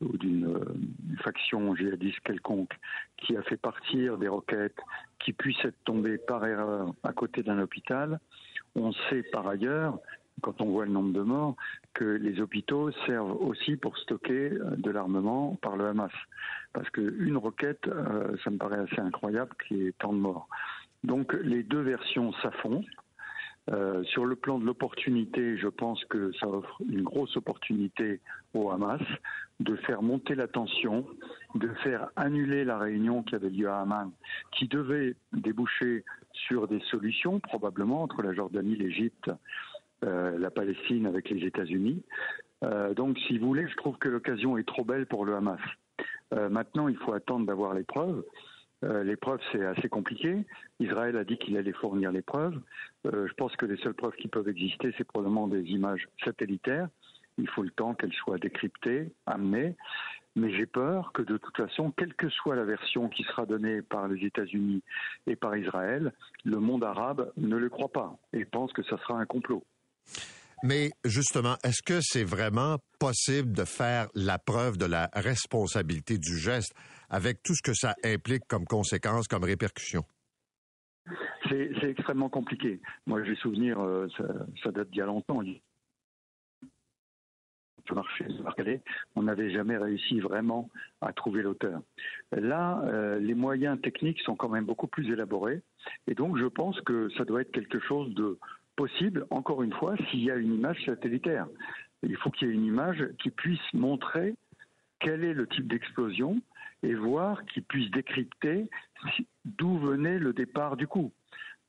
ou 0.00 0.16
d'une 0.16 0.46
euh, 0.46 1.16
faction 1.24 1.74
djihadiste 1.74 2.20
quelconque 2.20 2.72
qui 3.16 3.36
a 3.36 3.42
fait 3.42 3.56
partir 3.56 4.16
des 4.16 4.28
roquettes 4.28 4.78
qui 5.18 5.32
puissent 5.32 5.64
être 5.64 5.82
tombées 5.84 6.18
par 6.18 6.46
erreur 6.46 6.94
à 7.02 7.12
côté 7.12 7.42
d'un 7.42 7.58
hôpital, 7.58 8.20
on 8.76 8.92
sait 8.92 9.24
par 9.32 9.48
ailleurs, 9.48 9.98
quand 10.40 10.60
on 10.60 10.66
voit 10.66 10.86
le 10.86 10.92
nombre 10.92 11.12
de 11.12 11.22
morts, 11.22 11.56
que 11.94 12.04
les 12.04 12.40
hôpitaux 12.40 12.92
servent 13.06 13.42
aussi 13.42 13.74
pour 13.74 13.98
stocker 13.98 14.52
euh, 14.52 14.76
de 14.76 14.90
l'armement 14.92 15.56
par 15.62 15.76
le 15.76 15.86
Hamas. 15.86 16.12
Parce 16.72 16.88
qu'une 16.90 17.36
roquette, 17.36 17.88
ça 18.44 18.50
me 18.50 18.58
paraît 18.58 18.78
assez 18.78 19.00
incroyable 19.00 19.50
qu'il 19.66 19.78
y 19.78 19.86
ait 19.88 19.94
tant 19.98 20.12
de 20.12 20.18
morts. 20.18 20.46
Donc 21.04 21.32
les 21.32 21.62
deux 21.62 21.82
versions 21.82 22.32
s'affrontent. 22.42 22.88
Euh, 23.70 24.02
sur 24.04 24.24
le 24.24 24.34
plan 24.34 24.58
de 24.58 24.64
l'opportunité, 24.64 25.58
je 25.58 25.68
pense 25.68 26.02
que 26.06 26.32
ça 26.40 26.48
offre 26.48 26.80
une 26.88 27.02
grosse 27.02 27.36
opportunité 27.36 28.20
au 28.54 28.70
Hamas 28.70 29.02
de 29.60 29.76
faire 29.76 30.00
monter 30.00 30.34
la 30.34 30.48
tension, 30.48 31.04
de 31.54 31.68
faire 31.82 32.08
annuler 32.16 32.64
la 32.64 32.78
réunion 32.78 33.22
qui 33.22 33.34
avait 33.34 33.50
lieu 33.50 33.68
à 33.68 33.80
Amman, 33.80 34.10
qui 34.52 34.68
devait 34.68 35.16
déboucher 35.32 36.04
sur 36.32 36.66
des 36.66 36.80
solutions, 36.90 37.40
probablement 37.40 38.02
entre 38.02 38.22
la 38.22 38.32
Jordanie, 38.32 38.76
l'Égypte, 38.76 39.30
euh, 40.04 40.38
la 40.38 40.50
Palestine 40.50 41.06
avec 41.06 41.28
les 41.28 41.44
États-Unis. 41.44 42.02
Euh, 42.64 42.94
donc, 42.94 43.18
si 43.26 43.36
vous 43.36 43.48
voulez, 43.48 43.68
je 43.68 43.76
trouve 43.76 43.98
que 43.98 44.08
l'occasion 44.08 44.56
est 44.56 44.66
trop 44.66 44.84
belle 44.84 45.06
pour 45.06 45.26
le 45.26 45.34
Hamas. 45.34 45.60
maintenant, 46.50 46.88
il 46.88 46.96
faut 46.96 47.12
attendre 47.12 47.46
d'avoir 47.46 47.74
les 47.74 47.84
preuves. 47.84 48.22
Euh, 48.84 49.02
les 49.02 49.16
preuves, 49.16 49.40
c'est 49.52 49.64
assez 49.64 49.88
compliqué. 49.88 50.44
Israël 50.78 51.16
a 51.16 51.24
dit 51.24 51.36
qu'il 51.38 51.56
allait 51.56 51.72
fournir 51.72 52.12
les 52.12 52.22
preuves. 52.22 52.60
Euh, 53.06 53.26
je 53.26 53.34
pense 53.34 53.54
que 53.56 53.66
les 53.66 53.76
seules 53.78 53.94
preuves 53.94 54.14
qui 54.16 54.28
peuvent 54.28 54.48
exister, 54.48 54.94
c'est 54.96 55.04
probablement 55.04 55.48
des 55.48 55.62
images 55.62 56.08
satellitaires. 56.24 56.88
Il 57.38 57.48
faut 57.48 57.62
le 57.62 57.70
temps 57.70 57.94
qu'elles 57.94 58.12
soient 58.12 58.38
décryptées, 58.38 59.12
amenées. 59.26 59.76
Mais 60.36 60.52
j'ai 60.56 60.66
peur 60.66 61.10
que 61.12 61.22
de 61.22 61.36
toute 61.36 61.56
façon, 61.56 61.90
quelle 61.90 62.14
que 62.14 62.28
soit 62.28 62.54
la 62.54 62.64
version 62.64 63.08
qui 63.08 63.24
sera 63.24 63.46
donnée 63.46 63.82
par 63.82 64.06
les 64.06 64.24
États-Unis 64.24 64.82
et 65.26 65.34
par 65.34 65.56
Israël, 65.56 66.12
le 66.44 66.60
monde 66.60 66.84
arabe 66.84 67.32
ne 67.36 67.56
le 67.56 67.68
croit 67.68 67.92
pas 67.92 68.16
et 68.32 68.44
pense 68.44 68.72
que 68.72 68.84
ça 68.84 68.98
sera 68.98 69.18
un 69.18 69.26
complot. 69.26 69.64
Mais 70.62 70.90
justement, 71.04 71.56
est-ce 71.64 71.82
que 71.82 72.00
c'est 72.00 72.24
vraiment 72.24 72.78
possible 72.98 73.52
de 73.52 73.64
faire 73.64 74.08
la 74.14 74.38
preuve 74.38 74.76
de 74.76 74.86
la 74.86 75.08
responsabilité 75.12 76.18
du 76.18 76.36
geste? 76.36 76.72
Avec 77.10 77.42
tout 77.42 77.54
ce 77.54 77.62
que 77.62 77.74
ça 77.74 77.94
implique 78.04 78.46
comme 78.48 78.64
conséquence, 78.64 79.28
comme 79.28 79.44
répercussion? 79.44 80.04
C'est 81.48 81.90
extrêmement 81.90 82.28
compliqué. 82.28 82.80
Moi, 83.06 83.24
j'ai 83.24 83.34
souvenir, 83.36 83.80
euh, 83.80 84.06
ça, 84.62 84.70
date 84.70 84.90
d'il 84.90 84.98
y 84.98 85.02
a 85.02 85.06
longtemps. 85.06 85.42
Marché, 87.94 88.26
on 89.16 89.22
n'avait 89.22 89.50
jamais 89.50 89.76
réussi 89.76 90.20
vraiment 90.20 90.68
à 91.00 91.12
trouver 91.12 91.42
l'auteur. 91.42 91.80
Là, 92.32 92.82
euh, 92.84 93.18
les 93.18 93.34
moyens 93.34 93.80
techniques 93.80 94.20
sont 94.20 94.36
quand 94.36 94.48
même 94.48 94.66
beaucoup 94.66 94.86
plus 94.86 95.10
élaborés, 95.10 95.62
et 96.06 96.14
donc 96.14 96.36
je 96.38 96.44
pense 96.44 96.78
que 96.82 97.08
ça 97.16 97.24
doit 97.24 97.40
être 97.40 97.50
quelque 97.50 97.80
chose 97.80 98.14
de 98.14 98.38
possible, 98.76 99.26
encore 99.30 99.62
une 99.62 99.72
fois, 99.72 99.96
s'il 100.10 100.22
y 100.22 100.30
a 100.30 100.36
une 100.36 100.54
image 100.54 100.84
satellitaire. 100.84 101.46
Il 102.02 102.16
faut 102.16 102.30
qu'il 102.30 102.48
y 102.48 102.50
ait 102.50 102.54
une 102.54 102.64
image 102.64 103.02
qui 103.22 103.30
puisse 103.30 103.72
montrer 103.72 104.34
quel 105.00 105.24
est 105.24 105.34
le 105.34 105.46
type 105.46 105.66
d'explosion 105.66 106.40
et 106.82 106.94
voir, 106.94 107.44
qu'il 107.46 107.64
puisse 107.64 107.90
décrypter 107.90 108.68
d'où 109.44 109.78
venait 109.78 110.18
le 110.18 110.32
départ 110.32 110.76
du 110.76 110.86
coup. 110.86 111.12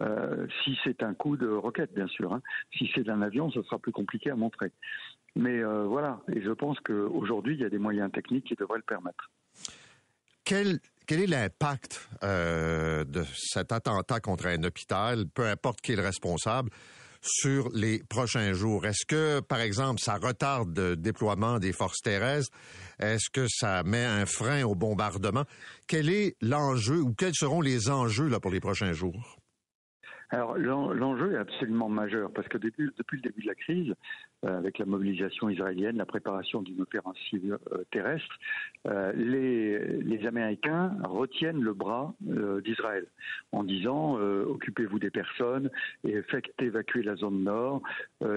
Euh, 0.02 0.48
si 0.64 0.78
c'est 0.84 1.04
un 1.04 1.14
coup 1.14 1.36
de 1.36 1.48
roquette, 1.48 1.94
bien 1.94 2.08
sûr. 2.08 2.34
Hein. 2.34 2.42
Si 2.78 2.90
c'est 2.96 3.04
d'un 3.04 3.22
avion, 3.22 3.52
ce 3.52 3.62
sera 3.64 3.80
plus 3.80 3.92
compliqué 3.92 4.30
à 4.30 4.36
montrer. 4.36 4.72
Mais 5.36 5.60
euh, 5.60 5.84
voilà, 5.84 6.22
et 6.34 6.42
je 6.42 6.52
pense 6.52 6.80
qu'aujourd'hui, 6.80 7.56
il 7.56 7.62
y 7.62 7.66
a 7.66 7.70
des 7.70 7.78
moyens 7.78 8.12
techniques 8.12 8.46
qui 8.46 8.56
devraient 8.56 8.78
le 8.78 8.84
permettre. 8.84 9.30
Quel, 10.46 10.80
quel 11.06 11.22
est 11.22 11.28
l'impact 11.28 12.10
euh, 12.24 13.04
de 13.04 13.24
cet 13.34 13.72
attentat 13.72 14.20
contre 14.20 14.48
un 14.48 14.64
hôpital, 14.64 15.26
peu 15.28 15.46
importe 15.46 15.82
qui 15.82 15.92
est 15.92 15.96
le 15.96 16.02
responsable, 16.02 16.72
sur 17.22 17.70
les 17.74 18.02
prochains 18.10 18.54
jours? 18.54 18.86
Est-ce 18.86 19.06
que, 19.06 19.40
par 19.42 19.60
exemple, 19.60 20.00
ça 20.00 20.16
retarde 20.16 20.78
le 20.78 20.96
déploiement 20.96 21.60
des 21.60 21.74
forces 21.74 22.02
terrestres? 22.02 22.56
Est-ce 23.00 23.30
que 23.30 23.48
ça 23.48 23.84
met 23.84 24.06
un 24.06 24.26
frein 24.26 24.64
au 24.64 24.76
bombardement? 24.76 25.46
Quel 25.88 26.10
est 26.10 26.36
l'enjeu 26.42 27.02
ou 27.02 27.14
quels 27.14 27.36
seront 27.36 27.62
les 27.62 27.90
enjeux 27.90 28.28
là, 28.28 28.40
pour 28.40 28.52
les 28.52 28.60
prochains 28.60 28.94
jours? 28.94 29.38
Alors 30.32 30.58
l'enjeu 30.58 31.34
est 31.34 31.38
absolument 31.38 31.90
majeur 31.90 32.32
parce 32.32 32.48
que 32.48 32.60
depuis, 32.60 32.84
le 32.84 33.22
début 33.22 33.42
de 33.42 33.48
la 33.48 33.56
crise, 33.56 33.96
avec 34.44 34.78
la 34.78 34.86
mobilisation 34.86 35.50
israélienne, 35.50 35.98
la 35.98 36.06
préparation 36.06 36.62
d'une 36.62 36.82
offensive 36.82 37.58
euh, 37.72 37.84
terrestre, 37.92 38.40
euh, 38.88 39.12
les, 39.14 40.28
Américains 40.28 40.96
retiennent 41.04 41.62
le 41.62 41.74
bras 41.74 42.14
d'Israël 42.20 43.06
en 43.54 43.64
disant 43.64 44.16
occupez-vous 44.16 45.00
des 45.00 45.10
personnes 45.10 45.72
et 46.04 46.22
faites 46.24 46.46
évacuer 46.60 47.02
la 47.04 47.16
zone 47.16 47.44
nord, 47.44 47.82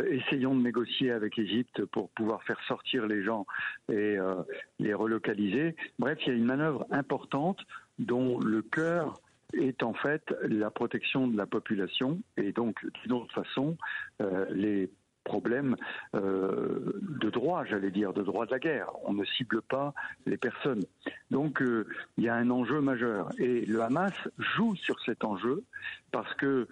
essayons 0.08 0.54
de 0.54 0.62
négocier 0.62 1.10
avec 1.10 1.36
l'Égypte 1.36 1.84
pour 1.86 2.08
pouvoir 2.10 2.44
faire 2.44 2.60
sortir 2.68 3.06
les 3.06 3.24
gens 3.24 3.46
et 3.90 4.16
les 4.78 4.94
relocaliser. 4.94 5.74
Bref, 5.98 6.18
il 6.22 6.28
y 6.28 6.30
a 6.30 6.38
une 6.38 6.44
manœuvre 6.44 6.86
importante 6.92 7.58
dont 7.98 8.38
le 8.38 8.62
cœur 8.62 9.20
est 9.54 9.82
en 9.82 9.94
fait 9.94 10.34
la 10.42 10.70
protection 10.70 11.26
de 11.26 11.36
la 11.36 11.46
population 11.46 12.20
et 12.36 12.52
donc 12.52 12.84
d'une 13.02 13.12
autre 13.12 13.32
façon 13.34 13.76
euh, 14.20 14.46
les 14.50 14.90
problèmes 15.24 15.76
euh, 16.14 17.00
de 17.20 17.30
droit, 17.30 17.64
j'allais 17.64 17.90
dire, 17.90 18.12
de 18.12 18.22
droit 18.22 18.46
de 18.46 18.50
la 18.50 18.58
guerre. 18.58 18.90
On 19.04 19.12
ne 19.12 19.24
cible 19.24 19.62
pas 19.62 19.94
les 20.26 20.36
personnes. 20.36 20.84
Donc 21.30 21.62
euh, 21.62 21.86
il 22.16 22.24
y 22.24 22.28
a 22.28 22.34
un 22.34 22.50
enjeu 22.50 22.80
majeur 22.80 23.28
et 23.38 23.64
le 23.66 23.82
Hamas 23.82 24.14
joue 24.56 24.76
sur 24.76 25.00
cet 25.00 25.24
enjeu 25.24 25.64
parce 26.10 26.32
que 26.34 26.68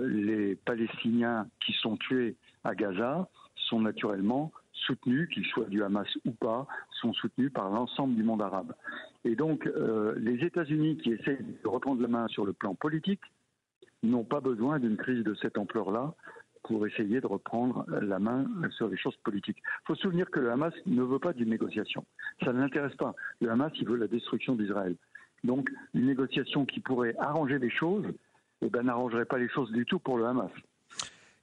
les 0.00 0.54
Palestiniens 0.54 1.48
qui 1.64 1.72
sont 1.72 1.96
tués 1.96 2.36
à 2.62 2.74
Gaza 2.74 3.28
sont 3.56 3.80
naturellement 3.80 4.52
soutenus, 4.72 5.28
qu'ils 5.28 5.46
soient 5.46 5.66
du 5.66 5.82
Hamas 5.82 6.08
ou 6.24 6.32
pas, 6.32 6.66
sont 7.00 7.12
soutenus 7.12 7.52
par 7.52 7.70
l'ensemble 7.70 8.14
du 8.14 8.22
monde 8.22 8.42
arabe. 8.42 8.74
Et 9.24 9.36
donc, 9.36 9.66
euh, 9.66 10.14
les 10.18 10.44
États-Unis 10.44 10.96
qui 10.98 11.12
essaient 11.12 11.38
de 11.40 11.68
reprendre 11.68 12.02
la 12.02 12.08
main 12.08 12.28
sur 12.28 12.44
le 12.44 12.52
plan 12.52 12.74
politique 12.74 13.20
n'ont 14.02 14.24
pas 14.24 14.40
besoin 14.40 14.78
d'une 14.78 14.96
crise 14.96 15.24
de 15.24 15.34
cette 15.34 15.58
ampleur-là 15.58 16.14
pour 16.62 16.86
essayer 16.86 17.20
de 17.20 17.26
reprendre 17.26 17.84
la 17.88 18.18
main 18.18 18.46
sur 18.76 18.88
les 18.88 18.96
choses 18.96 19.16
politiques. 19.24 19.58
Il 19.58 19.86
faut 19.86 19.94
se 19.94 20.02
souvenir 20.02 20.30
que 20.30 20.40
le 20.40 20.50
Hamas 20.50 20.74
ne 20.86 21.02
veut 21.02 21.18
pas 21.18 21.32
d'une 21.32 21.50
négociation. 21.50 22.04
Ça 22.44 22.52
ne 22.52 22.60
l'intéresse 22.60 22.94
pas. 22.96 23.14
Le 23.40 23.50
Hamas, 23.50 23.72
il 23.80 23.88
veut 23.88 23.96
la 23.96 24.06
destruction 24.06 24.54
d'Israël. 24.54 24.96
Donc, 25.44 25.70
une 25.94 26.06
négociation 26.06 26.66
qui 26.66 26.80
pourrait 26.80 27.14
arranger 27.18 27.58
les 27.58 27.70
choses, 27.70 28.06
eh 28.62 28.68
ben, 28.68 28.82
n'arrangerait 28.82 29.24
pas 29.24 29.38
les 29.38 29.48
choses 29.48 29.72
du 29.72 29.84
tout 29.86 29.98
pour 29.98 30.18
le 30.18 30.26
Hamas. 30.26 30.50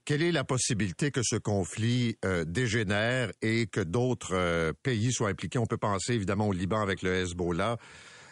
Quelle 0.05 0.21
est 0.21 0.31
la 0.31 0.45
possibilité 0.45 1.11
que 1.11 1.21
ce 1.21 1.35
conflit 1.35 2.15
euh, 2.23 2.45
dégénère 2.45 3.31
et 3.41 3.67
que 3.67 3.81
d'autres 3.81 4.35
euh, 4.35 4.71
pays 4.81 5.11
soient 5.11 5.29
impliqués? 5.29 5.59
On 5.59 5.65
peut 5.65 5.77
penser 5.77 6.13
évidemment 6.13 6.47
au 6.47 6.53
Liban 6.53 6.79
avec 6.79 7.01
le 7.01 7.13
Hezbollah, 7.13 7.75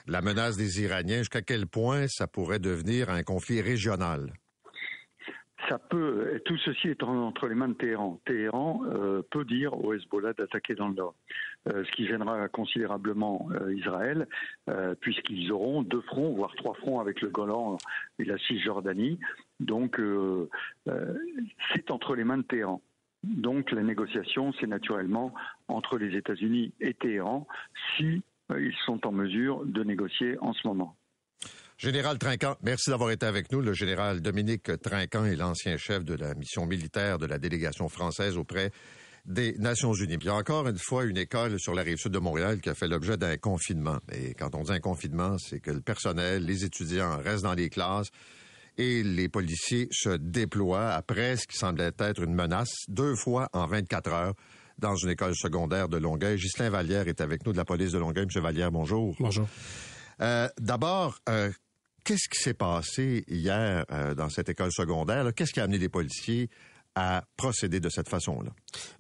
la 0.07 0.21
menace 0.21 0.55
des 0.55 0.81
Iraniens. 0.81 1.17
Jusqu'à 1.17 1.41
quel 1.41 1.67
point 1.67 2.07
ça 2.07 2.27
pourrait 2.27 2.59
devenir 2.59 3.09
un 3.09 3.23
conflit 3.23 3.59
régional? 3.59 4.31
Ça 5.70 5.80
peut, 5.80 6.41
tout 6.45 6.57
ceci 6.57 6.89
est 6.89 7.03
entre 7.03 7.47
les 7.47 7.55
mains 7.55 7.70
de 7.70 7.74
Téhéran. 7.74 8.20
Téhéran 8.26 8.82
euh, 8.86 9.22
peut 9.30 9.45
dire 9.45 9.74
au 9.74 9.93
Hezbollah 9.93 10.34
d'attaquer 10.34 10.76
dans 10.76 10.88
le 10.88 10.95
nord, 10.95 11.16
euh, 11.68 11.84
ce 11.84 11.91
qui 11.91 12.07
gênera 12.07 12.47
considérablement 12.49 13.47
euh, 13.51 13.74
Israël, 13.74 14.28
puisqu'ils 15.01 15.51
auront 15.51 15.82
deux 15.82 16.01
fronts, 16.01 16.34
voire 16.34 16.53
trois 16.55 16.74
fronts 16.76 16.99
avec 16.99 17.22
le 17.22 17.30
Golan 17.30 17.78
et 18.20 18.26
la 18.26 18.38
Cisjordanie. 18.38 19.20
Donc, 19.59 20.01
c'est 21.74 21.91
entre 21.91 22.16
les 22.16 22.24
mains 22.24 22.38
de 22.38 22.43
Téhéran. 22.43 22.82
Donc, 23.24 23.72
la 23.72 23.84
négociation, 23.84 24.53
c'est 24.59 24.68
naturellement 24.68 25.34
entre 25.68 25.97
les 25.97 26.16
États-Unis 26.16 26.74
et 26.80 26.93
Téhéran, 26.93 27.47
si 27.95 28.22
ils 28.49 28.76
sont 28.86 29.05
en 29.07 29.11
mesure 29.11 29.66
de 29.66 29.84
négocier 29.84 30.38
en 30.39 30.53
ce 30.53 30.68
moment. 30.68 30.95
Général 31.78 32.17
Trinquant, 32.17 32.55
merci 32.63 32.89
d'avoir 32.89 33.11
été 33.11 33.26
avec 33.26 33.51
nous. 33.51 33.59
Le 33.59 33.73
général 33.73 34.21
Dominique 34.21 34.71
Trinquant 34.82 35.26
est 35.26 35.36
l'ancien 35.36 35.76
chef 35.78 36.05
de 36.05 36.13
la 36.13 36.34
mission 36.34 36.65
militaire 36.65 37.17
de 37.17 37.26
la 37.26 37.38
délégation 37.38 37.89
française 37.89 38.38
auprès 38.38 38.71
des 39.26 39.55
Nations 39.57 39.93
Unies. 39.93 40.17
il 40.21 40.26
y 40.26 40.30
a 40.30 40.36
encore 40.36 40.67
une 40.67 40.78
fois 40.78 41.03
une 41.03 41.17
école 41.17 41.59
sur 41.59 41.73
la 41.73 41.82
rive 41.82 41.97
sud 41.97 42.13
de 42.13 42.19
Montréal 42.19 42.61
qui 42.61 42.69
a 42.69 42.76
fait 42.76 42.88
l'objet 42.88 43.17
d'un 43.17 43.36
confinement. 43.36 43.97
Et 44.13 44.34
quand 44.36 44.55
on 44.55 44.63
dit 44.63 44.71
un 44.71 44.80
confinement, 44.80 45.38
c'est 45.38 45.59
que 45.59 45.71
le 45.71 45.82
personnel, 45.82 46.45
les 46.45 46.63
étudiants 46.63 47.17
restent 47.17 47.43
dans 47.43 47.55
les 47.55 47.69
classes 47.69 48.07
et 48.78 49.03
les 49.03 49.28
policiers 49.28 49.89
se 49.91 50.15
déploient 50.15 50.91
après 50.91 51.36
ce 51.36 51.45
qui 51.45 51.57
semblait 51.57 51.91
être 51.99 52.23
une 52.23 52.36
menace 52.36 52.73
deux 52.88 53.15
fois 53.15 53.49
en 53.51 53.67
24 53.67 54.13
heures 54.13 54.34
dans 54.78 54.95
une 54.95 55.09
école 55.09 55.36
secondaire 55.36 55.89
de 55.89 55.97
Longueuil. 55.97 56.38
Ghislain 56.38 56.69
Vallière 56.69 57.09
est 57.09 57.19
avec 57.19 57.45
nous 57.45 57.51
de 57.51 57.57
la 57.57 57.65
police 57.65 57.91
de 57.91 57.97
Longueuil. 57.99 58.26
Monsieur 58.26 58.41
Vallière, 58.41 58.71
bonjour. 58.71 59.13
Bonjour. 59.19 59.47
Euh, 60.21 60.47
D'abord, 60.59 61.19
euh, 61.28 61.51
Qu'est-ce 62.05 62.29
qui 62.29 62.39
s'est 62.39 62.53
passé 62.53 63.23
hier 63.27 63.83
euh, 63.91 64.13
dans 64.13 64.29
cette 64.29 64.47
école 64.47 64.71
secondaire? 64.71 65.33
Qu'est-ce 65.33 65.51
qui 65.51 65.59
a 65.59 65.63
amené 65.63 65.79
les 65.79 65.89
policiers 65.89 66.51
à 66.95 67.23
procéder 67.37 67.79
de 67.79 67.89
cette 67.89 68.09
façon-là? 68.09 68.51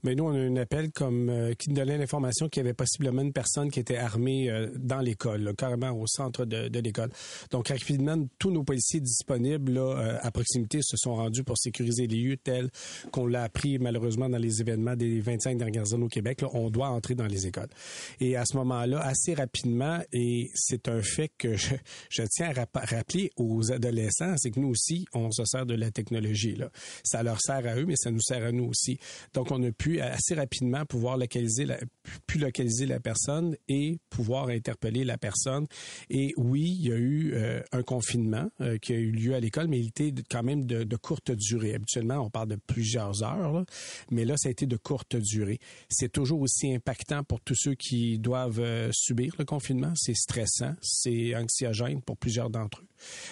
Mais 0.03 0.15
nous, 0.15 0.25
on 0.25 0.33
a 0.33 0.39
un 0.39 0.55
appel 0.57 0.91
comme 0.91 1.29
euh, 1.29 1.53
qui 1.53 1.69
donnait 1.69 1.97
l'information 1.97 2.49
qu'il 2.49 2.61
y 2.61 2.65
avait 2.65 2.73
possiblement 2.73 3.21
une 3.21 3.33
personne 3.33 3.71
qui 3.71 3.79
était 3.79 3.97
armée 3.97 4.49
euh, 4.49 4.67
dans 4.75 4.99
l'école, 4.99 5.53
carrément 5.57 5.91
au 5.91 6.07
centre 6.07 6.45
de, 6.45 6.79
l'école. 6.79 7.09
Donc, 7.51 7.69
rapidement, 7.69 8.17
tous 8.39 8.51
nos 8.51 8.63
policiers 8.63 8.99
disponibles 8.99 9.77
euh, 9.77 10.17
à 10.21 10.31
proximité 10.31 10.79
se 10.81 10.97
sont 10.97 11.15
rendus 11.15 11.43
pour 11.43 11.57
sécuriser 11.57 12.07
les 12.07 12.17
lieux 12.17 12.37
tels 12.37 12.69
qu'on 13.11 13.27
l'a 13.27 13.43
appris 13.43 13.79
malheureusement 13.79 14.29
dans 14.29 14.37
les 14.37 14.61
événements 14.61 14.95
des 14.95 15.19
25 15.19 15.57
dernières 15.57 15.93
années 15.93 16.05
au 16.05 16.09
Québec. 16.09 16.43
On 16.53 16.69
doit 16.69 16.89
entrer 16.89 17.15
dans 17.15 17.27
les 17.27 17.47
écoles. 17.47 17.69
Et 18.19 18.35
à 18.35 18.45
ce 18.45 18.57
moment-là, 18.57 18.99
assez 19.01 19.33
rapidement, 19.33 19.99
et 20.11 20.49
c'est 20.53 20.87
un 20.89 21.01
fait 21.01 21.31
que 21.37 21.55
je, 21.55 22.23
tiens 22.29 22.51
à 22.55 22.85
rappeler 22.85 23.31
aux 23.37 23.71
adolescents, 23.71 24.35
c'est 24.37 24.51
que 24.51 24.59
nous 24.59 24.69
aussi, 24.69 25.05
on 25.13 25.31
se 25.31 25.45
sert 25.45 25.65
de 25.65 25.75
la 25.75 25.91
technologie. 25.91 26.57
Ça 27.03 27.23
leur 27.23 27.39
sert 27.41 27.65
à 27.65 27.75
eux 27.75 27.84
mais 27.85 27.95
ça 27.95 28.11
nous 28.11 28.21
sert 28.21 28.43
à 28.43 28.51
nous 28.51 28.65
aussi. 28.65 28.99
Donc, 29.33 29.51
on 29.51 29.61
a 29.63 29.71
pu 29.71 29.99
assez 30.01 30.35
rapidement 30.35 30.85
pouvoir 30.85 31.17
localiser 31.17 31.65
la, 31.65 31.77
pu 32.27 32.37
localiser 32.37 32.85
la 32.85 32.99
personne 32.99 33.55
et 33.67 33.99
pouvoir 34.09 34.49
interpeller 34.49 35.03
la 35.03 35.17
personne. 35.17 35.67
Et 36.09 36.33
oui, 36.37 36.75
il 36.79 36.87
y 36.87 36.91
a 36.91 36.97
eu 36.97 37.33
euh, 37.33 37.61
un 37.71 37.83
confinement 37.83 38.49
euh, 38.61 38.77
qui 38.77 38.93
a 38.93 38.97
eu 38.97 39.11
lieu 39.11 39.35
à 39.35 39.39
l'école, 39.39 39.67
mais 39.67 39.79
il 39.79 39.87
était 39.87 40.13
quand 40.29 40.43
même 40.43 40.65
de, 40.65 40.95
courte 40.95 41.31
durée. 41.31 41.75
Habituellement, 41.75 42.19
on 42.19 42.29
parle 42.29 42.49
de 42.49 42.57
plusieurs 42.67 43.23
heures, 43.23 43.65
mais 44.09 44.25
là, 44.25 44.35
ça 44.37 44.47
a 44.47 44.51
été 44.51 44.65
de 44.65 44.77
courte 44.77 45.15
durée. 45.15 45.59
C'est 45.89 46.11
toujours 46.11 46.41
aussi 46.41 46.73
impactant 46.73 47.23
pour 47.23 47.41
tous 47.41 47.55
ceux 47.55 47.75
qui 47.75 48.17
doivent 48.17 48.59
euh, 48.59 48.89
subir 48.93 49.35
le 49.37 49.45
confinement. 49.45 49.93
C'est 49.95 50.15
stressant, 50.15 50.73
c'est 50.81 51.35
anxiogène 51.35 52.01
pour 52.01 52.17
plusieurs 52.17 52.49
d'entre 52.49 52.81
eux. 52.81 52.87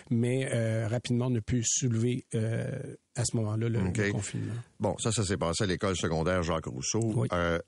Mais 0.09 0.45
rapidement, 0.85 1.27
on 1.27 1.35
a 1.35 1.41
pu 1.41 1.63
soulever 1.63 2.25
à 3.15 3.25
ce 3.25 3.35
moment-là, 3.37 3.69
le, 3.69 4.11
confinement. 4.11 4.53
Bon, 4.79 4.97
ça, 4.97 5.11
ça 5.11 5.23
s'est 5.23 5.37
passé 5.37 5.63
à 5.63 5.67
l'école 5.67 5.95
secondaire 5.95 6.41
Jacques 6.43 6.65
Rousseau. 6.65 7.25
Euh, 7.31 7.59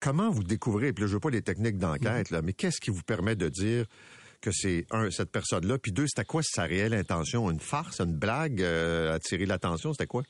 comment 0.00 0.30
vous 0.30 0.44
découvrez, 0.44 0.92
puis 0.92 1.02
là, 1.02 1.08
je 1.08 1.14
veux 1.14 1.20
pas 1.20 1.30
les 1.30 1.42
techniques 1.42 1.78
d'enquête, 1.78 2.30
là, 2.30 2.42
mais 2.42 2.52
qu'est-ce 2.52 2.80
qui 2.80 2.90
vous 2.90 3.02
permet 3.02 3.36
de 3.36 3.48
dire 3.48 3.86
que 4.40 4.50
c'est 4.52 4.86
un 4.90 5.10
cette 5.10 5.30
personne-là, 5.30 5.78
puis 5.78 5.92
deux, 5.92 6.06
c'était 6.06 6.24
quoi 6.24 6.42
sa 6.44 6.64
réelle 6.64 6.94
intention, 6.94 7.50
une 7.50 7.60
farce, 7.60 8.00
une 8.00 8.14
blague, 8.14 8.62
euh, 8.62 9.14
attirer 9.14 9.46
l'attention, 9.46 9.92
c'était 9.92 10.06
quoi? 10.06 10.22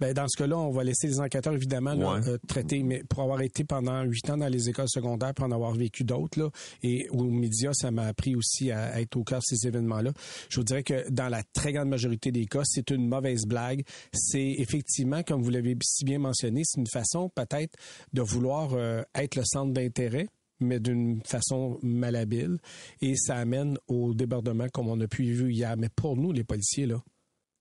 Ben 0.00 0.12
dans 0.12 0.28
ce 0.28 0.36
cas-là, 0.38 0.58
on 0.58 0.70
va 0.70 0.84
laisser 0.84 1.06
les 1.06 1.20
enquêteurs 1.20 1.54
évidemment 1.54 1.96
euh, 2.00 2.38
traiter, 2.48 2.82
mais 2.82 3.02
pour 3.08 3.22
avoir 3.22 3.40
été 3.40 3.64
pendant 3.64 4.02
huit 4.02 4.28
ans 4.30 4.36
dans 4.36 4.48
les 4.48 4.68
écoles 4.68 4.88
secondaires, 4.88 5.34
pour 5.34 5.46
en 5.46 5.52
avoir 5.52 5.72
vécu 5.72 6.04
d'autres 6.04 6.38
là, 6.38 6.50
et 6.82 7.08
aux 7.10 7.24
médias, 7.24 7.72
ça 7.72 7.90
m'a 7.90 8.06
appris 8.06 8.36
aussi 8.36 8.70
à, 8.70 9.00
être 9.00 9.16
au 9.16 9.24
cœur 9.24 9.40
de 9.40 9.44
ces 9.44 9.66
événements-là. 9.66 10.12
Je 10.48 10.56
vous 10.56 10.64
dirais 10.64 10.82
que 10.82 11.08
dans 11.10 11.28
la 11.28 11.42
très 11.42 11.72
grande 11.72 11.88
majorité 11.88 12.32
des 12.32 12.46
cas, 12.46 12.62
c'est 12.64 12.90
une 12.90 13.08
mauvaise 13.08 13.46
blague. 13.46 13.84
C'est 14.12 14.54
effectivement, 14.58 15.22
comme 15.22 15.42
vous 15.42 15.50
l'avez 15.50 15.76
si 15.82 16.04
bien 16.04 16.18
mentionné, 16.18 16.62
c'est 16.64 16.80
une 16.80 16.86
façon 16.86 17.30
peut-être 17.34 17.76
de 18.12 18.22
vouloir 18.22 18.70
euh, 18.72 19.02
être 19.14 19.36
le 19.36 19.42
centre 19.44 19.72
d'intérêt 19.72 20.28
mais 20.60 20.80
d'une 20.80 21.20
façon 21.22 21.78
malhabile. 21.82 22.58
Et 23.00 23.16
ça 23.16 23.36
amène 23.36 23.78
au 23.88 24.14
débordement 24.14 24.68
comme 24.72 24.88
on 24.88 25.00
a 25.00 25.08
pu 25.08 25.24
y 25.24 25.32
voir 25.34 25.50
hier. 25.50 25.76
Mais 25.76 25.88
pour 25.88 26.16
nous, 26.16 26.32
les 26.32 26.44
policiers, 26.44 26.86
là, 26.86 27.02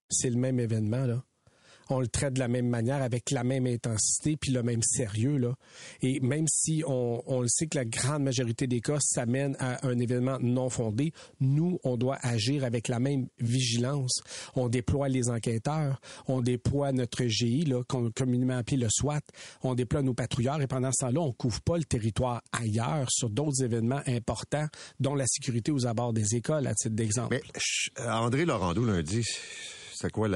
c'est 0.09 0.29
le 0.29 0.37
même 0.37 0.59
événement. 0.59 1.05
Là. 1.05 1.23
On 1.89 1.99
le 1.99 2.07
traite 2.07 2.33
de 2.33 2.39
la 2.39 2.47
même 2.47 2.67
manière, 2.67 3.01
avec 3.01 3.31
la 3.31 3.43
même 3.43 3.67
intensité, 3.67 4.37
puis 4.37 4.51
le 4.51 4.63
même 4.63 4.81
sérieux. 4.83 5.37
Là. 5.37 5.55
Et 6.01 6.19
même 6.19 6.47
si 6.47 6.83
on, 6.87 7.23
on 7.25 7.41
le 7.41 7.47
sait 7.47 7.67
que 7.67 7.77
la 7.77 7.85
grande 7.85 8.23
majorité 8.23 8.67
des 8.67 8.81
cas 8.81 8.97
s'amène 8.99 9.55
à 9.59 9.85
un 9.87 9.97
événement 9.99 10.37
non 10.41 10.69
fondé, 10.69 11.13
nous, 11.39 11.79
on 11.83 11.97
doit 11.97 12.17
agir 12.21 12.63
avec 12.63 12.87
la 12.87 12.99
même 12.99 13.27
vigilance. 13.39 14.21
On 14.55 14.69
déploie 14.69 15.09
les 15.09 15.29
enquêteurs, 15.29 16.01
on 16.27 16.41
déploie 16.41 16.91
notre 16.91 17.25
GI, 17.25 17.65
là, 17.65 17.83
communément 18.15 18.57
appelé 18.57 18.77
le 18.77 18.87
SWAT, 18.89 19.21
on 19.63 19.75
déploie 19.75 20.01
nos 20.01 20.13
patrouilleurs 20.13 20.61
et 20.61 20.67
pendant 20.67 20.91
ce 20.91 21.05
temps-là, 21.05 21.21
on 21.21 21.31
couvre 21.31 21.61
pas 21.61 21.77
le 21.77 21.83
territoire 21.83 22.41
ailleurs 22.51 23.07
sur 23.09 23.29
d'autres 23.29 23.63
événements 23.63 24.01
importants, 24.07 24.67
dont 24.99 25.15
la 25.15 25.25
sécurité 25.27 25.71
aux 25.71 25.85
abords 25.85 26.13
des 26.13 26.35
écoles, 26.35 26.67
à 26.67 26.73
titre 26.73 26.95
d'exemple. 26.95 27.39
André 28.05 28.45
Laurando 28.45 28.85
lundi, 28.85 29.23
c'est 29.95 30.11
quoi 30.11 30.29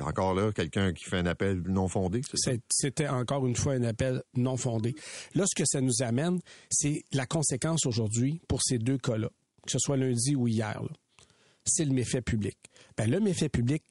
encore 0.00 0.34
là 0.34 0.52
quelqu'un 0.52 0.92
qui 0.92 1.04
fait 1.04 1.18
un 1.18 1.26
appel 1.26 1.62
non 1.66 1.88
fondé 1.88 2.20
C'était 2.68 3.08
encore 3.08 3.46
une 3.46 3.56
fois 3.56 3.72
un 3.72 3.84
appel 3.84 4.22
non 4.34 4.56
fondé. 4.56 4.94
Là, 5.34 5.44
ce 5.46 5.54
que 5.54 5.66
ça 5.66 5.80
nous 5.80 6.02
amène, 6.02 6.40
c'est 6.70 7.02
la 7.12 7.26
conséquence 7.26 7.86
aujourd'hui 7.86 8.40
pour 8.48 8.62
ces 8.62 8.78
deux 8.78 8.98
cas-là, 8.98 9.30
que 9.64 9.72
ce 9.72 9.78
soit 9.78 9.96
lundi 9.96 10.36
ou 10.36 10.48
hier. 10.48 10.80
C'est 11.64 11.84
le 11.84 11.92
méfait 11.92 12.22
public. 12.22 12.56
Ben, 12.96 13.10
le 13.10 13.20
méfait 13.20 13.48
public, 13.48 13.82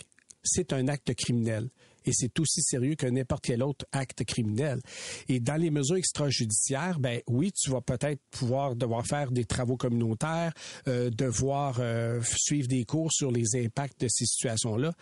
c'est 0.43 0.73
un 0.73 0.87
acte 0.87 1.13
criminel 1.15 1.69
et 2.05 2.11
c'est 2.13 2.39
aussi 2.39 2.61
sérieux 2.61 2.95
que 2.95 3.07
n'importe 3.07 3.45
quel 3.45 3.63
autre 3.63 3.85
acte 3.91 4.23
criminel. 4.23 4.79
Et 5.27 5.39
dans 5.39 5.55
les 5.55 5.71
mesures 5.71 5.97
extrajudiciaires, 5.97 6.99
ben 6.99 7.21
oui, 7.27 7.51
tu 7.51 7.71
vas 7.71 7.81
peut-être 7.81 8.21
pouvoir 8.31 8.75
devoir 8.75 9.05
faire 9.05 9.31
des 9.31 9.45
travaux 9.45 9.77
communautaires, 9.77 10.53
euh, 10.87 11.09
devoir 11.09 11.77
euh, 11.79 12.21
suivre 12.23 12.67
des 12.67 12.85
cours 12.85 13.11
sur 13.11 13.31
les 13.31 13.55
impacts 13.55 14.01
de 14.01 14.07
ces 14.09 14.25
situations-là, 14.25 14.93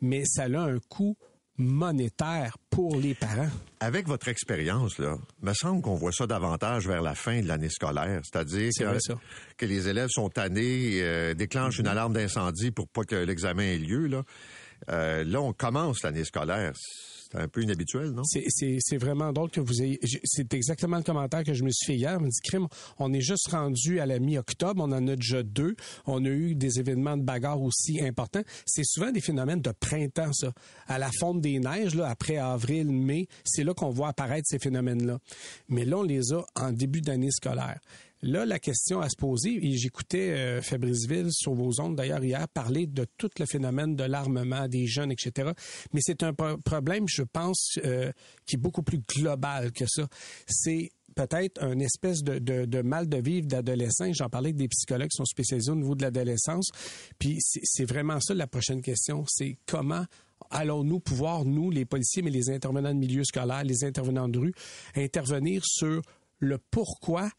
mais 0.00 0.24
ça 0.24 0.44
a 0.44 0.58
un 0.58 0.78
coût 0.88 1.16
monétaire 1.56 2.56
pour 2.68 2.96
les 2.96 3.14
parents. 3.14 3.48
Avec 3.80 4.08
votre 4.08 4.28
expérience, 4.28 4.98
là, 4.98 5.16
me 5.40 5.52
semble 5.52 5.82
qu'on 5.82 5.94
voit 5.94 6.10
ça 6.10 6.26
davantage 6.26 6.88
vers 6.88 7.02
la 7.02 7.14
fin 7.14 7.40
de 7.40 7.46
l'année 7.46 7.68
scolaire, 7.68 8.20
c'est-à-dire 8.24 8.70
que, 9.56 9.66
les 9.66 9.88
élèves 9.88 10.08
sont 10.10 10.28
tannés, 10.28 11.00
euh, 11.00 11.34
déclenchent 11.34 11.78
une 11.78 11.86
alarme 11.86 12.12
d'incendie 12.12 12.70
pour 12.70 12.88
pas 12.88 13.04
que 13.04 13.14
l'examen 13.14 13.62
ait 13.62 13.78
lieu. 13.78 14.06
Là. 14.06 14.24
Euh, 14.90 15.24
là, 15.24 15.40
on 15.40 15.52
commence 15.52 16.02
l'année 16.02 16.24
scolaire. 16.24 16.72
C'est 16.76 17.40
un 17.40 17.48
peu 17.48 17.62
inhabituel, 17.62 18.10
non? 18.10 18.22
C'est 18.24 18.96
vraiment 18.96 19.32
drôle 19.32 19.50
que 19.50 19.60
vous 19.60 19.82
ayez. 19.82 19.98
C'est 20.22 20.54
exactement 20.54 20.98
le 20.98 21.02
commentaire 21.02 21.42
que 21.42 21.52
je 21.52 21.64
me 21.64 21.70
suis 21.70 21.86
fait 21.86 21.96
hier. 21.96 22.18
On 22.20 22.24
me 22.24 22.30
crime, 22.44 22.68
on 22.98 23.12
est 23.12 23.20
juste 23.20 23.48
rendu 23.48 23.98
à 23.98 24.06
la 24.06 24.20
mi-octobre, 24.20 24.80
on 24.84 24.92
en 24.92 25.08
a 25.08 25.16
déjà 25.16 25.42
deux. 25.42 25.74
On 26.06 26.24
a 26.24 26.28
eu 26.28 26.54
des 26.54 26.78
événements 26.78 27.16
de 27.16 27.22
bagarre 27.24 27.60
aussi 27.60 28.00
importants. 28.00 28.42
C'est 28.66 28.84
souvent 28.84 29.10
des 29.10 29.20
phénomènes 29.20 29.60
de 29.60 29.72
printemps, 29.72 30.32
ça. 30.32 30.52
À 30.86 30.98
la 30.98 31.10
fonte 31.18 31.40
des 31.40 31.58
neiges, 31.58 31.96
là, 31.96 32.08
après 32.08 32.36
avril, 32.36 32.92
mai, 32.92 33.26
c'est 33.44 33.64
là 33.64 33.74
qu'on 33.74 33.90
voit 33.90 34.08
apparaître 34.08 34.46
ces 34.46 34.60
phénomènes-là. 34.60 35.18
Mais 35.68 35.84
là, 35.84 35.98
on 35.98 36.02
les 36.02 36.32
a 36.32 36.44
en 36.54 36.70
début 36.70 37.00
d'année 37.00 37.32
scolaire. 37.32 37.80
Là, 38.24 38.46
la 38.46 38.58
question 38.58 39.00
à 39.00 39.10
se 39.10 39.16
poser, 39.16 39.58
et 39.62 39.76
j'écoutais 39.76 40.30
euh, 40.30 40.62
Fabrice 40.62 41.06
Ville 41.06 41.28
sur 41.30 41.52
vos 41.52 41.78
ondes 41.78 41.94
d'ailleurs 41.94 42.24
hier 42.24 42.48
parler 42.48 42.86
de 42.86 43.06
tout 43.18 43.28
le 43.38 43.44
phénomène 43.44 43.96
de 43.96 44.04
l'armement 44.04 44.66
des 44.66 44.86
jeunes, 44.86 45.12
etc. 45.12 45.50
Mais 45.92 46.00
c'est 46.02 46.22
un 46.22 46.32
problème, 46.32 47.04
je 47.06 47.22
pense, 47.22 47.78
euh, 47.84 48.10
qui 48.46 48.56
est 48.56 48.58
beaucoup 48.58 48.82
plus 48.82 49.00
global 49.00 49.72
que 49.72 49.84
ça. 49.86 50.08
C'est 50.46 50.90
peut-être 51.14 51.62
une 51.62 51.82
espèce 51.82 52.22
de, 52.22 52.80
mal 52.80 53.10
de 53.10 53.18
vivre 53.18 53.46
d'adolescent. 53.46 54.10
J'en 54.14 54.30
parlais 54.30 54.48
avec 54.48 54.56
des 54.56 54.68
psychologues 54.68 55.10
qui 55.10 55.18
sont 55.18 55.26
spécialisés 55.26 55.70
au 55.70 55.76
niveau 55.76 55.94
de 55.94 56.02
l'adolescence. 56.02 56.70
Puis 57.18 57.36
c'est 57.40 57.84
vraiment 57.84 58.20
ça 58.20 58.32
la 58.32 58.46
prochaine 58.46 58.80
question. 58.80 59.26
C'est 59.28 59.58
comment 59.66 60.06
allons-nous 60.48 61.00
pouvoir, 61.00 61.44
nous, 61.44 61.70
les 61.70 61.84
policiers, 61.84 62.22
mais 62.22 62.30
les 62.30 62.48
intervenants 62.48 62.94
de 62.94 62.98
milieu 62.98 63.22
scolaire, 63.22 63.64
les 63.64 63.84
intervenants 63.84 64.28
de 64.28 64.38
rue, 64.38 64.54
intervenir 64.96 65.62
sur 65.66 66.00
le 66.38 66.58
pourquoi 66.70 67.30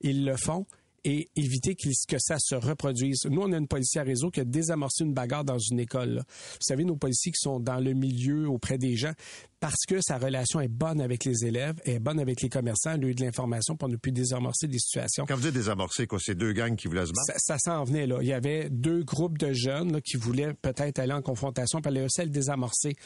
ils 0.00 0.24
le 0.24 0.36
font 0.36 0.66
et 1.04 1.30
éviter 1.36 1.74
que 1.74 2.18
ça 2.18 2.36
se 2.38 2.54
reproduise. 2.54 3.24
Nous, 3.30 3.40
on 3.40 3.52
a 3.52 3.56
une 3.56 3.68
policière 3.68 4.04
réseau 4.04 4.30
qui 4.30 4.40
a 4.40 4.44
désamorcé 4.44 5.04
une 5.04 5.14
bagarre 5.14 5.44
dans 5.44 5.58
une 5.58 5.80
école. 5.80 6.22
Vous 6.26 6.58
savez, 6.60 6.84
nos 6.84 6.96
policiers 6.96 7.32
qui 7.32 7.40
sont 7.40 7.60
dans 7.60 7.78
le 7.78 7.92
milieu 7.92 8.48
auprès 8.48 8.78
des 8.78 8.96
gens, 8.96 9.12
parce 9.60 9.86
que 9.86 10.00
sa 10.00 10.18
relation 10.18 10.60
est 10.60 10.68
bonne 10.68 11.00
avec 11.00 11.24
les 11.24 11.44
élèves, 11.44 11.76
est 11.84 11.98
bonne 11.98 12.20
avec 12.20 12.42
les 12.42 12.48
commerçants, 12.48 12.92
elle 12.94 13.04
a 13.04 13.08
eu 13.08 13.14
de 13.14 13.24
l'information 13.24 13.76
pour 13.76 13.88
ne 13.88 13.96
plus 13.96 14.12
désamorcer 14.12 14.66
des 14.66 14.78
situations. 14.78 15.24
Quand 15.26 15.36
vous 15.36 15.42
dites 15.42 15.54
désamorcer, 15.54 16.06
quoi, 16.06 16.18
c'est 16.20 16.34
deux 16.34 16.52
gangs 16.52 16.76
qui 16.76 16.88
voulaient 16.88 17.06
se 17.06 17.12
battre? 17.12 17.38
Ça, 17.38 17.56
s'en 17.58 17.84
venait, 17.84 18.06
là. 18.06 18.18
Il 18.20 18.26
y 18.26 18.32
avait 18.32 18.68
deux 18.68 19.02
groupes 19.02 19.38
de 19.38 19.52
jeunes 19.52 20.02
qui 20.02 20.16
voulaient 20.16 20.52
peut-être 20.52 20.98
aller 20.98 21.14
en 21.14 21.22
confrontation, 21.22 21.80
puis 21.80 21.90
elle 21.90 21.98
a 21.98 22.00
réussi 22.00 22.20
à 22.20 22.24
le 22.24 22.30
désamorcer. 22.30 22.96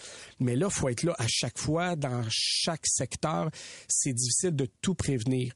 Mais 0.41 0.57
là, 0.57 0.69
il 0.71 0.75
faut 0.75 0.89
être 0.89 1.03
là 1.03 1.15
à 1.19 1.27
chaque 1.29 1.59
fois, 1.59 1.95
dans 1.95 2.25
chaque 2.29 2.87
secteur. 2.87 3.51
C'est 3.87 4.15
difficile 4.15 4.57
de 4.57 4.67
tout 4.81 4.95
prévenir. 4.95 5.53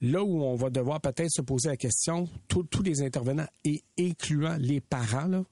Là 0.00 0.22
où 0.22 0.42
on 0.42 0.56
va 0.56 0.70
devoir 0.70 1.00
peut-être 1.00 1.30
se 1.30 1.42
poser 1.42 1.70
la 1.70 1.76
question, 1.76 2.28
tous 2.48 2.82
les 2.82 3.02
intervenants, 3.02 3.46
et 3.64 3.82
incluant 3.98 4.56
les 4.58 4.80
parents, 4.80 5.44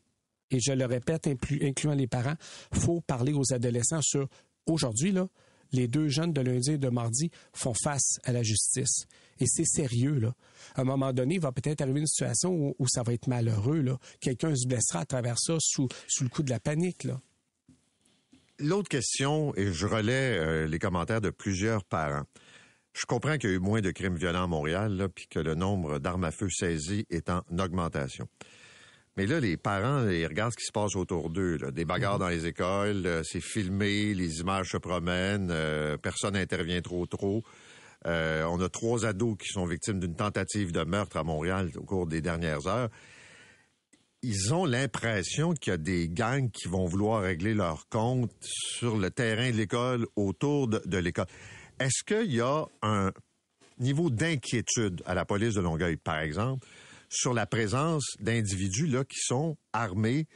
et 0.50 0.60
je 0.60 0.72
le 0.72 0.84
répète, 0.84 1.26
incluant 1.26 1.94
les 1.94 2.06
parents, 2.06 2.34
faut 2.72 3.00
parler 3.00 3.32
aux 3.32 3.52
adolescents 3.52 4.02
sur 4.02 4.28
aujourd'hui, 4.66 5.12
là, 5.12 5.26
les 5.72 5.88
deux 5.88 6.08
jeunes 6.08 6.32
de 6.32 6.40
lundi 6.40 6.72
et 6.72 6.78
de 6.78 6.88
mardi 6.88 7.30
font 7.52 7.74
face 7.74 8.20
à 8.24 8.32
la 8.32 8.42
justice. 8.42 9.06
Et 9.40 9.46
c'est 9.46 9.64
sérieux, 9.64 10.18
là. 10.18 10.34
À 10.76 10.82
un 10.82 10.84
moment 10.84 11.12
donné, 11.12 11.36
il 11.36 11.40
va 11.40 11.50
peut-être 11.50 11.80
arriver 11.80 12.00
une 12.00 12.06
situation 12.06 12.74
où, 12.78 12.88
ça 12.88 13.02
va 13.02 13.12
être 13.12 13.26
malheureux, 13.26 13.80
là. 13.80 13.98
Quelqu'un 14.20 14.54
se 14.54 14.68
blessera 14.68 15.00
à 15.00 15.04
travers 15.04 15.38
ça 15.38 15.56
sous, 15.58 15.88
le 16.20 16.28
coup 16.28 16.42
de 16.42 16.50
la 16.50 16.60
panique. 16.60 17.08
L'autre 18.60 18.88
question, 18.88 19.52
et 19.56 19.72
je 19.72 19.86
relais 19.86 20.38
euh, 20.38 20.66
les 20.68 20.78
commentaires 20.78 21.20
de 21.20 21.30
plusieurs 21.30 21.84
parents. 21.84 22.24
Je 22.94 23.06
comprends 23.06 23.36
qu'il 23.38 23.50
y 23.50 23.52
a 23.52 23.56
eu 23.56 23.60
moins 23.60 23.80
de 23.80 23.90
crimes 23.90 24.16
violents 24.16 24.44
à 24.44 24.46
Montréal, 24.46 25.08
puis 25.12 25.26
que 25.28 25.40
le 25.40 25.56
nombre 25.56 25.98
d'armes 25.98 26.24
à 26.24 26.30
feu 26.30 26.48
saisies 26.48 27.06
est 27.10 27.28
en 27.28 27.42
augmentation. 27.58 28.28
Mais 29.16 29.26
là, 29.26 29.40
les 29.40 29.56
parents, 29.56 30.08
ils 30.08 30.26
regardent 30.26 30.52
ce 30.52 30.56
qui 30.56 30.64
se 30.64 30.72
passe 30.72 30.94
autour 30.94 31.30
d'eux. 31.30 31.58
Des 31.72 31.84
bagarres 31.84 32.18
dans 32.18 32.28
les 32.28 32.46
écoles, 32.46 33.06
euh, 33.06 33.22
c'est 33.24 33.40
filmé, 33.40 34.14
les 34.14 34.40
images 34.40 34.70
se 34.70 34.76
promènent, 34.76 35.50
euh, 35.50 35.96
personne 35.96 36.34
n'intervient 36.34 36.80
trop 36.82 37.06
trop. 37.06 37.42
Euh, 38.06 38.44
on 38.44 38.60
a 38.60 38.68
trois 38.68 39.06
ados 39.06 39.36
qui 39.38 39.48
sont 39.48 39.66
victimes 39.66 39.98
d'une 39.98 40.16
tentative 40.16 40.72
de 40.72 40.84
meurtre 40.84 41.16
à 41.16 41.24
Montréal 41.24 41.70
au 41.76 41.84
cours 41.84 42.06
des 42.06 42.20
dernières 42.20 42.66
heures. 42.66 42.90
Ils 44.22 44.52
ont 44.52 44.64
l'impression 44.64 45.52
qu'il 45.52 45.72
y 45.72 45.74
a 45.74 45.78
des 45.78 46.08
gangs 46.08 46.50
qui 46.50 46.68
vont 46.68 46.86
vouloir 46.86 47.22
régler 47.22 47.54
leur 47.54 47.88
compte 47.88 48.32
sur 48.40 48.96
le 48.96 49.10
terrain 49.10 49.50
de 49.50 49.56
l'école, 49.56 50.06
autour 50.16 50.68
de 50.68 50.98
l'école. 50.98 51.26
Est-ce 51.80 52.04
qu'il 52.04 52.32
y 52.32 52.40
a 52.40 52.64
un 52.82 53.12
niveau 53.78 54.10
d'inquiétude 54.10 55.02
à 55.06 55.14
la 55.14 55.24
police 55.24 55.54
de 55.54 55.60
Longueuil, 55.60 55.96
par 55.96 56.20
exemple, 56.20 56.66
sur 57.08 57.34
la 57.34 57.46
présence 57.46 58.04
d'individus 58.20 58.86
là 58.86 59.04
qui 59.04 59.18
sont 59.18 59.56
armés, 59.72 60.26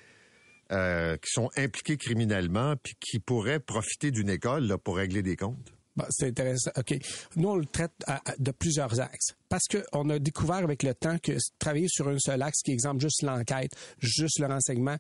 euh, 0.72 1.16
qui 1.16 1.30
sont 1.30 1.51
impliqués 1.57 1.97
criminellement, 1.97 2.74
puis 2.82 2.95
qui 3.01 3.20
pourraient 3.20 3.61
profiter 3.61 4.11
d'une 4.11 4.30
école 4.30 4.76
pour 4.78 4.97
régler 4.97 5.22
des 5.22 5.36
comptes? 5.36 5.78
C'est 6.11 6.28
intéressant. 6.28 6.70
OK. 6.76 6.94
Nous, 7.36 7.49
on 7.49 7.57
le 7.57 7.66
traite 7.66 7.92
de 8.38 8.51
plusieurs 8.51 9.01
axes. 9.01 9.34
Parce 9.49 9.64
qu'on 9.66 10.11
a 10.11 10.18
découvert 10.18 10.57
avec 10.57 10.82
le 10.82 10.94
temps 10.94 11.16
que 11.18 11.32
travailler 11.59 11.86
sur 11.88 12.09
un 12.09 12.18
seul 12.18 12.42
axe, 12.42 12.61
qui 12.62 12.72
exemple 12.72 13.01
juste 13.01 13.22
l'enquête, 13.22 13.72
juste 13.99 14.40
le 14.40 14.46
renseignement, 14.46 14.96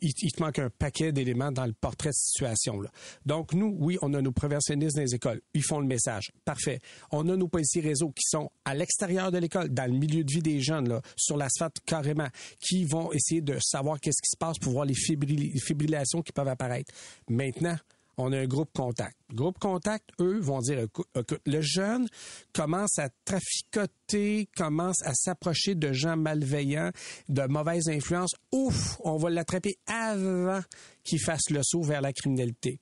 il, 0.00 0.14
te 0.14 0.42
manque 0.42 0.58
un 0.58 0.70
paquet 0.70 1.12
d'éléments 1.12 1.52
dans 1.52 1.66
le 1.66 1.72
portrait 1.72 2.08
de 2.08 2.14
situation. 2.14 2.80
Là. 2.80 2.90
Donc, 3.26 3.52
nous, 3.52 3.76
oui, 3.78 3.98
on 4.02 4.14
a 4.14 4.22
nos 4.22 4.32
professionnalistes 4.32 4.96
dans 4.96 5.02
les 5.02 5.14
écoles. 5.14 5.40
Ils 5.54 5.62
font 5.62 5.78
le 5.78 5.86
message. 5.86 6.32
Parfait. 6.44 6.80
On 7.10 7.28
a 7.28 7.36
nos 7.36 7.48
policiers 7.48 7.82
réseau 7.82 8.10
qui 8.10 8.24
sont 8.26 8.50
à 8.64 8.74
l'extérieur 8.74 9.30
de 9.30 9.38
l'école, 9.38 9.68
dans 9.68 9.90
le 9.90 9.96
milieu 9.96 10.24
de 10.24 10.32
vie 10.32 10.42
des 10.42 10.60
jeunes, 10.60 10.88
là, 10.88 11.02
sur 11.16 11.36
l'asphalte 11.36 11.76
carrément, 11.84 12.28
qui 12.58 12.84
vont 12.84 13.12
essayer 13.12 13.42
de 13.42 13.58
savoir 13.60 14.00
qu'est-ce 14.00 14.22
qui 14.22 14.30
se 14.30 14.36
passe 14.38 14.58
pour 14.58 14.72
voir 14.72 14.86
les 14.86 14.94
fibrillations 14.94 16.22
qui 16.22 16.32
peuvent 16.32 16.48
apparaître. 16.48 16.92
Maintenant, 17.28 17.76
on 18.18 18.32
a 18.32 18.38
un 18.38 18.46
groupe 18.46 18.70
contact. 18.74 19.16
Groupe 19.32 19.58
contact, 19.58 20.10
eux, 20.20 20.38
vont 20.40 20.60
dire, 20.60 20.78
écoute, 20.80 21.06
le 21.46 21.60
jeune 21.60 22.06
commence 22.52 22.98
à 22.98 23.08
traficoter, 23.24 24.48
commence 24.56 25.02
à 25.02 25.14
s'approcher 25.14 25.74
de 25.74 25.92
gens 25.92 26.16
malveillants, 26.16 26.90
de 27.28 27.42
mauvaises 27.46 27.88
influences. 27.88 28.34
Ouf, 28.52 28.98
on 29.00 29.16
va 29.16 29.30
l'attraper 29.30 29.76
avant 29.86 30.60
qu'il 31.04 31.20
fasse 31.20 31.50
le 31.50 31.60
saut 31.62 31.82
vers 31.82 32.00
la 32.00 32.12
criminalité. 32.12 32.78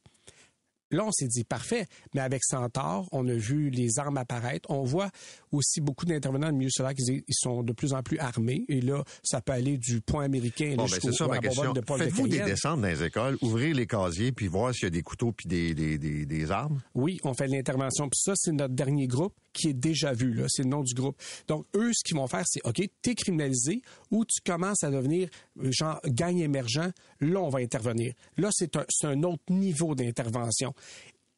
là, 0.90 1.04
on 1.04 1.12
s'est 1.12 1.28
dit 1.28 1.44
parfait, 1.44 1.86
mais 2.14 2.20
avec 2.20 2.42
Centaure, 2.44 3.08
on 3.12 3.26
a 3.28 3.34
vu 3.34 3.70
les 3.70 3.98
armes 3.98 4.16
apparaître. 4.16 4.68
On 4.70 4.82
voit 4.82 5.10
aussi 5.52 5.80
beaucoup 5.80 6.04
d'intervenants 6.04 6.50
de 6.50 6.56
milieu 6.56 6.70
solaire 6.70 6.94
qui 6.94 7.02
ils 7.26 7.34
sont 7.34 7.62
de 7.62 7.72
plus 7.72 7.92
en 7.92 8.02
plus 8.02 8.18
armés. 8.18 8.64
Et 8.68 8.80
là, 8.80 9.02
ça 9.22 9.40
peut 9.40 9.52
aller 9.52 9.78
du 9.78 10.00
point 10.00 10.24
américain 10.24 10.74
bon, 10.76 10.84
ben, 10.84 10.98
c'est 11.02 11.12
ça 11.12 11.26
ma 11.26 11.38
question. 11.38 11.74
Faites-vous 11.74 12.28
des 12.28 12.40
descentes 12.40 12.80
dans 12.80 12.88
les 12.88 13.02
écoles, 13.02 13.36
ouvrir 13.42 13.74
les 13.74 13.86
casiers 13.86 14.32
puis 14.32 14.46
voir 14.46 14.74
s'il 14.74 14.84
y 14.84 14.86
a 14.86 14.90
des 14.90 15.02
couteaux 15.02 15.32
puis 15.32 15.48
des, 15.48 15.74
des, 15.74 15.98
des, 15.98 16.26
des 16.26 16.50
armes? 16.50 16.80
Oui, 16.94 17.18
on 17.24 17.34
fait 17.34 17.46
de 17.46 17.52
l'intervention. 17.52 18.08
Puis 18.08 18.20
ça, 18.22 18.32
c'est 18.36 18.52
notre 18.52 18.74
dernier 18.74 19.06
groupe 19.06 19.34
qui 19.52 19.68
est 19.68 19.74
déjà 19.74 20.12
vu. 20.12 20.32
Là, 20.34 20.46
c'est 20.48 20.62
le 20.62 20.68
nom 20.68 20.82
du 20.82 20.94
groupe. 20.94 21.20
Donc, 21.48 21.66
eux, 21.74 21.90
ce 21.92 22.04
qu'ils 22.04 22.16
vont 22.16 22.26
faire, 22.26 22.44
c'est, 22.46 22.60
OK, 22.64 22.80
t'es 23.02 23.14
criminalisé 23.14 23.82
ou 24.10 24.24
tu 24.24 24.40
commences 24.44 24.84
à 24.84 24.90
devenir, 24.90 25.28
euh, 25.62 25.70
genre, 25.72 26.00
gagne 26.06 26.38
émergent. 26.38 26.92
Là, 27.20 27.40
on 27.40 27.48
va 27.48 27.60
intervenir. 27.60 28.14
Là, 28.36 28.50
c'est 28.52 28.76
un, 28.76 28.84
un 29.04 29.22
autre 29.24 29.42
niveau 29.50 29.94
d'intervention. 29.94 30.74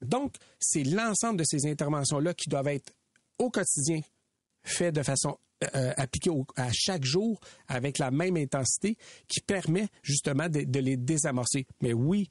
Donc, 0.02 0.34
c'est 0.58 0.84
l'ensemble 0.84 1.38
de 1.38 1.44
ces 1.44 1.66
interventions-là 1.66 2.34
qui 2.34 2.48
doivent 2.48 2.68
être 2.68 2.92
au 3.42 3.50
quotidien 3.50 4.00
faites 4.64 4.94
de 4.94 5.02
façon 5.02 5.36
euh, 5.64 5.66
euh, 5.74 5.92
appliquée 5.96 6.30
à 6.56 6.70
chaque 6.72 7.04
jour 7.04 7.40
avec 7.68 7.98
la 7.98 8.10
même 8.10 8.36
intensité 8.36 8.96
qui 9.28 9.40
permet 9.40 9.88
justement 10.02 10.48
de, 10.48 10.62
de, 10.62 10.80
les 10.80 10.96
désamorcer. 10.96 11.66
Mais 11.80 11.92
oui, 11.92 12.28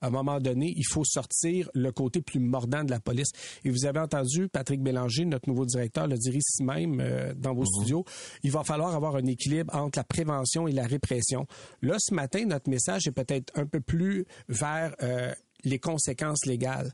à 0.00 0.08
un 0.08 0.10
moment 0.10 0.38
donné, 0.40 0.72
il 0.76 0.84
faut 0.84 1.04
sortir 1.04 1.68
le 1.74 1.90
côté 1.92 2.20
plus 2.20 2.40
mordant 2.40 2.84
de 2.84 2.90
la 2.90 3.00
police. 3.00 3.30
Et 3.64 3.70
vous 3.70 3.84
avez 3.84 4.00
entendu 4.00 4.48
Patrick 4.48 4.80
Bélanger, 4.82 5.24
notre 5.24 5.48
nouveau 5.48 5.66
directeur, 5.66 6.06
le 6.06 6.16
dire 6.16 6.36
ici 6.36 6.62
même 6.62 7.00
euh, 7.00 7.34
dans 7.34 7.54
vos 7.54 7.62
mhm. 7.62 7.66
studios. 7.66 8.04
Il 8.42 8.50
va 8.50 8.64
falloir 8.64 8.94
avoir 8.94 9.16
un 9.16 9.26
équilibre 9.26 9.74
entre 9.74 9.98
la 9.98 10.04
prévention 10.04 10.68
et 10.68 10.72
la 10.72 10.86
répression. 10.86 11.46
Là, 11.82 11.96
ce 11.98 12.14
matin, 12.14 12.44
notre 12.46 12.70
message 12.70 13.06
est 13.06 13.12
peut-être 13.12 13.52
un 13.58 13.66
peu 13.66 13.80
plus 13.80 14.24
vers 14.48 14.94
euh, 15.02 15.32
les 15.64 15.78
conséquences 15.78 16.46
légales. 16.46 16.92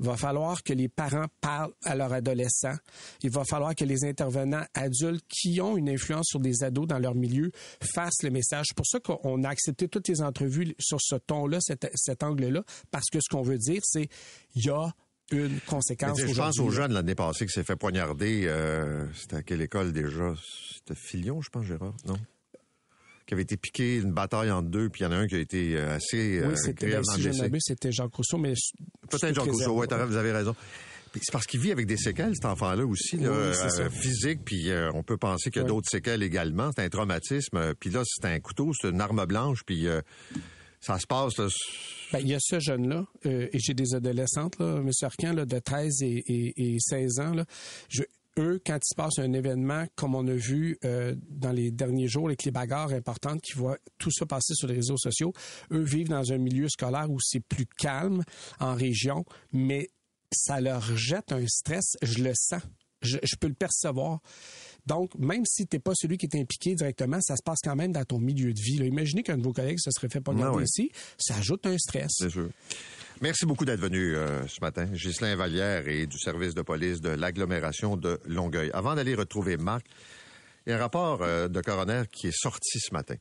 Il 0.00 0.06
va 0.06 0.16
falloir 0.16 0.62
que 0.62 0.72
les 0.72 0.88
parents 0.88 1.26
parlent 1.40 1.72
à 1.84 1.94
leurs 1.94 2.12
adolescents. 2.12 2.76
Il 3.22 3.30
va 3.30 3.44
falloir 3.44 3.74
que 3.74 3.84
les 3.84 4.04
intervenants 4.04 4.64
adultes 4.74 5.24
qui 5.28 5.60
ont 5.60 5.76
une 5.76 5.88
influence 5.88 6.26
sur 6.28 6.40
des 6.40 6.62
ados 6.62 6.86
dans 6.86 6.98
leur 6.98 7.14
milieu 7.14 7.50
fassent 7.82 8.22
le 8.22 8.30
message. 8.30 8.66
C'est 8.68 8.76
pour 8.76 8.86
ça 8.86 9.00
qu'on 9.00 9.42
a 9.44 9.48
accepté 9.48 9.88
toutes 9.88 10.08
les 10.08 10.22
entrevues 10.22 10.74
sur 10.78 10.98
ce 11.00 11.16
ton-là, 11.16 11.58
cet, 11.60 11.90
cet 11.94 12.22
angle-là, 12.22 12.62
parce 12.90 13.06
que 13.10 13.18
ce 13.20 13.28
qu'on 13.28 13.42
veut 13.42 13.58
dire, 13.58 13.80
c'est 13.84 14.08
il 14.54 14.64
y 14.64 14.70
a 14.70 14.92
une 15.30 15.60
conséquence. 15.60 16.18
Je 16.18 16.34
pense 16.34 16.58
aux 16.58 16.70
jeunes 16.70 16.92
l'année 16.92 17.14
passée 17.14 17.46
qui 17.46 17.52
s'est 17.52 17.64
fait 17.64 17.76
poignarder. 17.76 18.44
Euh, 18.46 19.06
c'était 19.14 19.36
à 19.36 19.42
quelle 19.42 19.60
école 19.60 19.92
déjà? 19.92 20.34
C'était 20.74 20.94
Filion, 20.94 21.40
je 21.42 21.50
pense, 21.50 21.66
Gérard, 21.66 21.94
non? 22.06 22.16
Qui 23.28 23.34
avait 23.34 23.42
été 23.42 23.58
piqué, 23.58 23.96
une 23.96 24.12
bataille 24.12 24.50
en 24.50 24.62
deux, 24.62 24.88
puis 24.88 25.02
il 25.02 25.04
y 25.04 25.06
en 25.06 25.12
a 25.12 25.16
un 25.16 25.26
qui 25.26 25.34
a 25.34 25.38
été 25.38 25.76
euh, 25.76 25.96
assez 25.96 26.40
Oui, 26.40 26.46
euh, 26.46 26.56
c'était, 26.56 26.88
ben, 26.88 27.02
si 27.04 27.60
c'était 27.60 27.92
Jacques 27.92 28.14
Rousseau, 28.14 28.38
mais... 28.38 28.54
Peut-être 29.10 29.34
Jacques 29.34 29.44
Rousseau, 29.44 29.78
oui, 29.78 29.86
vous 29.86 30.16
avez 30.16 30.32
raison. 30.32 30.56
C'est 31.14 31.32
parce 31.32 31.46
qu'il 31.46 31.60
vit 31.60 31.70
avec 31.70 31.86
des 31.86 31.98
séquelles, 31.98 32.34
cet 32.34 32.46
enfant-là 32.46 32.86
aussi, 32.86 33.18
là, 33.18 33.28
euh, 33.28 33.90
physique, 33.90 34.40
puis 34.44 34.70
on 34.94 35.02
peut 35.02 35.18
penser 35.18 35.50
qu'il 35.50 35.60
y 35.60 35.64
a 35.64 35.68
d'autres 35.68 35.88
séquelles 35.90 36.22
également. 36.22 36.70
C'est 36.74 36.84
un 36.84 36.88
traumatisme, 36.88 37.74
puis 37.78 37.90
là, 37.90 38.02
c'est 38.06 38.24
un 38.24 38.40
couteau, 38.40 38.72
c'est 38.72 38.88
une 38.88 39.00
arme 39.00 39.26
blanche, 39.26 39.62
puis 39.66 39.86
ça 40.80 40.98
se 40.98 41.06
passe. 41.06 41.34
Ben, 42.12 42.20
il 42.20 42.28
y 42.28 42.34
a 42.34 42.38
ce 42.40 42.60
jeune-là, 42.60 43.04
et 43.24 43.58
j'ai 43.58 43.74
des 43.74 43.94
adolescentes, 43.94 44.58
là, 44.58 44.76
M. 44.78 44.90
Arcan, 45.02 45.34
là, 45.34 45.44
de 45.44 45.58
13 45.58 46.02
et, 46.02 46.24
et, 46.26 46.74
et 46.74 46.76
16 46.78 47.20
ans. 47.20 47.34
Là. 47.34 47.44
Je, 47.90 48.04
eux, 48.38 48.60
quand 48.64 48.76
il 48.76 48.88
se 48.88 48.94
passe 48.94 49.18
un 49.18 49.32
événement 49.32 49.86
comme 49.96 50.14
on 50.14 50.26
a 50.26 50.34
vu 50.34 50.78
euh, 50.84 51.14
dans 51.28 51.52
les 51.52 51.70
derniers 51.70 52.08
jours 52.08 52.26
avec 52.26 52.44
les 52.44 52.50
bagarres 52.50 52.92
importantes 52.92 53.40
qui 53.42 53.52
voient 53.52 53.78
tout 53.98 54.10
ça 54.10 54.26
passer 54.26 54.54
sur 54.54 54.68
les 54.68 54.74
réseaux 54.74 54.96
sociaux, 54.96 55.32
eux 55.72 55.82
vivent 55.82 56.08
dans 56.08 56.32
un 56.32 56.38
milieu 56.38 56.68
scolaire 56.68 57.10
où 57.10 57.18
c'est 57.20 57.40
plus 57.40 57.66
calme 57.66 58.22
en 58.60 58.74
région, 58.74 59.24
mais 59.52 59.88
ça 60.32 60.60
leur 60.60 60.82
jette 60.96 61.32
un 61.32 61.46
stress, 61.46 61.96
je 62.02 62.22
le 62.22 62.32
sens, 62.34 62.62
je, 63.02 63.36
peux 63.38 63.48
le 63.48 63.54
percevoir. 63.54 64.20
Donc, 64.86 65.14
même 65.18 65.44
si 65.44 65.66
tu 65.66 65.76
n'es 65.76 65.80
pas 65.80 65.92
celui 65.94 66.16
qui 66.16 66.26
est 66.26 66.40
impliqué 66.40 66.74
directement, 66.74 67.20
ça 67.20 67.36
se 67.36 67.42
passe 67.42 67.58
quand 67.62 67.76
même 67.76 67.92
dans 67.92 68.04
ton 68.04 68.18
milieu 68.18 68.52
de 68.52 68.60
vie. 68.60 68.76
Imaginez 68.76 69.22
qu'un 69.22 69.36
de 69.36 69.42
vos 69.42 69.52
collègues 69.52 69.78
se 69.78 69.90
serait 69.90 70.08
fait 70.08 70.20
pas 70.20 70.32
ah 70.40 70.62
ici, 70.62 70.90
ça 71.18 71.36
ajoute 71.36 71.66
un 71.66 71.76
stress. 71.76 72.10
C'est 72.18 72.30
sûr. 72.30 72.48
Merci 73.20 73.46
beaucoup 73.46 73.64
d'être 73.64 73.80
venu 73.80 74.14
euh, 74.14 74.46
ce 74.46 74.60
matin. 74.60 74.84
Ghislain 74.84 75.34
Vallière 75.34 75.88
et 75.88 76.06
du 76.06 76.18
service 76.18 76.54
de 76.54 76.62
police 76.62 77.00
de 77.00 77.10
l'agglomération 77.10 77.96
de 77.96 78.20
Longueuil. 78.26 78.70
Avant 78.72 78.94
d'aller 78.94 79.16
retrouver 79.16 79.56
Marc, 79.56 79.84
il 80.64 80.70
y 80.70 80.72
a 80.72 80.76
un 80.76 80.78
rapport 80.78 81.22
euh, 81.22 81.48
de 81.48 81.60
coroner 81.60 82.04
qui 82.12 82.28
est 82.28 82.36
sorti 82.36 82.78
ce 82.78 82.94
matin 82.94 83.16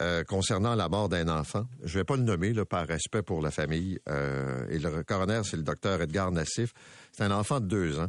euh, 0.00 0.24
concernant 0.24 0.74
la 0.74 0.88
mort 0.88 1.08
d'un 1.08 1.28
enfant. 1.28 1.66
Je 1.84 2.00
vais 2.00 2.04
pas 2.04 2.16
le 2.16 2.24
nommer 2.24 2.52
là, 2.52 2.64
par 2.64 2.86
respect 2.88 3.22
pour 3.22 3.40
la 3.42 3.52
famille. 3.52 4.00
et 4.08 4.78
le 4.78 5.04
coroner, 5.04 5.42
c'est 5.44 5.56
le 5.56 5.62
docteur 5.62 6.02
Edgar 6.02 6.32
Nassif. 6.32 6.74
C'est 7.12 7.22
un 7.22 7.30
enfant 7.30 7.60
de 7.60 7.66
deux 7.66 8.00
ans 8.00 8.08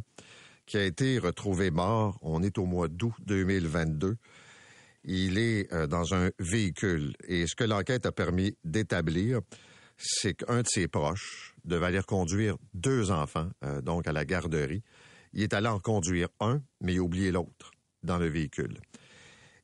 qui 0.66 0.76
a 0.76 0.84
été 0.84 1.18
retrouvé 1.18 1.70
mort. 1.70 2.18
On 2.22 2.42
est 2.42 2.58
au 2.58 2.66
mois 2.66 2.88
d'août 2.88 3.14
2022 3.26 4.16
il 5.04 5.36
est 5.36 5.68
dans 5.88 6.14
un 6.14 6.30
véhicule. 6.38 7.16
Et 7.26 7.48
ce 7.48 7.56
que 7.56 7.64
l'enquête 7.64 8.06
a 8.06 8.12
permis 8.12 8.56
d'établir, 8.62 9.40
c'est 9.96 10.34
qu'un 10.34 10.62
de 10.62 10.68
ses 10.68 10.88
proches 10.88 11.54
devait 11.64 11.86
aller 11.86 12.02
conduire 12.02 12.56
deux 12.74 13.10
enfants, 13.10 13.48
euh, 13.64 13.80
donc 13.80 14.06
à 14.06 14.12
la 14.12 14.24
garderie. 14.24 14.82
Il 15.32 15.42
est 15.42 15.54
allé 15.54 15.68
en 15.68 15.78
conduire 15.78 16.28
un, 16.40 16.60
mais 16.80 16.94
il 16.94 16.98
a 16.98 17.02
oublié 17.02 17.30
l'autre 17.30 17.70
dans 18.02 18.18
le 18.18 18.26
véhicule. 18.26 18.78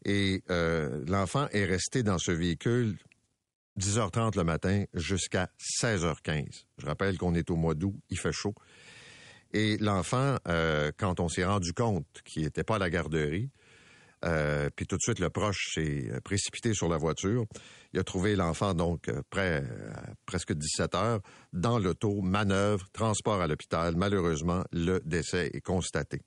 Et 0.05 0.43
euh, 0.51 1.05
l'enfant 1.07 1.49
est 1.53 1.65
resté 1.65 2.03
dans 2.03 2.19
ce 2.19 2.31
véhicule 2.31 2.97
10h30 3.79 4.37
le 4.37 4.45
matin 4.45 4.85
jusqu'à 4.95 5.51
16h15. 5.83 6.65
Je 6.79 6.87
rappelle 6.87 7.19
qu'on 7.19 7.35
est 7.35 7.51
au 7.51 7.57
mois 7.57 7.75
d'août, 7.75 7.95
il 8.11 8.19
fait 8.19 8.33
chaud. 8.33 8.55
Et 9.53 9.79
l'enfant, 9.79 10.37
euh, 10.47 10.93
quand 10.99 11.21
on 11.21 11.29
s'est 11.29 11.45
rendu 11.45 11.73
compte 11.73 12.07
qu'il 12.25 12.43
n'était 12.43 12.65
pas 12.65 12.77
à 12.77 12.79
la 12.79 12.91
garderie, 12.91 13.51
euh, 14.25 14.69
puis 14.75 14.87
tout 14.87 14.97
de 14.97 15.01
suite, 15.01 15.21
le 15.21 15.31
proche 15.31 15.73
s'est 15.75 16.11
euh, 16.11 16.21
précipité 16.21 16.75
sur 16.75 16.89
la 16.89 16.97
voiture. 16.99 17.47
Il 17.93 18.01
a 18.01 18.05
trouvé 18.05 18.37
l'enfant 18.37 18.75
donc 18.75 19.11
près 19.31 19.65
à 19.95 20.11
presque 20.27 20.53
17 20.53 20.95
heures 20.95 21.21
dans 21.53 21.79
l'auto, 21.79 22.21
manœuvre, 22.21 22.87
transport 22.93 23.41
à 23.41 23.47
l'hôpital. 23.47 23.95
Malheureusement, 23.97 24.65
le 24.73 25.01
décès 25.05 25.51
est 25.55 25.61
constaté. 25.61 26.21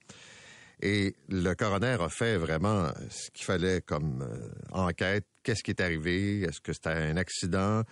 Et 0.80 1.14
le 1.28 1.54
coroner 1.54 1.98
a 2.00 2.08
fait 2.08 2.36
vraiment 2.36 2.88
ce 3.08 3.30
qu'il 3.30 3.44
fallait 3.44 3.82
comme 3.82 4.26
enquête. 4.72 5.24
Qu'est-ce 5.44 5.62
qui 5.62 5.70
est 5.70 5.80
arrivé? 5.80 6.40
Est-ce 6.40 6.60
que 6.60 6.72
c'était 6.72 6.88
un 6.88 7.16
accident? 7.16 7.82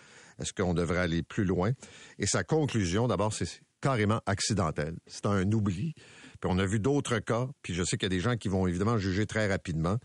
Est-ce 0.41 0.53
qu'on 0.53 0.75
devrait 0.75 0.99
aller 0.99 1.23
plus 1.23 1.45
loin? 1.45 1.71
Et 2.19 2.27
sa 2.27 2.43
conclusion, 2.43 3.07
d'abord, 3.07 3.33
c'est 3.33 3.61
carrément 3.81 4.21
accidentel. 4.27 4.95
C'est 5.07 5.27
un 5.27 5.51
oubli. 5.53 5.95
Puis 6.41 6.51
on 6.51 6.59
a 6.59 6.65
vu 6.65 6.81
d'autres 6.81 7.19
cas, 7.19 7.49
puis 7.63 7.75
je 7.75 7.83
sais 7.83 7.99
qu'il 7.99 8.05
y 8.05 8.13
a 8.13 8.17
des 8.17 8.21
gens 8.21 8.37
qui 8.37 8.49
vont 8.49 8.67
évidemment 8.67 8.97
juger 8.97 9.27
très 9.27 9.47
rapidement, 9.47 9.99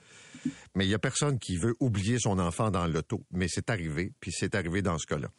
mais 0.75 0.85
il 0.85 0.89
y 0.89 0.93
a 0.93 0.99
personne 0.99 1.39
qui 1.39 1.55
veut 1.55 1.75
oublier 1.79 2.19
son 2.19 2.39
enfant 2.39 2.71
dans 2.71 2.87
l'auto. 2.87 3.23
Mais 3.31 3.47
c'est 3.49 3.69
arrivé, 3.69 4.11
puis 4.19 4.31
c'est 4.33 4.53
arrivé 4.53 4.81
dans 4.81 4.97
ce 4.97 5.05
cas-là. 5.05 5.29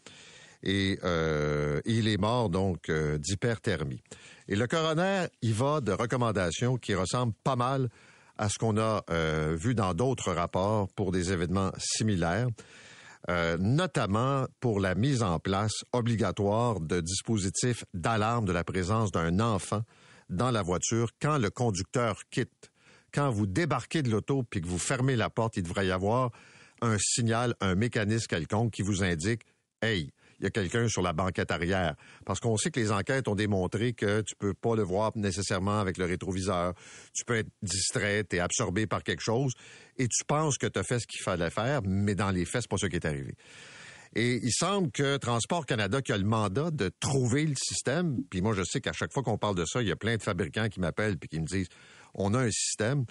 Et 0.63 0.99
euh, 1.05 1.81
il 1.85 2.09
est 2.09 2.17
mort 2.17 2.49
donc 2.49 2.89
euh, 2.89 3.19
d'hyperthermie. 3.19 4.03
Et 4.49 4.57
le 4.57 4.67
coroner, 4.67 5.27
il 5.43 5.53
va 5.53 5.81
de 5.83 5.93
recommandations 5.93 6.77
qui 6.77 6.95
ressemblent 6.95 7.35
pas 7.45 7.57
mal 7.57 7.91
à 8.39 8.49
ce 8.49 8.59
qu'on 8.59 8.79
a 8.79 9.05
euh, 9.11 9.55
vu 9.59 9.75
dans 9.75 9.95
d'autres 9.95 10.33
rapports 10.33 10.89
pour 10.95 11.13
des 11.13 11.33
événements 11.33 11.73
similaires. 11.79 12.49
Notamment 13.29 14.47
pour 14.61 14.81
la 14.81 14.95
mise 14.95 15.23
en 15.23 15.39
place 15.39 15.85
obligatoire 15.93 16.81
de 16.81 17.01
dispositifs 17.01 17.85
d'alarme 17.95 18.45
de 18.45 18.53
la 18.53 18.65
présence 18.65 19.11
d'un 19.11 19.41
enfant 19.41 19.83
dans 20.29 20.51
la 20.51 20.63
voiture 20.63 21.11
quand 21.21 21.39
le 21.39 21.51
conducteur 21.51 22.23
quitte. 22.31 22.71
Quand 23.13 23.31
vous 23.31 23.47
débarquez 23.47 24.03
de 24.03 24.11
l'auto 24.11 24.43
puis 24.43 24.61
que 24.61 24.69
vous 24.69 24.79
fermez 24.79 25.17
la 25.17 25.31
porte, 25.31 25.57
il 25.57 25.63
devrait 25.63 25.87
y 25.87 25.91
avoir 25.91 26.31
un 26.83 26.97
signal, 26.99 27.55
un 27.61 27.75
mécanisme 27.75 28.27
quelconque 28.27 28.73
qui 28.73 28.83
vous 28.83 29.03
indique 29.03 29.43
Hey, 29.83 30.11
il 30.39 30.45
y 30.45 30.47
a 30.47 30.51
quelqu'un 30.51 30.89
sur 30.89 31.03
la 31.03 31.13
banquette 31.13 31.51
arrière. 31.51 31.95
Parce 32.25 32.41
qu'on 32.41 32.57
sait 32.57 32.71
que 32.71 32.81
les 32.81 32.93
enquêtes 32.93 33.29
ont 33.29 33.35
démontré 33.35 33.93
que 33.93 34.21
tu 34.21 34.35
peux 34.37 34.55
pas 34.55 34.77
le 34.77 34.83
voir 34.83 35.13
nécessairement 35.15 35.81
avec 35.81 35.97
le 35.97 36.05
rétroviseur. 36.05 36.75
Tu 37.15 37.25
peux 37.25 37.37
être 37.37 37.51
distrait, 37.63 38.25
es 38.31 38.39
absorbé 38.39 38.87
par 38.87 39.03
quelque 39.03 39.23
chose 39.23 39.53
et 39.97 40.09
tu 40.09 40.25
penses 40.27 40.59
que 40.59 40.67
tu 40.67 40.79
as 40.79 40.83
fait 40.83 40.99
ce 40.99 41.07
qu'il 41.07 41.23
fallait 41.23 41.51
faire, 41.51 41.81
mais 41.85 42.15
dans 42.15 42.31
les 42.31 42.45
faits, 42.45 42.63
c'est 42.63 42.71
pas 42.71 42.77
ce 42.77 42.87
qui 42.87 42.97
est 42.97 43.07
arrivé. 43.07 43.35
Et 44.15 44.41
il 44.43 44.53
semble 44.53 44.91
que 44.91 45.17
Transport 45.19 45.67
Canada, 45.67 46.01
qui 46.01 46.13
a 46.13 46.19
le 46.19 46.25
mandat 46.25 46.71
de 46.71 46.91
trouver 47.01 47.45
le 47.45 47.55
système, 47.55 48.17
puis 48.31 48.41
moi 48.41 48.55
je 48.55 48.63
sais 48.63 48.81
qu'à 48.81 48.93
chaque 48.93 49.13
fois 49.13 49.23
qu'on 49.23 49.37
parle 49.37 49.57
de 49.57 49.65
ça, 49.67 49.83
il 49.83 49.89
y 49.89 49.93
a 49.93 49.97
plein 49.97 50.17
de 50.17 50.23
fabricants 50.23 50.69
qui 50.69 50.81
m'appellent 50.81 51.19
puis 51.19 51.29
qui 51.29 51.41
me 51.41 51.47
disent 51.47 51.69
on 52.15 52.33
a 52.35 52.41
un 52.41 52.51
système. 52.51 53.05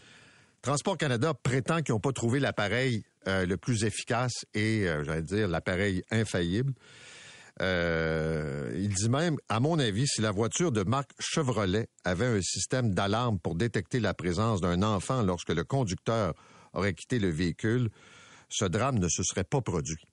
Transport 0.62 0.98
Canada 0.98 1.34
prétend 1.36 1.84
qu'ils 1.84 1.94
n'ont 1.94 2.00
pas 2.00 2.12
trouvé 2.12 2.40
l'appareil 2.40 3.04
euh, 3.28 3.46
le 3.46 3.56
plus 3.56 3.84
efficace 3.84 4.46
et, 4.56 4.88
euh, 4.88 5.04
j'allais 5.04 5.22
dire, 5.22 5.48
l'appareil 5.48 6.02
infaillible. 6.10 6.74
Euh, 7.62 8.74
il 8.76 8.94
dit 8.94 9.10
même, 9.10 9.38
à 9.48 9.60
mon 9.60 9.80
avis, 9.80 10.08
si 10.08 10.22
la 10.22 10.32
voiture 10.32 10.72
de 10.72 10.84
marque 10.84 11.12
Chevrolet 11.20 11.88
avait 12.04 12.26
un 12.26 12.42
système 12.42 12.94
d'alarme 12.94 13.40
pour 13.40 13.56
détecter 13.56 14.00
la 14.00 14.14
présence 14.14 14.62
d'un 14.62 14.84
enfant 14.84 15.22
lorsque 15.24 15.50
le 15.50 15.64
conducteur 15.64 16.34
aurait 16.74 16.94
quitté 16.94 17.20
le 17.20 17.30
véhicule, 17.30 17.90
ce 18.50 18.66
drame 18.66 19.00
ne 19.00 19.08
se 19.08 19.24
serait 19.24 19.46
pas 19.46 19.62
produit. 19.62 20.04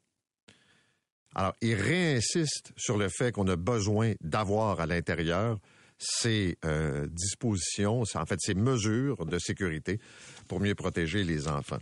Alors, 1.35 1.55
il 1.61 1.75
réinsiste 1.75 2.73
sur 2.77 2.97
le 2.97 3.09
fait 3.09 3.33
qu'on 3.33 3.49
a 3.49 3.57
besoin 3.57 4.13
d'avoir 4.21 4.81
à 4.81 4.87
l'intérieur 4.87 5.59
ces 5.99 6.59
euh, 6.65 7.07
dispositions, 7.09 8.03
en 8.15 8.27
fait 8.27 8.39
ces 8.41 8.55
mesures 8.55 9.25
de 9.25 9.39
sécurité 9.39 10.01
pour 10.49 10.61
mieux 10.61 10.75
protéger 10.75 11.25
les 11.25 11.49
enfants. 11.49 11.79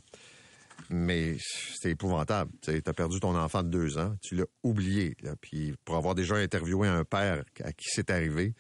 Mais 0.91 1.37
c'est 1.81 1.91
épouvantable. 1.91 2.51
Tu 2.63 2.83
as 2.85 2.93
perdu 2.93 3.21
ton 3.21 3.37
enfant 3.37 3.63
de 3.63 3.69
deux 3.69 3.99
ans, 3.99 4.15
tu 4.23 4.35
l'as 4.35 4.47
oublié. 4.63 5.17
Puis 5.41 5.75
pour 5.85 5.97
avoir 5.97 6.15
déjà 6.15 6.37
interviewé 6.37 6.89
un 6.89 7.05
père 7.05 7.45
à 7.63 7.73
qui 7.73 7.87
c'est 7.89 8.11
arrivé, 8.11 8.55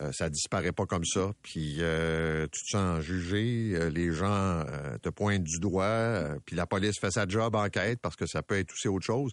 euh, 0.00 0.10
ça 0.12 0.28
disparaît 0.28 0.72
pas 0.72 0.86
comme 0.86 1.04
ça. 1.04 1.32
Puis 1.42 1.78
euh, 1.80 2.46
tu 2.52 2.62
te 2.64 2.70
sens 2.70 3.00
jugé, 3.00 3.72
euh, 3.74 3.90
les 3.90 4.12
gens 4.12 4.64
te 5.02 5.08
pointent 5.08 5.44
du 5.44 5.58
doigt, 5.58 6.24
puis 6.44 6.56
la 6.56 6.66
police 6.66 6.98
fait 7.00 7.10
sa 7.10 7.26
job 7.26 7.54
enquête 7.54 8.00
parce 8.00 8.16
que 8.16 8.26
ça 8.26 8.42
peut 8.42 8.58
être 8.58 8.72
aussi 8.72 8.88
autre 8.88 9.06
chose. 9.06 9.32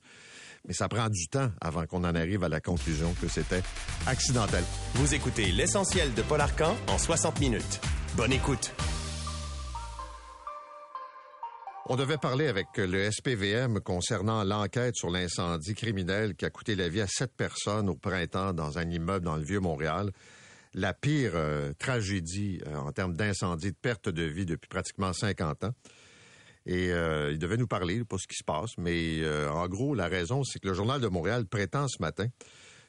Mais 0.68 0.74
ça 0.74 0.88
prend 0.88 1.10
du 1.10 1.28
temps 1.28 1.52
avant 1.62 1.86
qu'on 1.86 2.04
en 2.04 2.16
arrive 2.16 2.44
à 2.44 2.50
la 2.50 2.60
conclusion 2.60 3.14
que 3.22 3.28
c'était 3.28 3.62
accidentel. 4.08 4.64
Vous 4.96 5.14
écoutez 5.14 5.52
l'essentiel 5.52 6.14
de 6.14 6.24
Paul 6.24 6.42
Arcan 6.42 6.76
en 6.88 6.98
60 6.98 7.40
minutes. 7.40 7.80
Bonne 8.16 8.34
écoute. 8.34 8.74
On 11.88 11.96
devait 11.96 12.18
parler 12.18 12.48
avec 12.48 12.78
le 12.78 13.12
SPVM 13.12 13.80
concernant 13.80 14.44
l'enquête 14.44 14.96
sur 14.96 15.12
l'incendie 15.12 15.76
criminel 15.76 16.34
qui 16.36 16.46
a 16.46 16.50
coûté 16.50 16.76
la 16.76 16.90
vie 16.90 17.02
à 17.02 17.08
sept 17.08 17.32
personnes 17.38 17.90
au 17.90 17.96
printemps 17.96 18.54
dans 18.54 18.80
un 18.80 18.90
immeuble 18.90 19.24
dans 19.24 19.36
le 19.36 19.44
Vieux-Montréal 19.44 20.12
la 20.74 20.94
pire 20.96 21.34
euh, 21.36 21.74
tragédie 21.78 22.60
euh, 22.66 22.76
en 22.76 22.92
termes 22.92 23.16
d'incendie, 23.16 23.72
de 23.72 23.78
perte 23.78 24.10
de 24.10 24.24
vie 24.24 24.48
depuis 24.48 24.68
pratiquement 24.68 25.14
50 25.14 25.66
ans. 25.66 25.74
Et 26.66 26.92
euh, 26.92 27.32
il 27.32 27.38
devait 27.38 27.58
nous 27.58 27.68
parler 27.68 28.04
pour 28.04 28.20
ce 28.20 28.28
qui 28.28 28.36
se 28.36 28.44
passe, 28.44 28.78
mais 28.80 29.22
en 29.48 29.68
gros, 29.68 29.94
la 29.94 30.08
raison, 30.08 30.44
c'est 30.44 30.58
que 30.58 30.68
le 30.68 30.74
Journal 30.74 31.00
de 31.00 31.08
Montréal 31.08 31.46
prétend 31.46 31.88
ce 31.88 32.02
matin 32.02 32.28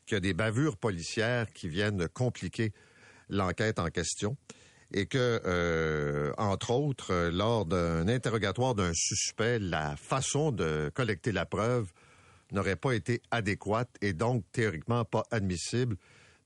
qu'il 0.06 0.16
y 0.16 0.18
a 0.18 0.20
des 0.20 0.32
bavures 0.32 0.78
policières 0.78 1.52
qui 1.52 1.68
viennent 1.68 2.08
compliquer 2.08 2.72
l'enquête 3.28 3.78
en 3.78 3.88
question 3.88 4.38
et 4.92 5.06
que, 5.06 6.32
entre 6.38 6.70
autres, 6.70 7.30
lors 7.32 7.66
d'un 7.66 8.08
interrogatoire 8.08 8.74
d'un 8.74 8.92
suspect, 8.94 9.58
la 9.58 9.96
façon 9.96 10.52
de 10.52 10.90
collecter 10.94 11.32
la 11.32 11.44
preuve 11.46 11.92
n'aurait 12.52 12.76
pas 12.76 12.92
été 12.92 13.20
adéquate 13.30 13.90
et 14.00 14.12
donc 14.12 14.44
théoriquement 14.52 15.04
pas 15.04 15.24
admissible 15.30 15.96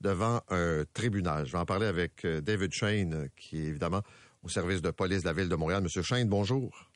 devant 0.01 0.41
un 0.49 0.85
tribunal. 0.95 1.47
Je 1.47 1.53
vais 1.53 1.59
en 1.59 1.67
parler 1.67 1.87
avec 1.87 2.25
euh, 2.25 2.41
David 2.41 2.73
Shane, 2.73 3.29
qui 3.37 3.59
est 3.59 3.67
évidemment 3.67 4.03
au 4.43 4.49
service 4.49 4.81
de 4.81 4.91
police 4.91 5.23
de 5.23 5.29
la 5.29 5.35
Ville 5.35 5.49
de 5.49 5.57
Montréal. 5.57 5.83
Monsieur 5.83 6.03
Shane, 6.03 6.29
bonjour. 6.29 6.91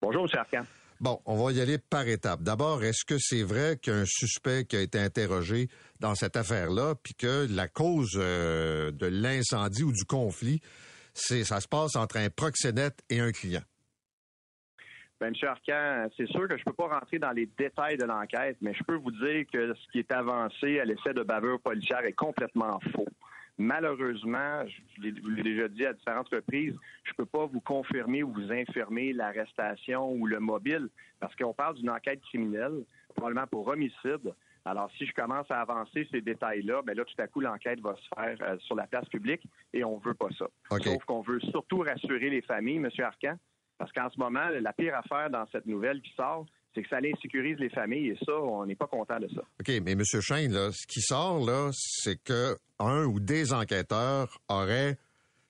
Bonjour, 0.00 0.24
M. 0.24 0.38
Arcan. 0.38 0.66
Bon, 1.00 1.20
on 1.26 1.36
va 1.36 1.52
y 1.52 1.60
aller 1.60 1.78
par 1.78 2.08
étapes. 2.08 2.42
D'abord, 2.42 2.82
est-ce 2.82 3.04
que 3.04 3.18
c'est 3.18 3.42
vrai 3.42 3.76
qu'un 3.76 4.04
suspect 4.06 4.64
qui 4.64 4.76
a 4.76 4.80
été 4.80 4.98
interrogé 4.98 5.68
dans 6.00 6.14
cette 6.14 6.36
affaire-là, 6.36 6.94
puis 7.02 7.14
que 7.14 7.46
la 7.50 7.68
cause 7.68 8.16
euh, 8.16 8.90
de 8.92 9.06
l'incendie 9.06 9.82
ou 9.82 9.92
du 9.92 10.04
conflit, 10.04 10.60
c'est 11.12 11.44
ça 11.44 11.60
se 11.60 11.68
passe 11.68 11.96
entre 11.96 12.16
un 12.16 12.30
proxénète 12.30 13.02
et 13.10 13.20
un 13.20 13.32
client? 13.32 13.62
Ben, 15.20 15.28
M. 15.28 15.34
Arcan, 15.48 16.08
c'est 16.16 16.28
sûr 16.28 16.46
que 16.48 16.56
je 16.56 16.62
ne 16.62 16.64
peux 16.64 16.74
pas 16.74 16.88
rentrer 16.88 17.18
dans 17.18 17.32
les 17.32 17.48
détails 17.58 17.96
de 17.96 18.04
l'enquête, 18.04 18.56
mais 18.60 18.74
je 18.74 18.84
peux 18.84 18.96
vous 18.96 19.12
dire 19.12 19.44
que 19.52 19.74
ce 19.74 19.92
qui 19.92 19.98
est 19.98 20.12
avancé 20.12 20.78
à 20.78 20.84
l'effet 20.84 21.14
de 21.14 21.22
bavure 21.22 21.60
policière 21.60 22.04
est 22.04 22.12
complètement 22.12 22.80
faux. 22.92 23.08
Malheureusement, 23.58 24.64
je 24.66 25.02
l'ai 25.02 25.42
déjà 25.42 25.68
dit 25.68 25.86
à 25.86 25.94
différentes 25.94 26.28
reprises, 26.28 26.74
je 27.04 27.12
ne 27.12 27.16
peux 27.16 27.24
pas 27.24 27.46
vous 27.46 27.60
confirmer 27.60 28.22
ou 28.22 28.32
vous 28.32 28.52
infirmer 28.52 29.14
l'arrestation 29.14 30.12
ou 30.12 30.26
le 30.26 30.40
mobile, 30.40 30.88
parce 31.20 31.34
qu'on 31.36 31.54
parle 31.54 31.76
d'une 31.76 31.88
enquête 31.88 32.20
criminelle, 32.22 32.84
probablement 33.14 33.46
pour 33.46 33.66
homicide. 33.68 34.34
Alors, 34.66 34.90
si 34.98 35.06
je 35.06 35.14
commence 35.14 35.50
à 35.50 35.60
avancer 35.60 36.06
ces 36.10 36.20
détails-là, 36.20 36.82
ben 36.82 36.96
là, 36.96 37.04
tout 37.04 37.22
à 37.22 37.28
coup, 37.28 37.40
l'enquête 37.40 37.80
va 37.80 37.94
se 37.94 38.08
faire 38.14 38.36
euh, 38.42 38.58
sur 38.58 38.74
la 38.74 38.86
place 38.86 39.08
publique 39.08 39.46
et 39.72 39.84
on 39.84 39.98
ne 39.98 40.02
veut 40.02 40.14
pas 40.14 40.28
ça. 40.36 40.46
Sauf 40.82 41.04
qu'on 41.04 41.22
veut 41.22 41.40
surtout 41.40 41.78
rassurer 41.78 42.28
les 42.30 42.42
familles, 42.42 42.76
M. 42.76 42.90
Arcan, 42.98 43.38
parce 43.78 43.92
qu'en 43.92 44.10
ce 44.10 44.18
moment, 44.18 44.48
la 44.60 44.72
pire 44.72 44.96
affaire 44.96 45.30
dans 45.30 45.46
cette 45.52 45.66
nouvelle 45.66 46.02
qui 46.02 46.12
sort, 46.14 46.46
c'est 46.76 46.82
que 46.82 46.88
ça 46.88 46.98
insécurise 46.98 47.58
les 47.58 47.70
familles 47.70 48.10
et 48.10 48.18
ça, 48.24 48.32
on 48.34 48.66
n'est 48.66 48.76
pas 48.76 48.86
content 48.86 49.18
de 49.18 49.28
ça. 49.28 49.40
OK, 49.60 49.68
mais 49.82 49.92
M. 49.92 50.02
Là, 50.52 50.70
ce 50.72 50.86
qui 50.86 51.00
sort, 51.00 51.72
c'est 51.72 52.22
que 52.22 52.56
un 52.78 53.04
ou 53.04 53.18
des 53.18 53.54
enquêteurs 53.54 54.38
auraient 54.48 54.98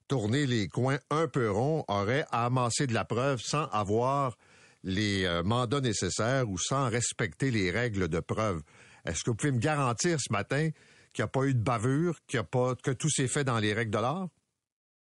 tourné 0.07 0.47
les 0.47 0.68
coins 0.68 0.99
un 1.11 1.27
peu 1.27 1.51
ronds, 1.51 1.85
auraient 1.89 2.24
amassé 2.31 2.87
de 2.87 2.95
la 2.95 3.05
preuve 3.05 3.41
sans 3.41 3.66
avoir 3.66 4.39
les 4.85 5.24
euh, 5.24 5.43
mandats 5.43 5.81
nécessaires 5.81 6.49
ou 6.49 6.59
sans 6.59 6.89
respecter 6.89 7.51
les 7.51 7.72
règles 7.72 8.07
de 8.07 8.20
preuve. 8.20 8.62
Est-ce 9.05 9.24
que 9.24 9.31
vous 9.31 9.37
pouvez 9.37 9.53
me 9.53 9.59
garantir 9.59 10.18
ce 10.20 10.33
matin 10.33 10.70
qu'il 11.12 11.22
n'y 11.22 11.24
a 11.24 11.29
pas 11.29 11.45
eu 11.45 11.55
de 11.55 11.61
bavure, 11.61 12.16
qu'il 12.29 12.39
a 12.39 12.45
pas, 12.45 12.77
que 12.77 12.93
tout 12.93 13.11
s'est 13.11 13.27
fait 13.27 13.43
dans 13.43 13.59
les 13.59 13.74
règles 13.74 13.91
de 13.91 13.99
l'art? 13.99 14.29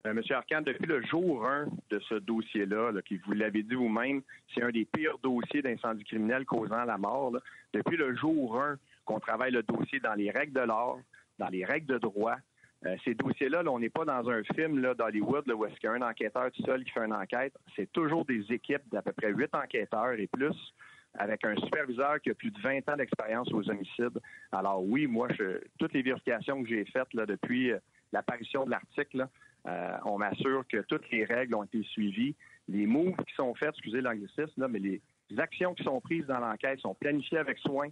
Euh, 0.07 0.13
Monsieur 0.13 0.35
Arcand, 0.35 0.61
depuis 0.61 0.85
le 0.85 1.01
jour 1.01 1.45
1 1.45 1.67
de 1.89 1.99
ce 2.07 2.15
dossier-là, 2.15 2.93
qui 3.05 3.17
vous 3.17 3.33
l'avez 3.33 3.63
dit 3.63 3.75
vous-même, 3.75 4.21
c'est 4.53 4.63
un 4.63 4.69
des 4.69 4.85
pires 4.85 5.17
dossiers 5.21 5.61
d'incendie 5.61 6.05
criminel 6.05 6.45
causant 6.45 6.85
la 6.85 6.97
mort. 6.97 7.33
Depuis 7.73 7.97
le 7.97 8.15
jour 8.15 8.61
1 8.61 8.77
qu'on 9.03 9.19
travaille 9.19 9.51
le 9.51 9.61
dossier 9.61 9.99
dans 9.99 10.13
les 10.13 10.31
règles 10.31 10.53
de 10.53 10.61
l'art, 10.61 10.99
dans 11.37 11.49
les 11.49 11.65
règles 11.65 11.87
de 11.87 11.97
droit, 11.97 12.37
euh, 12.85 12.95
ces 13.03 13.13
dossiers-là, 13.13 13.61
on 13.67 13.79
n'est 13.79 13.89
pas 13.89 14.05
dans 14.05 14.29
un 14.29 14.41
film 14.55 14.81
d'Hollywood 14.93 15.51
où 15.51 15.65
est-ce 15.65 15.75
qu'il 15.75 15.89
y 15.89 15.91
a 15.91 15.95
un 15.95 16.09
enquêteur 16.09 16.49
tout 16.51 16.63
seul 16.63 16.85
qui 16.85 16.91
fait 16.91 17.03
une 17.03 17.13
enquête. 17.13 17.53
C'est 17.75 17.91
toujours 17.91 18.23
des 18.23 18.45
équipes 18.53 18.83
d'à 18.93 19.01
peu 19.01 19.11
près 19.11 19.33
huit 19.33 19.53
enquêteurs 19.53 20.13
et 20.13 20.27
plus 20.27 20.55
avec 21.15 21.43
un 21.43 21.55
superviseur 21.57 22.21
qui 22.21 22.29
a 22.29 22.35
plus 22.35 22.51
de 22.51 22.61
20 22.61 22.87
ans 22.89 22.95
d'expérience 22.95 23.51
aux 23.51 23.69
homicides. 23.69 24.17
Alors 24.53 24.81
oui, 24.81 25.07
moi, 25.07 25.27
toutes 25.77 25.91
les 25.91 26.03
vérifications 26.03 26.63
que 26.63 26.69
j'ai 26.69 26.85
faites 26.85 27.09
depuis 27.13 27.71
euh, 27.71 27.79
l'apparition 28.13 28.63
de 28.63 28.69
l'article, 28.71 29.27
euh, 29.67 29.97
on 30.05 30.17
m'assure 30.17 30.63
que 30.67 30.77
toutes 30.87 31.09
les 31.11 31.25
règles 31.25 31.55
ont 31.55 31.63
été 31.63 31.83
suivies. 31.83 32.35
Les 32.67 32.85
moves 32.85 33.15
qui 33.27 33.33
sont 33.35 33.53
faits, 33.55 33.69
excusez 33.69 34.01
l'anglicisme, 34.01 34.67
mais 34.67 34.79
les 34.79 35.01
actions 35.37 35.73
qui 35.73 35.83
sont 35.83 35.99
prises 36.01 36.25
dans 36.25 36.39
l'enquête 36.39 36.79
sont 36.79 36.95
planifiées 36.95 37.39
avec 37.39 37.57
soin. 37.59 37.89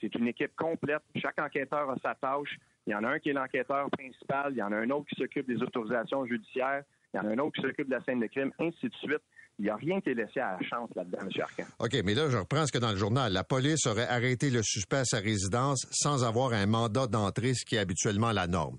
C'est 0.00 0.14
une 0.16 0.26
équipe 0.26 0.54
complète. 0.56 1.02
Chaque 1.16 1.40
enquêteur 1.40 1.90
a 1.90 1.96
sa 2.02 2.14
tâche. 2.14 2.58
Il 2.86 2.92
y 2.92 2.94
en 2.94 3.04
a 3.04 3.10
un 3.10 3.18
qui 3.20 3.28
est 3.28 3.34
l'enquêteur 3.34 3.88
principal, 3.90 4.52
il 4.52 4.58
y 4.58 4.62
en 4.62 4.72
a 4.72 4.76
un 4.76 4.90
autre 4.90 5.06
qui 5.08 5.20
s'occupe 5.20 5.46
des 5.46 5.62
autorisations 5.62 6.26
judiciaires, 6.26 6.82
il 7.14 7.18
y 7.18 7.20
en 7.20 7.28
a 7.28 7.32
un 7.32 7.38
autre 7.38 7.52
qui 7.52 7.62
s'occupe 7.62 7.86
de 7.86 7.94
la 7.94 8.02
scène 8.02 8.18
de 8.18 8.26
crime, 8.26 8.50
ainsi 8.58 8.88
de 8.88 8.94
suite. 8.94 9.22
Il 9.58 9.66
n'y 9.66 9.70
a 9.70 9.76
rien 9.76 10.00
qui 10.00 10.10
est 10.10 10.14
laissé 10.14 10.40
à 10.40 10.56
la 10.58 10.66
chance 10.66 10.90
là-dedans, 10.96 11.18
M. 11.20 11.28
Arcan. 11.40 11.64
OK, 11.78 11.96
mais 12.04 12.14
là, 12.14 12.28
je 12.30 12.38
reprends 12.38 12.66
ce 12.66 12.72
que 12.72 12.78
dans 12.78 12.90
le 12.90 12.96
journal. 12.96 13.32
La 13.32 13.44
police 13.44 13.86
aurait 13.86 14.08
arrêté 14.08 14.50
le 14.50 14.62
suspect 14.62 14.96
à 14.96 15.04
sa 15.04 15.18
résidence 15.18 15.86
sans 15.92 16.24
avoir 16.24 16.52
un 16.52 16.66
mandat 16.66 17.06
d'entrée, 17.06 17.54
ce 17.54 17.64
qui 17.64 17.76
est 17.76 17.78
habituellement 17.78 18.32
la 18.32 18.46
norme. 18.46 18.78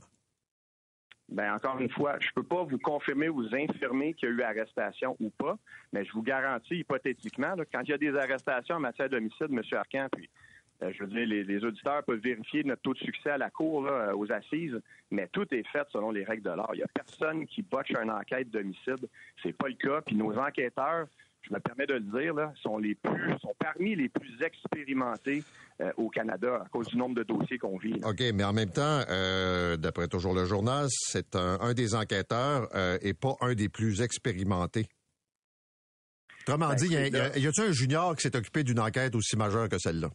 Ben 1.33 1.55
encore 1.55 1.79
une 1.79 1.89
fois, 1.89 2.17
je 2.19 2.27
ne 2.27 2.33
peux 2.35 2.43
pas 2.43 2.63
vous 2.63 2.77
confirmer 2.77 3.27
ou 3.27 3.37
vous 3.37 3.55
infirmer 3.55 4.13
qu'il 4.13 4.29
y 4.29 4.31
a 4.31 4.35
eu 4.35 4.41
arrestation 4.43 5.17
ou 5.19 5.31
pas, 5.31 5.57
mais 5.91 6.05
je 6.05 6.11
vous 6.13 6.21
garantis 6.21 6.75
hypothétiquement, 6.75 7.55
quand 7.71 7.81
il 7.81 7.89
y 7.89 7.93
a 7.93 7.97
des 7.97 8.15
arrestations 8.15 8.75
en 8.75 8.79
matière 8.79 9.09
d'homicide, 9.09 9.47
M. 9.49 9.61
Arcan, 9.71 10.07
puis 10.11 10.29
euh, 10.83 10.91
je 10.93 11.03
veux 11.03 11.09
dire, 11.09 11.25
les, 11.25 11.65
auditeurs 11.65 12.03
peuvent 12.03 12.19
vérifier 12.19 12.63
notre 12.63 12.83
taux 12.83 12.93
de 12.93 12.99
succès 12.99 13.31
à 13.31 13.37
la 13.39 13.49
cour, 13.49 13.89
aux 14.15 14.31
assises, 14.31 14.79
mais 15.09 15.27
tout 15.27 15.47
est 15.51 15.67
fait 15.69 15.87
selon 15.91 16.11
les 16.11 16.23
règles 16.23 16.43
de 16.43 16.51
l'art. 16.51 16.69
Il 16.73 16.77
n'y 16.77 16.83
a 16.83 16.87
personne 16.93 17.47
qui 17.47 17.63
botche 17.63 17.91
une 17.99 18.11
enquête 18.11 18.51
d'homicide. 18.51 19.09
C'est 19.41 19.57
pas 19.57 19.69
le 19.69 19.75
cas. 19.75 20.01
Puis 20.01 20.15
nos 20.15 20.37
enquêteurs, 20.37 21.07
je 21.43 21.53
me 21.53 21.59
permets 21.59 21.85
de 21.85 21.95
le 21.95 22.21
dire, 22.21 22.33
là, 22.33 22.53
sont 22.61 22.77
les 22.77 22.95
plus, 22.95 23.37
sont 23.39 23.53
parmi 23.59 23.95
les 23.95 24.09
plus 24.09 24.41
expérimentés 24.41 25.43
euh, 25.81 25.91
au 25.97 26.09
Canada 26.09 26.61
à 26.65 26.69
cause 26.69 26.87
du 26.87 26.97
nombre 26.97 27.15
de 27.15 27.23
dossiers 27.23 27.57
qu'on 27.57 27.77
vit. 27.77 27.99
OK, 28.03 28.21
mais 28.33 28.43
en 28.43 28.53
même 28.53 28.69
temps, 28.69 29.01
euh, 29.09 29.75
d'après 29.77 30.07
toujours 30.07 30.33
le 30.33 30.45
journal, 30.45 30.87
c'est 30.89 31.35
un, 31.35 31.73
des 31.73 31.95
enquêteurs 31.95 32.69
euh, 32.75 32.97
et 33.01 33.13
pas 33.13 33.35
un 33.41 33.53
des 33.53 33.69
plus 33.69 34.01
expérimentés. 34.01 34.87
Autrement 36.47 36.69
ben, 36.69 36.75
dit, 36.75 36.87
y, 36.87 36.97
a, 36.97 37.07
y 37.07 37.47
a-t-il 37.47 37.61
un 37.61 37.71
junior 37.71 38.15
qui 38.15 38.23
s'est 38.23 38.35
occupé 38.35 38.63
d'une 38.63 38.79
enquête 38.79 39.15
aussi 39.15 39.37
majeure 39.37 39.69
que 39.69 39.77
celle-là? 39.77 40.09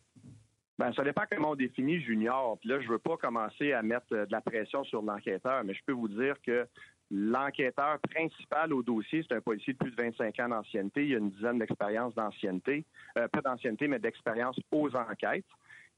Ben, 0.79 0.93
ça 0.93 1.03
dépend 1.03 1.23
comment 1.31 1.51
on 1.51 1.57
définit 1.57 2.01
junior. 2.01 2.57
Puis 2.61 2.69
là, 2.69 2.81
je 2.81 2.89
veux 2.89 2.99
pas 2.99 3.17
commencer 3.17 3.73
à 3.73 3.83
mettre 3.83 4.07
de 4.11 4.31
la 4.31 4.41
pression 4.41 4.85
sur 4.85 5.03
l'enquêteur, 5.03 5.65
mais 5.65 5.75
je 5.75 5.81
peux 5.85 5.93
vous 5.93 6.09
dire 6.09 6.37
que 6.47 6.69
L'enquêteur 7.11 7.99
principal 8.01 8.73
au 8.73 8.83
dossier, 8.83 9.25
c'est 9.27 9.35
un 9.35 9.41
policier 9.41 9.73
de 9.73 9.79
plus 9.79 9.91
de 9.91 10.03
25 10.03 10.39
ans 10.41 10.49
d'ancienneté. 10.49 11.07
Il 11.07 11.15
a 11.15 11.19
une 11.19 11.31
dizaine 11.31 11.59
d'expériences 11.59 12.15
d'ancienneté, 12.15 12.85
euh, 13.17 13.29
pas 13.29 13.41
d'ancienneté, 13.41 13.89
mais 13.89 13.99
d'expérience 13.99 14.61
aux 14.71 14.95
enquêtes. 14.95 15.47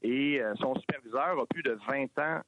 Et 0.01 0.41
euh, 0.41 0.53
son 0.55 0.73
superviseur 0.75 1.39
a 1.39 1.45
plus 1.47 1.63
de 1.63 1.77
20 1.87 2.17
ans 2.19 2.41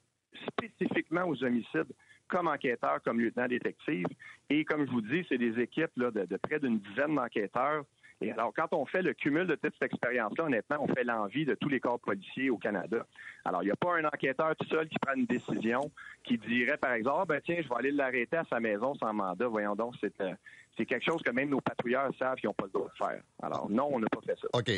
spécifiquement 0.48 1.26
aux 1.26 1.44
homicides 1.44 1.92
comme 2.30 2.48
enquêteur, 2.48 3.02
comme 3.04 3.20
lieutenant 3.20 3.48
détective. 3.48 4.08
Et 4.50 4.64
comme 4.64 4.86
je 4.86 4.92
vous 4.92 5.02
dis, 5.02 5.26
c'est 5.28 5.38
des 5.38 5.60
équipes 5.60 5.92
là, 5.98 6.10
de, 6.10 6.26
de 6.26 6.38
près 6.38 6.60
d'une 6.60 6.80
dizaine 6.80 7.16
d'enquêteurs 7.16 7.84
et 8.24 8.32
alors, 8.32 8.54
quand 8.56 8.72
on 8.72 8.86
fait 8.86 9.02
le 9.02 9.14
cumul 9.14 9.46
de 9.46 9.56
toute 9.56 9.74
cette 9.74 9.92
expérience-là, 9.92 10.46
honnêtement, 10.46 10.78
on 10.80 10.88
fait 10.88 11.04
l'envie 11.04 11.46
de 11.46 11.56
tous 11.56 11.68
les 11.68 11.82
corps 11.82 12.00
policiers 12.00 12.50
au 12.50 12.58
Canada. 12.58 13.06
Alors, 13.44 13.64
il 13.64 13.66
n'y 13.66 13.72
a 13.72 13.76
pas 13.76 13.98
un 13.98 14.06
enquêteur 14.06 14.56
tout 14.56 14.68
seul 14.68 14.88
qui 14.88 14.98
prend 15.00 15.14
une 15.14 15.26
décision, 15.26 15.92
qui 16.24 16.38
dirait, 16.38 16.78
par 16.78 16.94
exemple, 16.94 17.20
ah, 17.22 17.26
ben 17.26 17.42
tiens, 17.44 17.58
je 17.62 17.68
vais 17.68 17.76
aller 17.76 17.92
l'arrêter 17.92 18.38
à 18.38 18.46
sa 18.50 18.62
maison 18.62 18.96
sans 18.96 19.14
mandat. 19.14 19.48
Voyons 19.48 19.76
donc, 19.76 19.96
c'est 20.00 20.20
euh, 20.22 20.34
quelque 20.78 21.04
chose 21.04 21.22
que 21.22 21.32
même 21.32 21.50
nos 21.50 21.60
patrouilleurs 21.60 22.12
savent 22.18 22.38
qu'ils 22.38 22.48
n'ont 22.48 22.54
pas 22.54 22.66
le 22.66 22.72
droit 22.72 22.88
de 22.88 23.06
faire. 23.06 23.22
Alors, 23.42 23.70
non, 23.70 23.90
on 23.92 24.00
n'a 24.00 24.08
pas 24.08 24.22
fait 24.26 24.40
ça. 24.40 24.48
OK. 24.54 24.72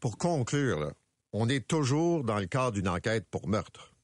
Pour 0.00 0.18
conclure, 0.18 0.92
on 1.32 1.48
est 1.48 1.66
toujours 1.66 2.24
dans 2.24 2.38
le 2.38 2.46
cadre 2.46 2.72
d'une 2.72 2.88
enquête 2.88 3.26
pour 3.30 3.46
meurtre. 3.46 3.94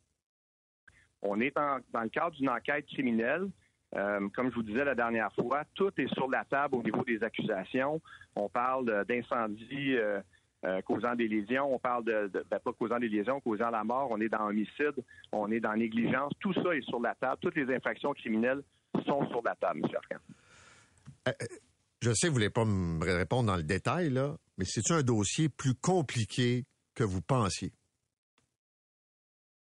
On 1.20 1.40
est 1.40 1.54
dans 1.56 2.00
le 2.00 2.08
cadre 2.08 2.36
d'une 2.36 2.48
enquête 2.48 2.86
criminelle. 2.86 3.48
Euh, 3.96 4.28
comme 4.34 4.50
je 4.50 4.54
vous 4.54 4.62
disais 4.62 4.84
la 4.84 4.94
dernière 4.94 5.32
fois, 5.34 5.64
tout 5.74 5.92
est 5.98 6.12
sur 6.14 6.28
la 6.28 6.44
table 6.44 6.76
au 6.76 6.82
niveau 6.82 7.04
des 7.04 7.22
accusations. 7.22 8.00
On 8.34 8.48
parle 8.48 9.04
d'incendie 9.06 9.96
euh, 9.96 10.20
euh, 10.64 10.80
causant 10.82 11.14
des 11.14 11.28
lésions, 11.28 11.74
on 11.74 11.78
parle 11.78 12.04
de, 12.04 12.30
ben, 12.50 12.58
pas 12.58 12.72
causant 12.72 12.98
des 12.98 13.08
lésions, 13.08 13.40
causant 13.40 13.70
la 13.70 13.84
mort, 13.84 14.08
on 14.10 14.20
est 14.20 14.28
dans 14.28 14.46
homicide, 14.46 14.94
on 15.32 15.50
est 15.50 15.60
dans 15.60 15.74
négligence. 15.74 16.32
Tout 16.40 16.54
ça 16.54 16.74
est 16.74 16.82
sur 16.82 17.00
la 17.00 17.14
table. 17.14 17.36
Toutes 17.40 17.56
les 17.56 17.74
infractions 17.74 18.12
criminelles 18.14 18.62
sont 19.06 19.28
sur 19.28 19.42
la 19.44 19.54
table, 19.56 19.80
M. 19.84 19.90
Arcan. 19.94 21.34
je 22.00 22.12
sais 22.12 22.28
que 22.28 22.32
vous 22.32 22.38
ne 22.38 22.44
voulez 22.44 22.50
pas 22.50 22.64
me 22.64 23.04
répondre 23.04 23.48
dans 23.48 23.56
le 23.56 23.62
détail, 23.62 24.08
là, 24.10 24.36
mais 24.56 24.64
c'est 24.64 24.90
un 24.90 25.02
dossier 25.02 25.48
plus 25.48 25.74
compliqué 25.74 26.64
que 26.94 27.04
vous 27.04 27.22
pensiez? 27.22 27.72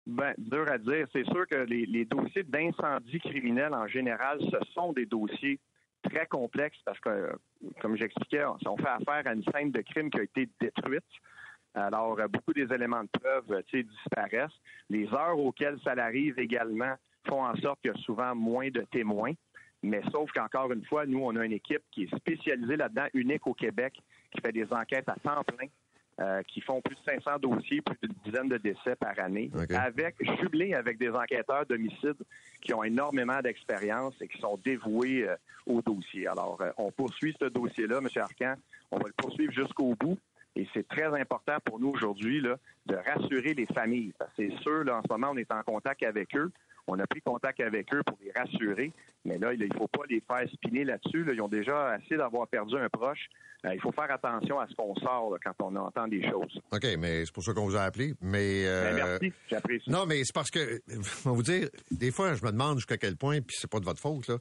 Ben, 0.07 0.33
dur 0.37 0.65
à 0.69 0.77
dire. 0.77 1.07
C'est 1.13 1.25
sûr 1.25 1.45
que 1.47 1.55
les, 1.55 2.05
dossiers 2.05 2.43
d'incendie 2.43 3.19
criminel 3.19 3.73
en 3.73 3.87
général, 3.87 4.39
ce 4.39 4.71
sont 4.73 4.93
des 4.93 5.05
dossiers 5.05 5.59
très 6.03 6.25
complexes 6.25 6.79
parce 6.83 6.99
que, 6.99 7.31
comme 7.79 7.95
j'expliquais, 7.95 8.43
on 8.45 8.77
fait 8.77 8.87
affaire 8.87 9.27
à 9.27 9.33
une 9.33 9.43
scène 9.43 9.71
de 9.71 9.81
crime 9.81 10.09
qui 10.09 10.19
a 10.19 10.23
été 10.23 10.49
détruite. 10.59 11.03
Alors, 11.75 12.17
beaucoup 12.29 12.53
des 12.53 12.73
éléments 12.73 13.03
de 13.03 13.09
preuve 13.19 13.63
disparaissent. 13.71 14.59
Les 14.89 15.07
heures 15.13 15.37
auxquelles 15.37 15.79
ça 15.83 15.91
arrive 15.91 16.37
également 16.39 16.95
font 17.27 17.45
en 17.45 17.55
sorte 17.57 17.79
qu'il 17.81 17.91
y 17.91 17.93
a 17.93 18.01
souvent 18.01 18.35
moins 18.35 18.69
de 18.69 18.81
témoins. 18.91 19.33
Mais 19.83 20.01
sauf 20.11 20.31
qu'encore 20.31 20.71
une 20.73 20.85
fois, 20.85 21.05
nous, 21.05 21.19
on 21.19 21.35
a 21.35 21.45
une 21.45 21.53
équipe 21.53 21.81
qui 21.91 22.03
est 22.03 22.15
spécialisée 22.15 22.75
là-dedans, 22.75 23.07
unique 23.13 23.47
au 23.47 23.53
Québec, 23.53 23.93
qui 24.31 24.41
fait 24.41 24.51
des 24.51 24.71
enquêtes 24.71 25.09
à 25.09 25.15
temps 25.15 25.43
plein 25.43 25.67
euh, 26.21 26.43
qui 26.43 26.61
font 26.61 26.81
plus 26.81 26.95
de 26.95 27.01
500 27.03 27.39
dossiers, 27.39 27.81
plus 27.81 27.97
d'une 28.03 28.13
dizaine 28.23 28.47
de 28.47 28.57
décès 28.57 28.95
par 28.95 29.17
année, 29.17 29.49
avec 29.73 30.15
jublés 30.39 30.75
avec 30.75 30.99
des 30.99 31.09
enquêteurs 31.09 31.65
d'homicide 31.65 32.17
qui 32.61 32.75
ont 32.75 32.83
énormément 32.83 33.39
d'expérience 33.41 34.13
et 34.21 34.27
qui 34.27 34.37
sont 34.39 34.59
dévoués 34.63 35.27
euh, 35.27 35.35
au 35.65 35.81
dossier. 35.81 36.27
Alors, 36.27 36.59
euh, 36.61 36.69
on 36.77 36.91
poursuit 36.91 37.35
ce 37.41 37.45
dossier-là, 37.45 37.97
M. 37.97 38.07
Arcan. 38.17 38.53
On 38.91 38.97
va 38.97 39.05
le 39.07 39.13
poursuivre 39.17 39.51
jusqu'au 39.51 39.95
bout. 39.95 40.19
Et 40.55 40.67
c'est 40.73 40.87
très 40.87 41.07
important 41.19 41.57
pour 41.65 41.79
nous 41.79 41.89
aujourd'hui 41.89 42.41
de 42.41 42.95
rassurer 42.95 43.53
les 43.53 43.65
familles. 43.67 44.13
C'est 44.35 44.51
sûr, 44.59 44.83
là, 44.83 44.97
en 44.97 45.01
ce 45.01 45.07
moment, 45.09 45.29
on 45.31 45.37
est 45.37 45.51
en 45.51 45.63
contact 45.63 46.03
avec 46.03 46.35
eux. 46.35 46.51
On 46.93 46.99
a 46.99 47.07
pris 47.07 47.21
contact 47.21 47.61
avec 47.61 47.93
eux 47.93 48.01
pour 48.05 48.17
les 48.21 48.33
rassurer, 48.33 48.91
mais 49.23 49.37
là, 49.37 49.53
il 49.53 49.59
ne 49.61 49.73
faut 49.77 49.87
pas 49.87 50.03
les 50.09 50.21
faire 50.27 50.45
spiner 50.51 50.83
là-dessus. 50.83 51.25
Ils 51.31 51.41
ont 51.41 51.47
déjà 51.47 51.91
assez 51.91 52.17
d'avoir 52.17 52.49
perdu 52.49 52.75
un 52.75 52.89
proche. 52.89 53.29
Euh, 53.65 53.73
il 53.73 53.79
faut 53.79 53.93
faire 53.93 54.11
attention 54.11 54.59
à 54.59 54.67
ce 54.67 54.75
qu'on 54.75 54.93
sort 54.95 55.37
quand 55.41 55.53
on 55.59 55.75
entend 55.77 56.09
des 56.09 56.21
choses. 56.29 56.59
OK, 56.69 56.85
mais 56.99 57.25
c'est 57.25 57.33
pour 57.33 57.43
ça 57.43 57.53
qu'on 57.53 57.65
vous 57.65 57.77
a 57.77 57.83
appelé. 57.83 58.13
Mais 58.19 58.65
euh, 58.65 58.83
ben, 58.83 58.95
merci, 58.95 59.33
j'apprécie. 59.49 59.89
Non, 59.89 60.05
mais 60.05 60.21
c'est 60.25 60.33
parce 60.33 60.51
que, 60.51 60.81
je 60.89 60.95
vais 60.95 61.35
vous 61.35 61.43
dire, 61.43 61.69
des 61.91 62.11
fois, 62.11 62.33
je 62.33 62.43
me 62.43 62.51
demande 62.51 62.79
jusqu'à 62.79 62.97
quel 62.97 63.15
point, 63.15 63.39
puis 63.39 63.55
c'est 63.57 63.69
pas 63.69 63.79
de 63.79 63.85
votre 63.85 64.01
faute, 64.01 64.27
là. 64.27 64.37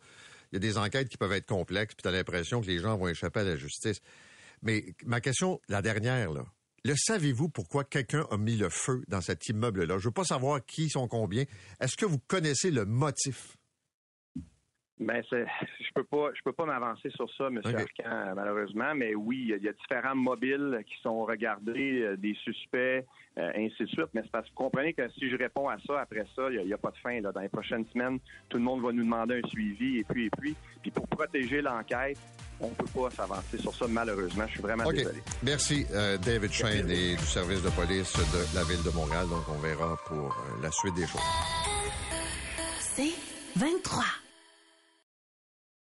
Il 0.51 0.57
y 0.57 0.57
a 0.57 0.61
des 0.61 0.77
enquêtes 0.77 1.09
qui 1.09 1.17
peuvent 1.17 1.33
être 1.33 1.47
complexes, 1.47 1.95
puis 1.95 2.03
tu 2.03 2.09
as 2.09 2.11
l'impression 2.11 2.61
que 2.61 2.67
les 2.67 2.79
gens 2.79 2.97
vont 2.97 3.07
échapper 3.07 3.41
à 3.41 3.45
la 3.45 3.55
justice. 3.55 4.01
Mais 4.63 4.83
ma 5.07 5.21
question, 5.21 5.61
la 5.69 5.81
dernière, 5.81 6.33
là, 6.33 6.45
le 6.85 6.95
savez-vous 6.97 7.49
pourquoi 7.49 7.85
quelqu'un 7.85 8.27
a 8.31 8.37
mis 8.37 8.57
le 8.57 8.69
feu 8.69 9.03
dans 9.09 9.21
cet 9.21 9.49
immeuble-là? 9.49 9.99
Je 9.99 10.09
veux 10.09 10.15
pas 10.15 10.25
savoir 10.25 10.65
qui 10.65 10.89
sont 10.89 11.09
combien. 11.09 11.45
Est-ce 11.81 11.97
que 11.97 12.07
vous 12.07 12.19
connaissez 12.19 12.71
le 12.71 12.85
motif? 12.85 13.57
Ben, 15.01 15.23
je 15.31 15.89
peux 15.95 16.05
pas, 16.05 16.29
je 16.35 16.43
peux 16.45 16.53
pas 16.53 16.67
m'avancer 16.67 17.09
sur 17.11 17.27
ça, 17.35 17.47
M. 17.47 17.63
Arcan, 17.65 18.35
malheureusement. 18.35 18.95
Mais 18.95 19.15
oui, 19.15 19.47
il 19.49 19.65
y, 19.65 19.69
a 19.69 19.73
différents 19.73 20.15
mobiles 20.15 20.83
qui 20.87 21.01
sont 21.01 21.25
regardés, 21.25 22.03
euh, 22.03 22.17
des 22.19 22.35
suspects, 22.35 23.07
euh, 23.39 23.51
ainsi 23.57 23.83
de 23.83 23.89
suite. 23.89 24.09
Mais 24.13 24.21
c'est 24.23 24.31
parce 24.31 24.45
que 24.45 24.51
vous 24.51 24.65
comprenez 24.65 24.93
que 24.93 25.09
si 25.13 25.31
je 25.31 25.37
réponds 25.37 25.71
à 25.71 25.79
ça 25.87 26.01
après 26.01 26.27
ça, 26.37 26.51
il 26.51 26.67
n'y 26.67 26.73
a, 26.75 26.79
pas 26.79 26.91
de 26.91 26.99
fin. 26.99 27.19
Là. 27.23 27.33
Dans 27.33 27.41
les 27.41 27.49
prochaines 27.49 27.87
semaines, 27.87 28.19
tout 28.51 28.59
le 28.59 28.63
monde 28.63 28.83
va 28.83 28.93
nous 28.93 29.03
demander 29.03 29.41
un 29.43 29.49
suivi 29.49 29.99
et 29.99 30.05
puis 30.05 30.27
et 30.27 30.31
puis. 30.39 30.55
Puis 30.83 30.91
pour 30.91 31.09
protéger 31.09 31.63
l'enquête, 31.63 32.19
on 32.61 32.69
ne 32.69 32.75
peut 32.75 32.85
pas 32.85 33.11
s'avancer 33.17 33.59
sur 33.59 33.75
ça, 33.75 33.87
malheureusement. 33.89 34.45
Je 34.47 34.53
suis 34.53 34.63
vraiment 34.63 34.91
désolé. 34.91 35.23
Merci, 35.43 35.87
euh, 35.93 36.19
David 36.19 36.53
Shane 36.53 36.91
et 36.91 37.17
du 37.17 37.27
service 37.27 37.63
de 37.63 37.71
police 37.71 38.13
de 38.17 38.57
la 38.57 38.65
Ville 38.65 38.83
de 38.83 38.91
Montréal. 38.91 39.29
Donc, 39.29 39.45
on 39.49 39.59
verra 39.59 39.97
pour 40.07 40.37
la 40.63 40.71
suite 40.71 40.95
des 40.95 41.07
choses. 41.07 41.21